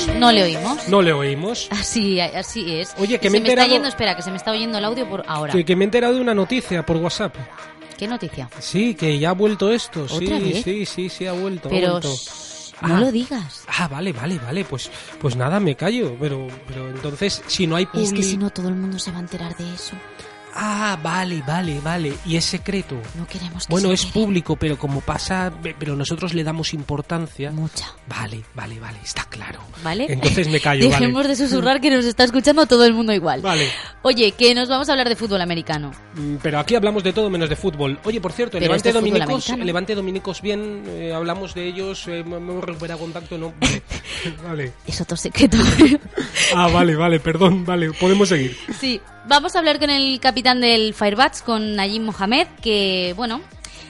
Oímos. 0.08 0.20
No 0.20 0.32
le 0.32 0.44
oímos. 0.44 0.88
No 0.88 1.02
le 1.02 1.14
oímos. 1.14 1.68
Así, 1.72 2.20
así 2.20 2.76
es. 2.80 2.94
Oye, 2.98 3.20
que 3.20 3.28
se 3.28 3.30
me 3.32 3.38
he 3.38 3.42
me 3.42 3.50
está 3.50 3.62
enterado- 3.64 3.70
yendo, 3.74 3.88
espera, 3.88 4.16
que 4.16 4.22
se 4.22 4.32
me 4.32 4.38
está 4.38 4.52
oyendo 4.52 4.78
el 4.78 4.86
audio 4.86 5.08
por 5.10 5.24
ahora. 5.28 5.54
Que, 5.54 5.66
que 5.66 5.76
me 5.76 5.84
he 5.84 5.86
enterado 5.86 6.14
de 6.16 6.22
una 6.22 6.34
noticia 6.34 6.86
por 6.86 6.98
WhatsApp. 6.98 7.36
¿Qué 7.98 8.08
noticia? 8.08 8.50
Sí, 8.60 8.96
que 8.96 9.20
ya 9.20 9.30
ha 9.30 9.34
vuelto 9.34 9.72
esto. 9.72 10.08
Sí, 10.08 10.26
¿Otra 10.26 10.40
vez? 10.40 10.64
sí, 10.64 10.86
sí, 10.86 11.10
sí, 11.10 11.28
ha 11.28 11.34
vuelto. 11.34 11.68
ha 11.68 11.72
Pero 11.72 11.92
vuelto. 11.92 12.12
shh, 12.14 12.74
no 12.88 12.98
lo 13.00 13.12
digas. 13.12 13.64
Ah, 13.68 13.88
vale, 13.88 14.12
vale, 14.12 14.40
vale. 14.40 14.66
Pues, 14.66 14.90
pues 15.20 15.36
nada, 15.36 15.60
me 15.60 15.76
callo. 15.76 16.16
Pero, 16.20 16.48
pero 16.68 16.90
entonces, 16.90 17.44
si 17.46 17.68
no 17.68 17.76
hay 17.76 17.88
Es 17.94 18.12
que 18.12 18.24
si 18.24 18.38
no 18.38 18.50
todo 18.50 18.70
el 18.70 18.76
mundo 18.76 18.98
se 18.98 19.12
va 19.12 19.18
a 19.18 19.22
enterar 19.22 19.56
de 19.56 19.72
eso. 19.74 19.94
Ah, 20.54 20.98
vale, 21.02 21.42
vale, 21.48 21.80
vale. 21.80 22.14
Y 22.26 22.36
es 22.36 22.46
secreto. 22.46 22.96
No 23.16 23.26
queremos 23.28 23.66
que 23.68 23.72
Bueno, 23.72 23.88
se 23.90 23.94
es 23.96 24.04
entere. 24.06 24.26
público, 24.26 24.56
pero 24.58 24.78
como 24.78 25.02
pasa, 25.02 25.52
pero 25.80 25.96
nosotros 25.96 26.34
le 26.34 26.44
damos 26.44 26.74
importancia. 26.74 27.52
Mucha. 27.52 27.86
Vale, 28.08 28.44
vale, 28.54 28.80
vale, 28.80 29.00
está 29.04 29.24
claro. 29.26 29.60
¿Vale? 29.84 30.08
Entonces 30.10 30.48
me 30.50 30.60
callo, 30.60 30.86
vale. 30.90 31.00
Dejemos 31.00 31.28
de 31.28 31.36
susurrar 31.36 31.80
que 31.82 31.90
nos 31.90 32.06
está 32.06 32.24
escuchando 32.26 32.66
todo 32.66 32.86
el 32.86 32.94
mundo 32.94 33.14
igual. 33.14 33.42
Vale. 33.42 33.68
Oye, 34.02 34.34
que 34.34 34.54
nos 34.54 34.68
vamos 34.68 34.90
a 34.90 34.92
hablar 34.94 35.08
de 35.10 35.16
fútbol 35.16 35.42
americano. 35.42 35.92
Mm, 36.16 36.36
Pero 36.42 36.60
aquí 36.60 36.76
hablamos 36.76 37.04
de 37.04 37.14
todo 37.14 37.30
menos 37.30 37.50
de 37.50 37.56
fútbol. 37.56 38.00
Oye, 38.04 38.20
por 38.20 38.32
cierto, 38.34 38.58
el 38.58 38.64
Levante 38.64 38.92
Dominicos, 38.92 39.50
el 39.50 39.66
Levante 39.66 39.96
Dominicos 39.96 40.42
bien, 40.42 40.84
eh, 40.88 41.14
hablamos 41.14 41.54
de 41.54 41.68
ellos, 41.68 42.08
eh, 42.08 42.20
hemos 42.20 42.64
recuperado 42.64 43.00
contacto, 43.00 43.38
no. 43.38 43.54
Vale. 43.60 43.82
vale. 44.44 44.74
Es 44.86 45.00
otro 45.02 45.16
secreto. 45.18 45.58
Ah, 46.54 46.68
vale, 46.68 46.96
vale, 46.98 47.20
perdón, 47.22 47.64
vale, 47.66 47.92
podemos 47.94 48.28
seguir. 48.28 48.58
sí, 48.78 49.00
vamos 49.28 49.56
a 49.56 49.60
hablar 49.60 49.80
con 49.80 49.90
el 49.90 50.20
capitán 50.20 50.62
del 50.62 50.94
Firebats, 50.94 51.42
con 51.42 51.76
Najim 51.76 52.04
Mohamed, 52.04 52.48
que, 52.62 53.14
bueno, 53.16 53.42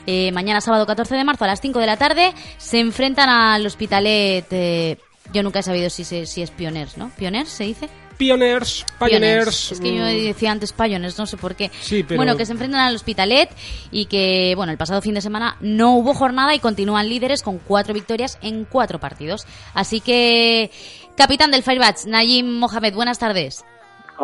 eh, 0.06 0.32
mañana 0.32 0.60
sábado 0.60 0.86
14 0.86 1.14
de 1.14 1.24
marzo 1.24 1.44
a 1.44 1.48
las 1.48 1.60
5 1.60 1.78
de 1.78 1.86
la 1.86 1.96
tarde 1.96 2.32
se 2.58 2.80
enfrentan 2.80 3.28
al 3.28 3.64
Hospitalet. 3.66 4.46
eh, 4.50 4.98
yo 5.32 5.42
nunca 5.42 5.60
he 5.60 5.62
sabido 5.62 5.88
si, 5.88 6.04
se- 6.04 6.26
si 6.26 6.42
es 6.42 6.50
Pioners, 6.50 6.96
¿no? 6.98 7.10
¿Pioners 7.16 7.48
se 7.48 7.64
dice? 7.64 7.88
Pioneers, 8.18 8.84
Pioneers. 8.98 9.72
Es 9.72 9.80
que 9.80 9.96
yo 9.96 10.02
mm, 10.04 10.24
decía 10.26 10.50
antes 10.52 10.72
Pioneers, 10.72 11.18
no 11.18 11.26
sé 11.26 11.36
por 11.38 11.56
qué. 11.56 11.70
Sí, 11.80 12.02
pero- 12.02 12.18
Bueno, 12.18 12.36
que 12.36 12.44
se 12.44 12.52
enfrentan 12.52 12.80
al 12.80 12.94
Hospitalet 12.94 13.48
y 13.90 14.04
que, 14.06 14.52
bueno, 14.56 14.70
el 14.72 14.78
pasado 14.78 15.00
fin 15.00 15.14
de 15.14 15.20
semana 15.22 15.56
no 15.60 15.94
hubo 15.94 16.12
jornada 16.14 16.54
y 16.54 16.58
continúan 16.58 17.08
líderes 17.08 17.42
con 17.42 17.58
cuatro 17.58 17.94
victorias 17.94 18.38
en 18.42 18.64
cuatro 18.64 19.00
partidos. 19.00 19.46
Así 19.74 20.00
que, 20.00 20.70
capitán 21.16 21.50
del 21.50 21.62
Firebats, 21.62 22.04
Najim 22.06 22.58
Mohamed, 22.58 22.94
buenas 22.94 23.18
tardes. 23.18 23.64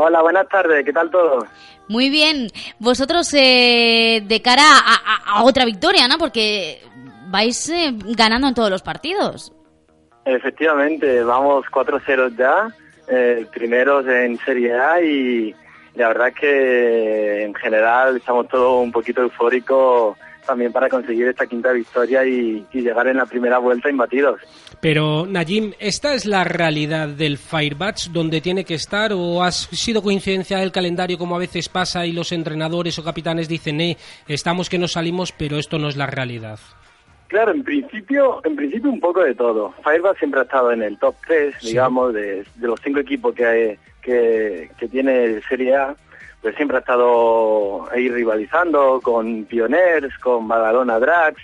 Hola, 0.01 0.23
buenas 0.23 0.49
tardes, 0.49 0.85
¿qué 0.85 0.93
tal 0.93 1.11
todo? 1.11 1.45
Muy 1.89 2.09
bien. 2.09 2.47
Vosotros, 2.79 3.29
eh, 3.35 4.23
de 4.25 4.41
cara 4.43 4.63
a, 4.63 4.95
a- 4.95 5.39
a 5.41 5.43
otra 5.45 5.65
victoria, 5.65 6.07
¿no? 6.07 6.19
Porque 6.19 6.81
vais 7.31 7.69
eh, 7.69 7.93
ganando 8.17 8.47
en 8.47 8.55
todos 8.55 8.71
los 8.71 8.83
partidos. 8.83 9.53
Efectivamente, 10.25 11.25
vamos 11.25 11.65
4-0 11.73 12.37
ya, 12.37 12.69
eh, 13.09 13.45
primeros 13.53 14.07
en 14.07 14.39
Serie 14.45 14.73
A 14.79 15.01
y 15.01 15.55
la 15.97 16.09
verdad 16.09 16.33
que 16.33 17.43
en 17.43 17.55
general 17.57 18.19
estamos 18.19 18.47
todos 18.49 18.81
un 18.81 18.93
poquito 18.93 19.23
eufóricos 19.23 20.17
también 20.49 20.73
para 20.73 20.89
conseguir 20.89 21.29
esta 21.29 21.47
quinta 21.47 21.71
victoria 21.73 22.25
y, 22.27 22.67
y 22.73 22.81
llegar 22.81 23.07
en 23.07 23.19
la 23.19 23.27
primera 23.27 23.59
vuelta 23.59 23.89
imbatidos. 23.89 24.41
Pero, 24.81 25.27
Najim, 25.27 25.75
¿esta 25.79 26.15
es 26.15 26.27
la 26.27 26.43
realidad 26.43 27.09
del 27.09 27.39
Firebatch 27.39 28.09
donde 28.09 28.41
tiene 28.41 28.65
que 28.65 28.75
estar 28.75 29.13
o 29.13 29.43
ha 29.45 29.53
sido 29.53 30.03
coincidencia 30.03 30.59
del 30.59 30.73
calendario 30.73 31.19
como 31.19 31.37
a 31.37 31.39
veces 31.39 31.69
pasa 31.69 32.05
y 32.07 32.13
los 32.13 32.33
entrenadores 32.33 32.99
o 32.99 33.05
capitanes 33.05 33.49
dicen, 33.49 33.81
eh, 33.81 33.97
estamos 34.27 34.69
que 34.69 34.79
nos 34.79 34.93
salimos, 34.93 35.31
pero 35.33 35.59
esto 35.59 35.79
no 35.79 35.89
es 35.89 35.97
la 35.97 36.07
realidad? 36.07 36.59
Claro, 37.29 37.53
en 37.53 37.63
principio, 37.63 38.41
en 38.45 38.57
principio 38.57 38.91
un 38.91 39.01
poco 39.01 39.21
de 39.23 39.35
todo. 39.35 39.75
Firebatch 39.85 40.19
siempre 40.19 40.41
ha 40.41 40.45
estado 40.45 40.73
en 40.73 40.83
el 40.83 40.99
top 40.99 41.15
3, 41.27 41.57
digamos, 41.63 42.15
de, 42.15 42.45
de 42.55 42.67
los 42.67 42.81
cinco 42.83 43.01
equipos 43.01 43.35
que, 43.35 43.45
hay- 43.45 43.79
que, 44.01 44.71
que 44.79 44.89
tiene 44.89 45.43
Serie 45.47 45.77
A, 45.77 45.95
pues 46.43 46.55
siempre 46.57 46.77
ha 46.77 46.81
estado 46.81 47.91
ahí 47.91 48.09
rivalizando 48.09 49.01
con 49.03 49.45
Pioners, 49.45 50.17
con 50.19 50.47
Badalona 50.47 50.99
Drax, 50.99 51.41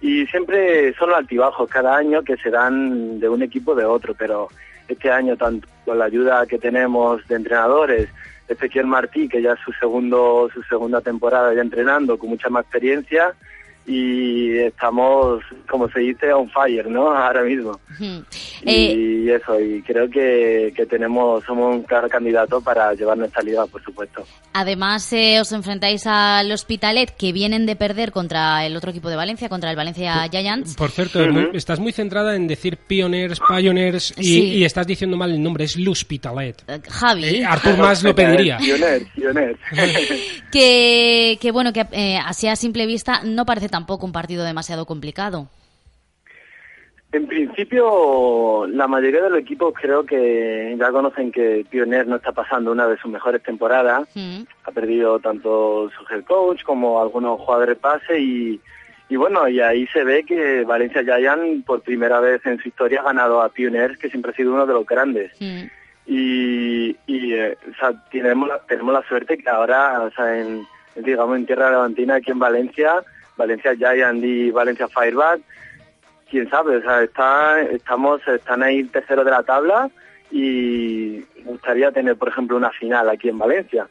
y 0.00 0.26
siempre 0.26 0.94
son 0.94 1.12
altibajos. 1.12 1.68
Cada 1.70 1.96
año 1.96 2.22
que 2.22 2.36
se 2.36 2.50
dan 2.50 3.18
de 3.18 3.28
un 3.28 3.42
equipo 3.42 3.74
de 3.74 3.84
otro, 3.84 4.14
pero 4.14 4.48
este 4.88 5.10
año 5.10 5.36
tanto 5.36 5.68
con 5.84 5.98
la 5.98 6.04
ayuda 6.04 6.46
que 6.46 6.58
tenemos 6.58 7.26
de 7.28 7.36
entrenadores, 7.36 8.08
Ezequiel 8.48 8.86
Martí, 8.86 9.28
que 9.28 9.42
ya 9.42 9.52
es 9.52 9.60
su 9.60 9.72
segundo, 9.72 10.48
su 10.52 10.62
segunda 10.64 11.00
temporada 11.00 11.52
ya 11.54 11.62
entrenando, 11.62 12.18
con 12.18 12.30
mucha 12.30 12.48
más 12.48 12.62
experiencia, 12.64 13.34
y 13.86 14.58
estamos, 14.58 15.42
como 15.68 15.88
se 15.90 16.00
dice, 16.00 16.32
on 16.32 16.50
fire, 16.50 16.88
¿no? 16.90 17.10
Ahora 17.16 17.42
mismo. 17.42 17.70
Ujú. 17.94 18.24
Eh, 18.64 18.94
Y 19.26 19.30
eso, 19.30 19.58
y 19.60 19.82
creo 19.82 20.08
que, 20.08 20.72
que 20.76 20.86
tenemos, 20.86 21.42
somos 21.44 21.74
un 21.76 21.82
claro 21.82 22.08
candidato 22.08 22.60
para 22.60 22.92
llevar 22.94 23.16
nuestra 23.18 23.42
liga, 23.42 23.66
por 23.66 23.82
supuesto. 23.82 24.24
Además, 24.52 25.12
eh, 25.12 25.40
os 25.40 25.50
enfrentáis 25.52 26.06
al 26.06 26.50
Hospitalet, 26.52 27.10
que 27.16 27.32
vienen 27.32 27.66
de 27.66 27.76
perder 27.76 28.12
contra 28.12 28.64
el 28.66 28.76
otro 28.76 28.90
equipo 28.90 29.08
de 29.10 29.16
Valencia, 29.16 29.48
contra 29.48 29.70
el 29.70 29.76
Valencia 29.76 30.28
Giants. 30.30 30.74
Por 30.76 30.90
cierto, 30.90 31.24
estás 31.52 31.78
muy 31.80 31.92
centrada 31.92 32.36
en 32.36 32.46
decir 32.46 32.76
Pioneers, 32.78 33.40
Pioneers 33.40 34.14
y, 34.16 34.22
Sí. 34.24 34.42
y 34.58 34.64
estás 34.64 34.86
diciendo 34.86 35.16
mal 35.16 35.30
el 35.32 35.42
nombre, 35.42 35.64
es 35.64 35.76
L'Hospitalet. 35.76 36.62
Javi. 36.88 37.24
Eh, 37.24 37.44
Artur 37.44 37.76
más 37.78 38.02
lo 38.02 38.14
pediría. 38.14 38.56
Pioners, 38.58 39.06
pioners. 39.14 39.58
que, 40.52 41.38
que 41.40 41.50
bueno, 41.52 41.72
que 41.72 41.86
eh, 41.92 42.18
así 42.24 42.46
a 42.48 42.56
simple 42.56 42.86
vista 42.86 43.20
no 43.24 43.44
parece 43.44 43.68
tampoco 43.76 44.06
un 44.06 44.12
partido 44.12 44.42
demasiado 44.42 44.86
complicado. 44.86 45.48
En 47.12 47.26
principio, 47.26 48.66
la 48.66 48.88
mayoría 48.88 49.22
de 49.22 49.30
los 49.30 49.38
equipos 49.38 49.74
creo 49.78 50.04
que 50.06 50.74
ya 50.78 50.90
conocen 50.90 51.30
que 51.30 51.66
Pioneer 51.70 52.06
no 52.06 52.16
está 52.16 52.32
pasando 52.32 52.72
una 52.72 52.86
de 52.86 52.96
sus 52.96 53.10
mejores 53.10 53.42
temporadas. 53.42 54.08
Mm. 54.14 54.42
Ha 54.64 54.70
perdido 54.72 55.18
tanto 55.18 55.90
su 55.90 56.14
head 56.14 56.24
coach 56.24 56.62
como 56.62 57.02
algunos 57.02 57.38
jugadores 57.40 57.78
base 57.80 58.18
y, 58.18 58.60
y 59.10 59.16
bueno, 59.16 59.46
y 59.46 59.60
ahí 59.60 59.86
se 59.88 60.04
ve 60.04 60.24
que 60.24 60.64
Valencia 60.64 61.04
Giant 61.04 61.66
por 61.66 61.82
primera 61.82 62.18
vez 62.20 62.44
en 62.46 62.58
su 62.58 62.68
historia 62.68 63.00
ha 63.00 63.04
ganado 63.04 63.42
a 63.42 63.50
Pioneers, 63.50 63.98
que 63.98 64.08
siempre 64.08 64.32
ha 64.32 64.36
sido 64.36 64.54
uno 64.54 64.66
de 64.66 64.72
los 64.72 64.86
grandes. 64.86 65.32
y, 66.06 66.96
y 67.06 67.34
eh, 67.34 67.58
o 67.70 67.74
sea, 67.78 67.92
tenemos, 68.10 68.48
la, 68.48 68.58
tenemos 68.60 68.94
la 68.94 69.06
suerte 69.06 69.36
que 69.36 69.50
ahora, 69.50 70.00
o 70.00 70.10
sea, 70.12 70.38
en, 70.40 70.66
digamos, 70.96 71.36
en 71.36 71.46
tierra 71.46 71.70
levantina, 71.70 72.16
aquí 72.16 72.30
en 72.30 72.38
Valencia, 72.38 73.04
Valencia 73.36 73.74
Giant 73.74 74.22
y 74.24 74.50
Valencia 74.50 74.88
Fireback, 74.88 75.40
quién 76.30 76.48
sabe, 76.50 76.76
o 76.76 76.82
sea, 76.82 77.02
está, 77.02 77.60
estamos, 77.62 78.20
están 78.26 78.62
ahí 78.62 78.84
terceros 78.84 79.24
de 79.24 79.30
la 79.30 79.42
tabla 79.42 79.90
y 80.30 81.20
gustaría 81.44 81.92
tener, 81.92 82.16
por 82.16 82.28
ejemplo, 82.28 82.56
una 82.56 82.70
final 82.70 83.08
aquí 83.08 83.28
en 83.28 83.38
Valencia. 83.38 83.88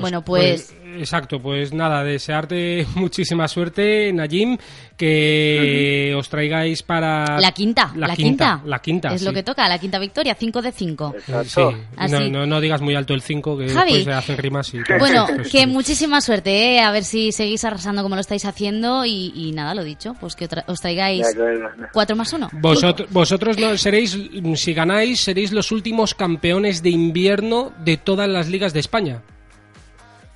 Bueno, 0.00 0.22
pues, 0.24 0.74
Exacto, 0.96 1.38
pues 1.38 1.72
nada, 1.72 2.02
desearte 2.02 2.86
muchísima 2.94 3.46
suerte, 3.46 4.12
Najim, 4.12 4.56
que 4.96 6.14
os 6.16 6.28
traigáis 6.28 6.82
para... 6.82 7.38
la 7.40 7.52
quinta, 7.52 7.92
la, 7.96 8.14
quinta, 8.16 8.60
La 8.64 8.78
quinta, 8.80 9.14
Es 9.14 9.20
sí. 9.20 9.26
lo 9.26 9.32
que 9.32 9.42
toca, 9.42 9.68
la 9.68 9.78
quinta 9.78 9.98
victoria, 9.98 10.34
5 10.34 10.62
de 10.62 10.72
5. 10.72 11.14
Sí, 11.44 11.62
Así. 11.96 12.14
no, 12.14 12.28
no, 12.40 12.46
no 12.46 12.60
digas 12.60 12.80
muy 12.80 12.94
alto 12.94 13.14
el 13.14 13.22
5, 13.22 13.58
que 13.58 13.68
Javi. 13.68 13.92
después 13.94 14.04
se 14.04 14.12
hacen 14.12 14.36
rimas 14.38 14.72
y. 14.74 14.78
Bueno, 14.98 15.26
Pues, 15.34 15.48
que 15.50 15.66
muchísima 15.66 16.20
suerte, 16.20 16.74
¿eh? 16.74 16.80
a 16.80 16.90
ver 16.90 17.04
si 17.04 17.32
seguís 17.32 17.64
arrasando 17.64 18.02
como 18.02 18.14
lo 18.14 18.20
estáis 18.20 18.44
haciendo 18.44 19.04
y, 19.04 19.32
y 19.34 19.52
nada, 19.52 19.74
lo 19.74 19.84
dicho, 19.84 20.14
pues 20.20 20.34
que 20.34 20.46
otra- 20.46 20.64
os 20.66 20.80
traigáis 20.80 21.26
cuatro 21.92 22.16
más 22.16 22.32
uno. 22.32 22.48
Vosotros, 22.52 23.08
vosotros 23.10 23.58
no 23.58 23.76
seréis, 23.76 24.18
si 24.56 24.72
ganáis, 24.74 25.20
seréis 25.20 25.52
los 25.52 25.70
últimos 25.70 26.14
campeones 26.14 26.82
de 26.82 26.90
invierno 26.90 27.72
de 27.84 27.96
todas 27.98 28.28
las 28.28 28.48
ligas 28.48 28.72
de 28.72 28.80
España. 28.80 29.22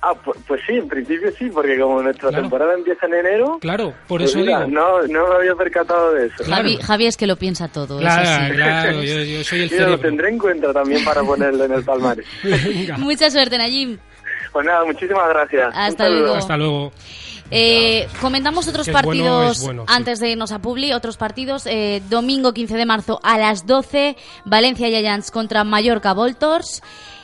Ah, 0.05 0.13
pues, 0.15 0.61
sí, 0.67 0.73
en 0.73 0.87
principio 0.89 1.31
sí, 1.37 1.49
porque 1.49 1.79
como 1.79 2.01
nuestra 2.01 2.29
temporada 2.29 2.73
empieza 2.73 3.05
en 3.05 3.13
enero... 3.13 3.57
Claro, 3.61 3.93
por 4.05 4.19
pues 4.19 4.31
eso 4.31 4.39
mira, 4.39 4.65
digo. 4.65 4.71
No, 4.71 5.01
no 5.03 5.29
me 5.29 5.35
había 5.35 5.55
percatado 5.55 6.11
de 6.11 6.25
eso. 6.27 6.43
Javi, 6.43 6.75
Javi 6.75 7.05
es 7.05 7.15
que 7.15 7.25
lo 7.25 7.37
piensa 7.37 7.69
todo. 7.69 7.99
es 7.99 8.01
Claro, 8.01 8.29
así. 8.29 8.51
claro, 8.53 9.01
yo, 9.01 9.23
yo 9.23 9.43
soy 9.45 9.61
el 9.61 9.71
Mira, 9.71 9.87
lo 9.87 9.99
tendré 9.99 10.27
en 10.27 10.37
cuenta 10.37 10.73
también 10.73 11.05
para 11.05 11.23
ponerlo 11.23 11.63
en 11.63 11.71
el 11.71 11.83
palmarés. 11.85 12.25
Mucha 12.97 13.31
suerte, 13.31 13.57
Najim. 13.57 13.97
Pues 14.51 14.65
nada, 14.65 14.83
muchísimas 14.83 15.29
gracias. 15.29 15.73
Hasta 15.73 16.09
luego. 16.09 16.35
Hasta 16.35 16.57
luego. 16.57 16.91
Eh, 17.49 18.07
comentamos 18.19 18.67
otros 18.67 18.87
bueno, 18.87 18.99
partidos 19.01 19.57
es 19.57 19.63
bueno, 19.63 19.85
sí. 19.87 19.93
antes 19.95 20.19
de 20.19 20.31
irnos 20.31 20.51
a 20.51 20.59
Publi, 20.59 20.91
otros 20.91 21.17
partidos. 21.17 21.65
Eh, 21.65 22.01
domingo 22.09 22.53
15 22.53 22.75
de 22.75 22.85
marzo 22.85 23.19
a 23.23 23.37
las 23.37 23.65
12, 23.65 24.17
Valencia 24.45 24.87
Giants 24.87 25.31
contra 25.31 25.63
Mallorca 25.63 26.13
Voltors. 26.13 26.81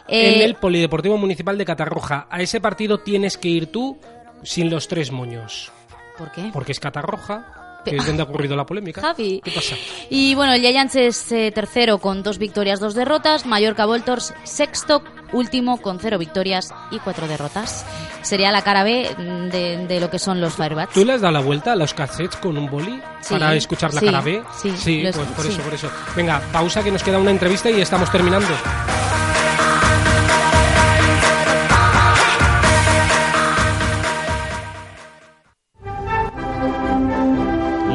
Eh, 0.09 0.35
en 0.35 0.41
el 0.41 0.55
Polideportivo 0.55 1.17
Municipal 1.17 1.57
de 1.57 1.65
Catarroja. 1.65 2.27
A 2.29 2.41
ese 2.41 2.59
partido 2.61 2.99
tienes 2.99 3.37
que 3.37 3.47
ir 3.49 3.67
tú 3.71 3.97
sin 4.43 4.69
los 4.69 4.87
tres 4.87 5.11
moños. 5.11 5.71
¿Por 6.17 6.31
qué? 6.31 6.49
Porque 6.53 6.71
es 6.73 6.79
Catarroja, 6.79 7.81
que 7.85 7.95
es 7.95 8.05
donde 8.05 8.21
ha 8.21 8.25
ocurrido 8.25 8.55
la 8.55 8.65
polémica. 8.65 9.01
Javi. 9.01 9.41
¿Qué 9.43 9.51
pasa? 9.51 9.75
Y 10.09 10.35
bueno, 10.35 10.53
el 10.53 10.61
Giants 10.61 10.95
es 10.95 11.31
eh, 11.31 11.51
tercero 11.53 11.97
con 11.99 12.23
dos 12.23 12.37
victorias, 12.37 12.79
dos 12.79 12.93
derrotas. 12.93 13.45
Mallorca 13.45 13.85
Voltors 13.85 14.33
sexto, 14.43 15.01
último 15.31 15.81
con 15.81 15.99
cero 15.99 16.17
victorias 16.17 16.73
y 16.91 16.99
cuatro 16.99 17.27
derrotas. 17.27 17.85
Sería 18.21 18.51
la 18.51 18.61
cara 18.63 18.83
B 18.83 19.09
mm, 19.17 19.49
de, 19.49 19.85
de 19.87 19.99
lo 20.01 20.09
que 20.09 20.19
son 20.19 20.41
los 20.41 20.55
Firebats. 20.55 20.93
¿Tú 20.93 21.05
le 21.05 21.13
has 21.13 21.21
dado 21.21 21.31
la 21.33 21.39
vuelta 21.39 21.71
a 21.71 21.75
los 21.77 21.93
cassettes 21.93 22.35
con 22.37 22.57
un 22.57 22.69
boli 22.69 22.99
Sí, 23.21 23.33
para 23.35 23.55
escuchar 23.55 23.93
la 23.93 23.99
sí, 24.01 24.05
cara 24.07 24.21
B? 24.21 24.43
sí, 24.75 25.01
los- 25.03 25.15
pues 25.15 25.27
por 25.29 25.45
sí. 25.45 25.51
eso, 25.53 25.61
por 25.61 25.73
eso. 25.73 25.89
Venga, 26.17 26.41
pausa 26.51 26.83
que 26.83 26.91
nos 26.91 27.01
queda 27.01 27.17
una 27.17 27.31
entrevista 27.31 27.69
y 27.69 27.79
estamos 27.79 28.11
terminando. 28.11 28.49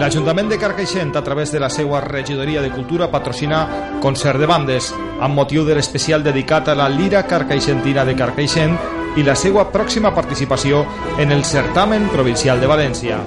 L'Ajuntament 0.05 0.51
de 0.51 0.59
Carcaixent, 0.61 1.15
a 1.17 1.23
través 1.25 1.49
de 1.51 1.57
la 1.57 1.71
seva 1.73 1.97
regidoria 2.05 2.61
de 2.61 2.69
Cultura, 2.69 3.07
patrocina 3.09 3.63
Concert 4.03 4.37
de 4.37 4.45
Bandes, 4.45 4.91
amb 5.17 5.33
motiu 5.33 5.63
de 5.65 5.79
l'especial 5.79 6.21
dedicat 6.23 6.69
a 6.69 6.75
la 6.77 6.91
Lira 6.93 7.23
Carcaixentina 7.25 8.05
de 8.05 8.13
Carcaixent 8.13 8.77
i 9.17 9.25
la 9.25 9.33
seva 9.33 9.65
pròxima 9.73 10.13
participació 10.13 10.83
en 11.17 11.33
el 11.33 11.41
certamen 11.49 12.11
provincial 12.13 12.61
de 12.61 12.69
València. 12.69 13.23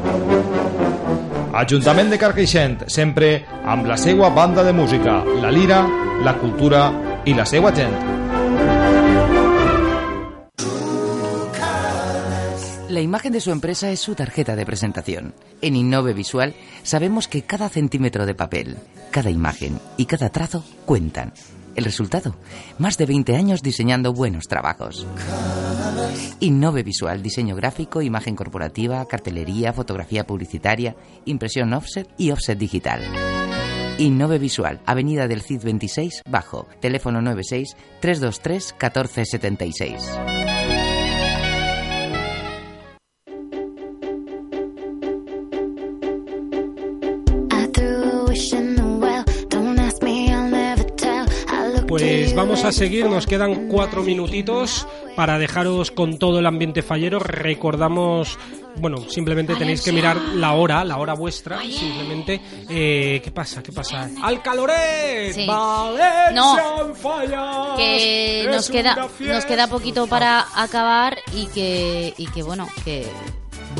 Ajuntament 1.63 2.13
de 2.13 2.21
Carcaixent, 2.21 2.83
sempre 2.85 3.31
amb 3.65 3.89
la 3.89 3.97
seva 3.97 4.29
banda 4.29 4.61
de 4.61 4.75
música, 4.77 5.23
la 5.41 5.49
lira, 5.49 5.81
la 6.21 6.37
cultura 6.37 6.91
i 7.25 7.33
la 7.33 7.49
seva 7.49 7.73
gent. 7.73 8.16
La 12.97 13.03
imagen 13.03 13.31
de 13.31 13.41
su 13.41 13.51
empresa 13.51 13.91
es 13.91 13.99
su 13.99 14.15
tarjeta 14.15 14.55
de 14.55 14.65
presentación. 14.65 15.35
En 15.61 15.75
Innove 15.75 16.15
Visual 16.15 16.55
sabemos 16.81 17.27
que 17.27 17.43
cada 17.43 17.69
centímetro 17.69 18.25
de 18.25 18.33
papel, 18.33 18.75
cada 19.11 19.29
imagen 19.29 19.79
y 19.97 20.07
cada 20.07 20.31
trazo 20.31 20.63
cuentan. 20.83 21.31
El 21.75 21.83
resultado, 21.83 22.35
más 22.79 22.97
de 22.97 23.05
20 23.05 23.35
años 23.35 23.61
diseñando 23.61 24.13
buenos 24.13 24.47
trabajos. 24.47 25.05
Innove 26.39 26.81
Visual, 26.81 27.21
diseño 27.21 27.55
gráfico, 27.55 28.01
imagen 28.01 28.35
corporativa, 28.35 29.05
cartelería, 29.05 29.73
fotografía 29.73 30.25
publicitaria, 30.25 30.95
impresión 31.25 31.73
offset 31.73 32.09
y 32.17 32.31
offset 32.31 32.57
digital. 32.57 33.03
Innove 33.99 34.39
Visual, 34.39 34.81
Avenida 34.87 35.27
del 35.27 35.43
Cid 35.43 35.61
26, 35.61 36.23
bajo, 36.27 36.67
teléfono 36.81 37.21
96 37.21 37.75
323 38.01 38.73
1476. 38.73 40.56
Pues 51.87 52.35
vamos 52.35 52.65
a 52.65 52.71
seguir, 52.73 53.05
nos 53.05 53.25
quedan 53.25 53.69
cuatro 53.69 54.03
minutitos 54.03 54.85
para 55.15 55.39
dejaros 55.39 55.89
con 55.91 56.19
todo 56.19 56.39
el 56.39 56.45
ambiente 56.45 56.81
fallero. 56.81 57.17
Recordamos, 57.19 58.37
bueno, 58.75 58.97
simplemente 59.09 59.55
tenéis 59.55 59.81
que 59.83 59.93
mirar 59.93 60.17
la 60.17 60.51
hora, 60.53 60.83
la 60.83 60.97
hora 60.97 61.13
vuestra, 61.13 61.61
simplemente. 61.61 62.41
Eh, 62.69 63.21
¿Qué 63.23 63.31
pasa? 63.31 63.63
¿Qué 63.63 63.71
pasa? 63.71 64.09
¡Al 64.21 64.41
caloret! 64.41 65.31
Sí. 65.33 65.45
¡Valencia 65.47 66.31
No. 66.33 66.93
fallas! 66.93 67.77
que 67.77 68.47
nos 68.51 68.69
queda 68.69 69.07
nos 69.19 69.45
queda 69.45 69.67
poquito 69.67 70.07
para 70.07 70.45
acabar 70.55 71.17
y 71.33 71.45
que 71.47 72.13
y 72.17 72.27
que 72.27 72.43
bueno 72.43 72.67
que 72.83 73.07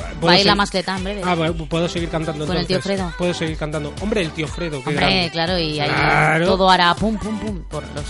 Va 0.02 0.32
a 0.32 0.34
ir 0.36 0.40
ser- 0.40 0.46
la 0.48 0.56
mascleta 0.56 0.98
en 0.98 1.04
breve. 1.04 1.22
Ah, 1.26 1.36
bueno, 1.36 1.54
puedo 1.68 1.88
seguir 1.90 2.10
cantando 2.10 2.46
Con 2.48 2.58
el 2.58 2.66
tío 2.68 2.82
Fredo. 2.82 3.14
Puedo 3.18 3.34
seguir 3.34 3.58
cantando. 3.58 3.94
Hombre, 4.02 4.22
el 4.22 4.32
tío 4.32 4.48
Fredo. 4.48 4.82
qué 4.84 4.90
Hombre, 4.90 4.96
grande. 5.06 5.30
claro, 5.32 5.58
y 5.60 5.80
ahí 5.80 5.90
Claro. 5.90 6.46
todo 6.48 6.70
hará 6.70 6.94
pum, 6.96 7.18
pum, 7.18 7.40
pum 7.40 7.60
por 7.70 7.84
los 7.94 8.06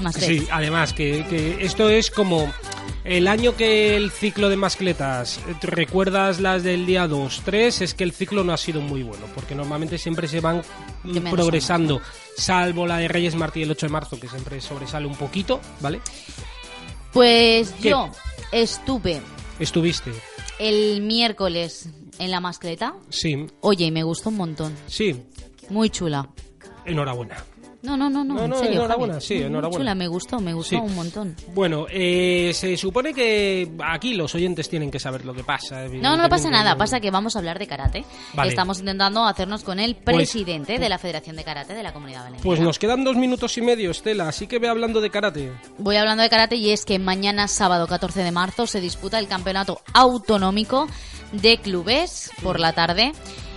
mascletas. 0.00 0.28
Sí, 0.28 0.48
además 0.50 0.92
que, 0.92 1.24
que 1.28 1.64
esto 1.64 1.88
es 1.88 2.10
como 2.10 2.52
el 3.04 3.26
año 3.26 3.56
que 3.56 3.96
el 3.96 4.10
ciclo 4.10 4.48
de 4.50 4.56
mascletas, 4.56 5.38
eh, 5.48 5.54
¿te 5.60 5.66
recuerdas 5.66 6.40
las 6.40 6.62
del 6.62 6.84
día 6.86 7.06
2, 7.08 7.42
3, 7.44 7.80
es 7.82 7.94
que 7.94 8.04
el 8.04 8.12
ciclo 8.12 8.44
no 8.44 8.52
ha 8.52 8.56
sido 8.58 8.80
muy 8.80 9.02
bueno, 9.02 9.24
porque 9.34 9.54
normalmente 9.54 9.96
siempre 9.98 10.28
se 10.28 10.40
van 10.40 10.62
mm, 11.04 11.10
menos 11.12 11.32
progresando, 11.32 12.00
salvo 12.36 12.86
la 12.86 12.98
de 12.98 13.08
Reyes 13.08 13.34
Martí 13.34 13.62
el 13.62 13.70
8 13.70 13.86
de 13.86 13.92
marzo, 13.92 14.20
que 14.20 14.28
siempre 14.28 14.60
sobresale 14.60 15.06
un 15.06 15.16
poquito, 15.16 15.60
¿vale? 15.80 16.00
Pues 17.12 17.70
¿Qué? 17.82 17.90
yo 17.90 18.10
estuve 18.52 19.20
Estuviste, 19.58 20.12
el 20.58 21.00
miércoles 21.02 21.88
en 22.18 22.30
la 22.30 22.40
mascleta. 22.40 22.94
sí, 23.08 23.46
Oye, 23.60 23.86
y 23.86 23.90
me 23.90 24.02
gustó 24.02 24.28
un 24.30 24.36
montón. 24.36 24.74
sí, 24.86 25.22
Muy 25.70 25.90
chula. 25.90 26.28
enhorabuena. 26.84 27.36
No, 27.88 27.96
no, 27.96 28.10
no, 28.10 28.24
no, 28.24 28.34
No, 28.34 28.44
en 28.56 28.62
serio. 28.62 28.80
enhorabuena, 28.80 29.14
Javi. 29.14 29.24
sí, 29.26 29.34
enhorabuena. 29.42 29.78
chula, 29.78 29.94
me 29.94 30.06
gustó, 30.08 30.40
me 30.40 30.52
gustó 30.54 30.76
Sí. 30.76 30.76
un 30.76 30.94
montón. 30.94 31.34
Bueno, 31.54 31.86
eh, 31.90 32.52
se 32.54 32.76
supone 32.76 33.14
que 33.14 33.70
aquí 33.84 34.14
los 34.14 34.34
oyentes 34.34 34.68
tienen 34.68 34.90
que 34.90 34.98
saber 35.00 35.24
lo 35.24 35.34
que 35.34 35.42
pasa. 35.44 35.84
No, 35.88 36.16
no 36.16 36.28
pasa 36.28 36.50
nada, 36.50 36.76
pasa 36.76 37.00
que 37.00 37.10
vamos 37.10 37.34
a 37.36 37.38
hablar 37.38 37.58
de 37.58 37.66
karate. 37.66 38.04
Vale. 38.34 38.50
Estamos 38.50 38.78
intentando 38.80 39.24
hacernos 39.24 39.62
con 39.64 39.80
el 39.80 39.94
Pues- 39.96 40.16
presidente 40.16 40.78
de 40.78 40.88
la 40.88 40.98
Federación 40.98 41.36
de 41.36 41.44
Karate 41.44 41.74
de 41.74 41.82
la 41.82 41.92
Comunidad 41.92 42.24
Valenciana. 42.24 42.44
Pues 42.44 42.60
nos 42.60 42.78
quedan 42.78 43.04
dos 43.04 43.16
minutos 43.16 43.56
y 43.58 43.62
medio, 43.62 43.90
Estela, 43.90 44.28
así 44.28 44.46
que 44.46 44.58
ve 44.58 44.68
hablando 44.68 45.00
de 45.00 45.10
karate. 45.10 45.52
Voy 45.78 45.96
hablando 45.96 46.22
de 46.22 46.28
karate 46.28 46.56
y 46.56 46.70
es 46.70 46.84
que 46.84 46.98
mañana 46.98 47.48
sábado 47.48 47.86
14 47.86 48.22
de 48.22 48.30
marzo 48.32 48.66
se 48.66 48.80
disputa 48.80 49.18
el 49.18 49.28
campeonato 49.28 49.80
autonómico 49.94 50.86
de 51.32 51.58
clubes 51.58 52.30
por 52.42 52.58
la 52.60 52.72
tarde 52.72 53.12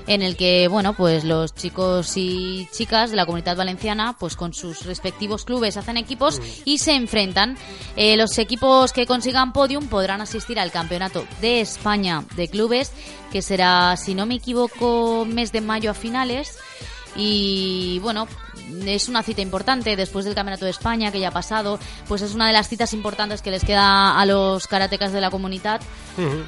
en 0.08 0.22
el 0.22 0.36
que 0.36 0.68
bueno 0.68 0.94
pues 0.94 1.24
los 1.24 1.54
chicos 1.54 2.14
y 2.16 2.68
chicas 2.72 3.12
de 3.12 3.16
la 3.16 3.26
comunidad 3.26 3.56
valenciana 3.56 4.16
pues 4.20 4.36
con 4.36 4.54
sus 4.54 4.86
respectivos 4.86 5.46
clubes 5.46 5.78
hacen 5.78 5.98
equipos 5.98 6.42
y 6.66 6.78
se 6.80 6.94
enfrentan. 6.94 7.58
Eh, 7.96 8.18
los 8.18 8.38
equipos 8.38 8.94
que 8.94 9.06
consigan 9.06 9.54
podium 9.54 9.88
podrán 9.88 10.22
asistir 10.22 10.60
al 10.60 10.72
campeonato 10.72 11.26
de 11.42 11.62
España 11.62 12.24
de 12.36 12.48
clubes 12.48 12.92
que 13.32 13.42
será 13.42 13.96
si 13.98 14.16
no 14.16 14.26
me 14.26 14.36
equivoco 14.36 15.26
mes 15.26 15.52
de 15.52 15.62
mayo 15.62 15.92
a 15.92 15.94
finales 15.94 16.58
y 17.16 18.00
bueno, 18.00 18.28
es 18.86 19.10
una 19.10 19.22
cita 19.24 19.42
importante 19.42 19.96
después 19.96 20.26
del 20.26 20.34
Campeonato 20.36 20.66
de 20.66 20.72
España 20.72 21.12
que 21.12 21.20
ya 21.20 21.28
ha 21.30 21.32
pasado, 21.32 21.78
pues 22.08 22.22
es 22.22 22.34
una 22.34 22.48
de 22.48 22.54
las 22.54 22.70
citas 22.70 22.94
importantes 22.94 23.42
que 23.42 23.52
les 23.52 23.64
queda 23.64 24.20
a 24.20 24.26
los 24.26 24.68
karatecas 24.68 25.12
de 25.12 25.22
la 25.22 25.30
comunidad 25.30 25.82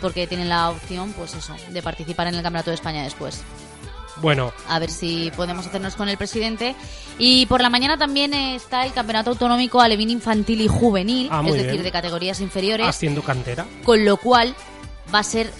porque 0.02 0.28
tienen 0.28 0.50
la 0.50 0.70
opción, 0.70 1.14
pues 1.14 1.34
eso, 1.34 1.56
de 1.70 1.82
participar 1.82 2.28
en 2.28 2.36
el 2.36 2.42
Campeonato 2.44 2.70
de 2.72 2.76
España 2.76 3.04
después. 3.04 3.42
Bueno, 4.18 4.54
A 4.70 4.78
ver 4.80 4.92
si 4.92 5.32
podemos 5.36 5.66
hacernos 5.66 5.96
con 5.96 6.08
el 6.08 6.18
presidente. 6.18 6.76
Y 7.18 7.46
por 7.48 7.62
la 7.62 7.70
mañana 7.72 7.98
también 7.98 8.34
está 8.34 8.86
el 8.86 8.94
Campeonato 8.94 9.32
Autonómico 9.32 9.82
Alevín 9.82 10.12
Infantil 10.12 10.62
y 10.62 10.68
Juvenil, 10.68 11.30
Ah, 11.32 11.42
es 11.46 11.54
decir, 11.56 11.72
bien. 11.72 11.84
de 11.84 11.92
categorías 11.92 12.40
inferiores, 12.40 12.88
haciendo 12.88 13.22
cantera. 13.24 13.66
con 13.84 14.06
lo 14.06 14.18
cual 14.18 14.56
va 15.14 15.20
a 15.20 15.24
ser 15.24 15.52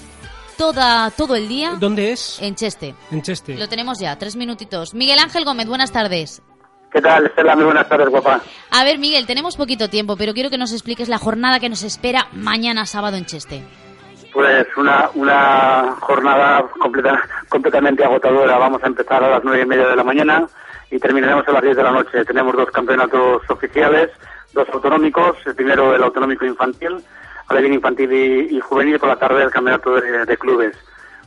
toda, 0.58 1.12
todo 1.12 1.36
el 1.36 1.48
día 1.48 1.76
¿Dónde 1.80 2.12
es? 2.12 2.40
en 2.42 2.56
Cheste. 2.56 2.96
En 3.12 3.22
Cheste. 3.22 3.56
Lo 3.56 3.68
tenemos 3.68 4.00
ya, 4.00 4.18
tres 4.18 4.36
minutitos. 4.36 4.94
Miguel 4.94 5.20
Ángel 5.20 5.46
Gómez, 5.46 5.68
buenas 5.68 5.92
tardes. 5.92 6.42
¿Qué 6.92 7.02
tal, 7.02 7.26
Estela? 7.26 7.56
Muy 7.56 7.66
buenas 7.66 7.90
tardes, 7.90 8.08
guapa. 8.10 8.40
A 8.70 8.84
ver, 8.84 9.00
Miguel, 9.00 9.26
tenemos 9.26 9.56
poquito 9.58 9.90
tiempo, 9.90 10.16
pero 10.16 10.34
quiero 10.34 10.50
que 10.52 10.58
nos 10.60 10.72
expliques 10.72 11.10
la 11.10 11.18
jornada 11.18 11.60
que 11.60 11.70
nos 11.70 11.82
espera 11.84 12.28
mañana 12.34 12.86
sábado 12.86 13.18
en 13.18 13.26
Cheste. 13.26 13.64
Pues 14.32 14.66
una, 14.78 15.10
una 15.16 15.96
jornada 16.00 16.68
completa, 16.80 17.20
completamente 17.50 18.04
agotadora. 18.04 18.58
Vamos 18.58 18.84
a 18.84 18.88
empezar 18.88 19.24
a 19.24 19.30
las 19.30 19.44
nueve 19.44 19.62
y 19.64 19.66
media 19.66 19.88
de 19.88 19.96
la 19.96 20.04
mañana 20.04 20.48
y 20.92 21.00
terminaremos 21.00 21.48
a 21.48 21.52
las 21.52 21.62
10 21.64 21.76
de 21.78 21.84
la 21.84 21.92
noche. 21.92 22.26
Tenemos 22.26 22.56
dos 22.56 22.70
campeonatos 22.72 23.42
oficiales, 23.50 24.10
dos 24.54 24.68
autonómicos. 24.74 25.38
El 25.46 25.56
primero 25.56 25.96
el 25.96 26.04
autonómico 26.04 26.46
infantil, 26.46 27.04
alevín 27.54 27.74
infantil 27.74 28.12
y, 28.12 28.58
y 28.58 28.60
juvenil, 28.60 29.00
por 29.00 29.10
la 29.10 29.16
tarde 29.16 29.44
el 29.44 29.52
campeonato 29.52 29.96
de, 29.96 30.26
de 30.26 30.38
clubes. 30.38 30.76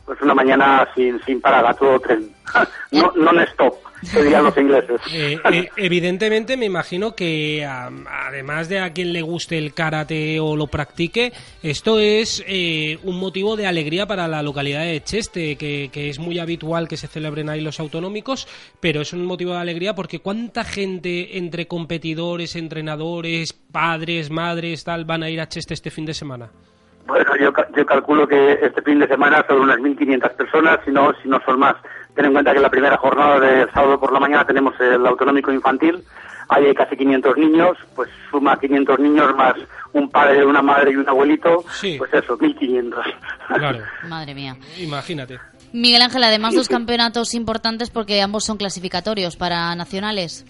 Pues 0.05 0.21
una 0.21 0.33
mañana 0.33 0.87
sin, 0.95 1.21
sin 1.23 1.41
parar, 1.41 1.65
a 1.65 1.73
todo 1.73 1.99
tren. 1.99 2.31
no, 2.91 3.11
non-stop, 3.15 3.75
Eh, 5.11 5.37
eh, 5.51 5.69
evidentemente 5.77 6.57
me 6.57 6.65
imagino 6.65 7.15
que 7.15 7.65
además 7.65 8.69
de 8.69 8.79
a 8.79 8.93
quien 8.93 9.13
le 9.13 9.21
guste 9.21 9.57
el 9.57 9.73
karate 9.73 10.39
o 10.39 10.55
lo 10.55 10.67
practique, 10.67 11.33
esto 11.63 11.99
es 11.99 12.43
eh, 12.47 12.99
un 13.03 13.17
motivo 13.17 13.55
de 13.55 13.65
alegría 13.65 14.05
para 14.05 14.27
la 14.27 14.43
localidad 14.43 14.83
de 14.83 15.01
Cheste, 15.01 15.55
que, 15.55 15.89
que 15.91 16.09
es 16.09 16.19
muy 16.19 16.39
habitual 16.39 16.87
que 16.87 16.97
se 16.97 17.07
celebren 17.07 17.49
ahí 17.49 17.61
los 17.61 17.79
autonómicos, 17.79 18.47
pero 18.79 19.01
es 19.01 19.13
un 19.13 19.25
motivo 19.25 19.53
de 19.53 19.59
alegría 19.59 19.95
porque 19.95 20.19
cuánta 20.19 20.63
gente 20.63 21.37
entre 21.37 21.67
competidores, 21.67 22.55
entrenadores, 22.55 23.53
padres, 23.53 24.29
madres, 24.29 24.83
tal, 24.83 25.05
van 25.05 25.23
a 25.23 25.29
ir 25.29 25.41
a 25.41 25.49
Cheste 25.49 25.73
este 25.73 25.91
fin 25.91 26.05
de 26.05 26.13
semana. 26.13 26.51
Bueno, 27.07 27.31
yo, 27.39 27.53
ca- 27.53 27.67
yo 27.75 27.85
calculo 27.85 28.27
que 28.27 28.53
este 28.61 28.81
fin 28.81 28.99
de 28.99 29.07
semana 29.07 29.43
son 29.47 29.61
unas 29.61 29.77
1.500 29.79 30.29
personas, 30.35 30.79
si 30.85 30.91
no, 30.91 31.13
si 31.23 31.29
no 31.29 31.39
son 31.45 31.59
más. 31.59 31.75
Ten 32.15 32.25
en 32.25 32.33
cuenta 32.33 32.53
que 32.53 32.59
la 32.59 32.69
primera 32.69 32.97
jornada 32.97 33.39
de 33.39 33.71
sábado 33.71 33.99
por 33.99 34.11
la 34.11 34.19
mañana 34.19 34.45
tenemos 34.45 34.73
el 34.79 35.05
autonómico 35.05 35.51
infantil, 35.51 36.03
ahí 36.49 36.65
hay 36.65 36.73
casi 36.75 36.97
500 36.97 37.37
niños, 37.37 37.77
pues 37.95 38.09
suma 38.31 38.59
500 38.59 38.99
niños 38.99 39.35
más 39.35 39.53
un 39.93 40.09
padre, 40.09 40.43
una 40.45 40.61
madre 40.61 40.91
y 40.91 40.95
un 40.95 41.07
abuelito, 41.07 41.63
pues 41.97 42.13
eso, 42.13 42.37
1.500. 42.37 42.95
Claro, 43.55 43.79
Madre 44.09 44.33
mía. 44.35 44.55
imagínate. 44.77 45.39
Miguel 45.73 46.01
Ángel, 46.01 46.23
además 46.23 46.55
dos 46.55 46.69
campeonatos 46.69 47.33
importantes 47.33 47.89
porque 47.89 48.21
ambos 48.21 48.45
son 48.45 48.57
clasificatorios 48.57 49.35
para 49.37 49.75
nacionales. 49.75 50.45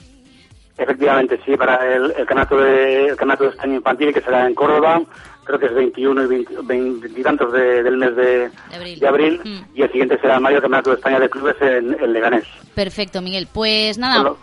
Efectivamente, 0.78 1.40
sí, 1.44 1.58
para 1.58 1.84
el, 1.96 2.04
el 2.12 2.26
campeonato 2.26 2.58
de, 2.58 3.02
el 3.06 3.16
campeonato 3.16 3.44
de 3.46 3.50
España 3.50 3.76
infantil 3.76 4.14
que 4.14 4.22
será 4.22 4.46
en 4.48 4.54
Córdoba, 4.54 5.02
creo 5.48 5.60
que 5.60 5.66
es 5.68 5.74
21 5.74 6.24
y 6.24 6.28
20, 6.28 6.54
20 6.64 7.20
y 7.20 7.24
tantos 7.24 7.52
de- 7.54 7.82
del 7.84 7.98
mes 7.98 8.16
de, 8.16 8.52
de 9.00 9.08
abril, 9.08 9.42
Mm. 9.44 9.58
y 9.78 9.82
el 9.82 9.92
siguiente 9.92 10.20
será 10.20 10.36
el 10.38 10.44
campeonato 10.44 10.90
de 10.92 10.96
España 10.98 11.20
de 11.20 11.30
clubes 11.30 11.56
en, 11.62 11.94
en 12.00 12.14
Leganés. 12.14 12.44
Perfecto, 12.76 13.22
Miguel. 13.22 13.48
Pues 13.52 13.98
nada, 13.98 14.34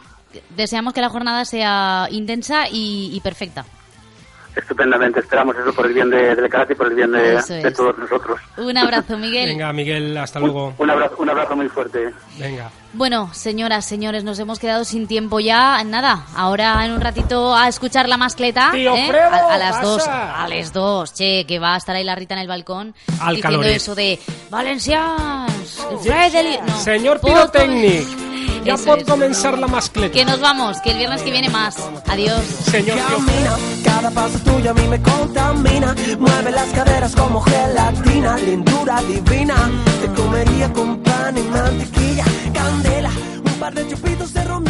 deseamos 0.57 0.93
que 0.95 1.01
la 1.01 1.09
jornada 1.11 1.45
sea 1.45 2.09
intensa 2.11 2.69
y, 2.71 3.11
y 3.13 3.21
perfecta. 3.21 3.65
Estupendamente, 4.57 5.21
esperamos 5.21 5.57
eso 5.57 5.73
por 5.73 5.87
el 5.87 5.93
bien 5.95 6.11
de, 6.11 6.35
del 6.37 6.49
karate 6.49 6.75
y 6.75 6.77
por 6.77 6.87
el 6.87 6.95
bien 6.95 7.11
de, 7.11 7.43
de 7.43 7.71
todos 7.73 7.99
nosotros. 7.99 8.41
Un 8.57 8.77
abrazo, 8.79 9.17
Miguel. 9.19 9.49
Venga, 9.51 9.73
Miguel, 9.73 10.17
hasta 10.17 10.39
luego. 10.39 10.73
Un 10.79 10.91
abrazo, 10.91 11.17
un 11.19 11.29
abrazo 11.31 11.57
muy 11.57 11.69
fuerte. 11.69 12.11
Venga. 12.39 12.71
Bueno, 12.93 13.31
señoras, 13.35 13.85
señores, 13.85 14.23
nos 14.23 14.39
hemos 14.39 14.61
quedado 14.61 14.85
sin 14.85 15.09
tiempo 15.09 15.41
ya. 15.41 15.83
Nada, 15.83 16.27
ahora 16.37 16.85
en 16.85 16.93
un 16.93 17.01
ratito 17.01 17.55
a 17.55 17.67
escuchar 17.67 18.09
la 18.09 18.17
mascleta. 18.17 18.71
Tío 18.73 18.95
¿eh? 18.95 19.07
Fredo, 19.09 19.25
a, 19.27 19.55
a 19.55 19.59
las 19.59 19.73
pasa. 19.79 19.83
dos, 19.83 20.07
a 20.09 20.47
las 20.49 20.73
dos, 20.73 21.13
che, 21.15 21.45
que 21.47 21.59
va 21.59 21.75
a 21.75 21.79
estar 21.79 21.97
ahí 21.97 22.05
la 22.05 22.15
Rita 22.15 22.35
en 22.35 22.41
el 22.41 22.47
balcón 22.49 22.95
Al 23.21 23.35
diciendo 23.37 23.63
eso 23.65 23.95
de 23.97 24.21
Valencians, 24.51 25.53
Fredeli... 26.03 26.59
No, 26.67 26.81
Señor 26.81 27.21
Pirotecnic, 27.21 28.07
ya 28.65 28.75
Eso 28.75 28.85
pot 28.85 29.01
es. 29.01 29.05
comenzar 29.07 29.59
la 29.59 29.67
mascleta. 29.67 30.13
Que 30.13 30.25
nos 30.25 30.41
vamos, 30.41 30.81
que 30.81 30.91
el 30.93 30.99
viernes 30.99 31.23
que 31.23 31.31
viene 31.31 31.49
más. 31.51 31.77
Adiós. 32.07 32.43
Señor 32.71 32.99
Camina, 32.99 33.57
cada 33.85 34.11
paso 34.11 34.39
tuyo 34.41 34.71
a 34.71 34.75
mí 34.75 34.87
me 34.89 35.01
contamina. 35.03 35.95
Mueve 36.19 36.51
las 36.53 36.69
caderas 36.73 37.15
como 37.15 37.41
gelatina, 37.41 38.37
lindura 38.39 39.01
divina. 39.03 39.55
Te 40.01 40.09
comería 40.21 40.73
con 40.73 40.99
pan 41.03 41.37
y 41.39 41.43
mantequilla, 41.43 42.25
candela, 42.53 43.11
un 43.45 43.53
par 43.61 43.75
de 43.75 43.87
chupitos 43.89 44.33
de 44.33 44.45
ron 44.45 44.65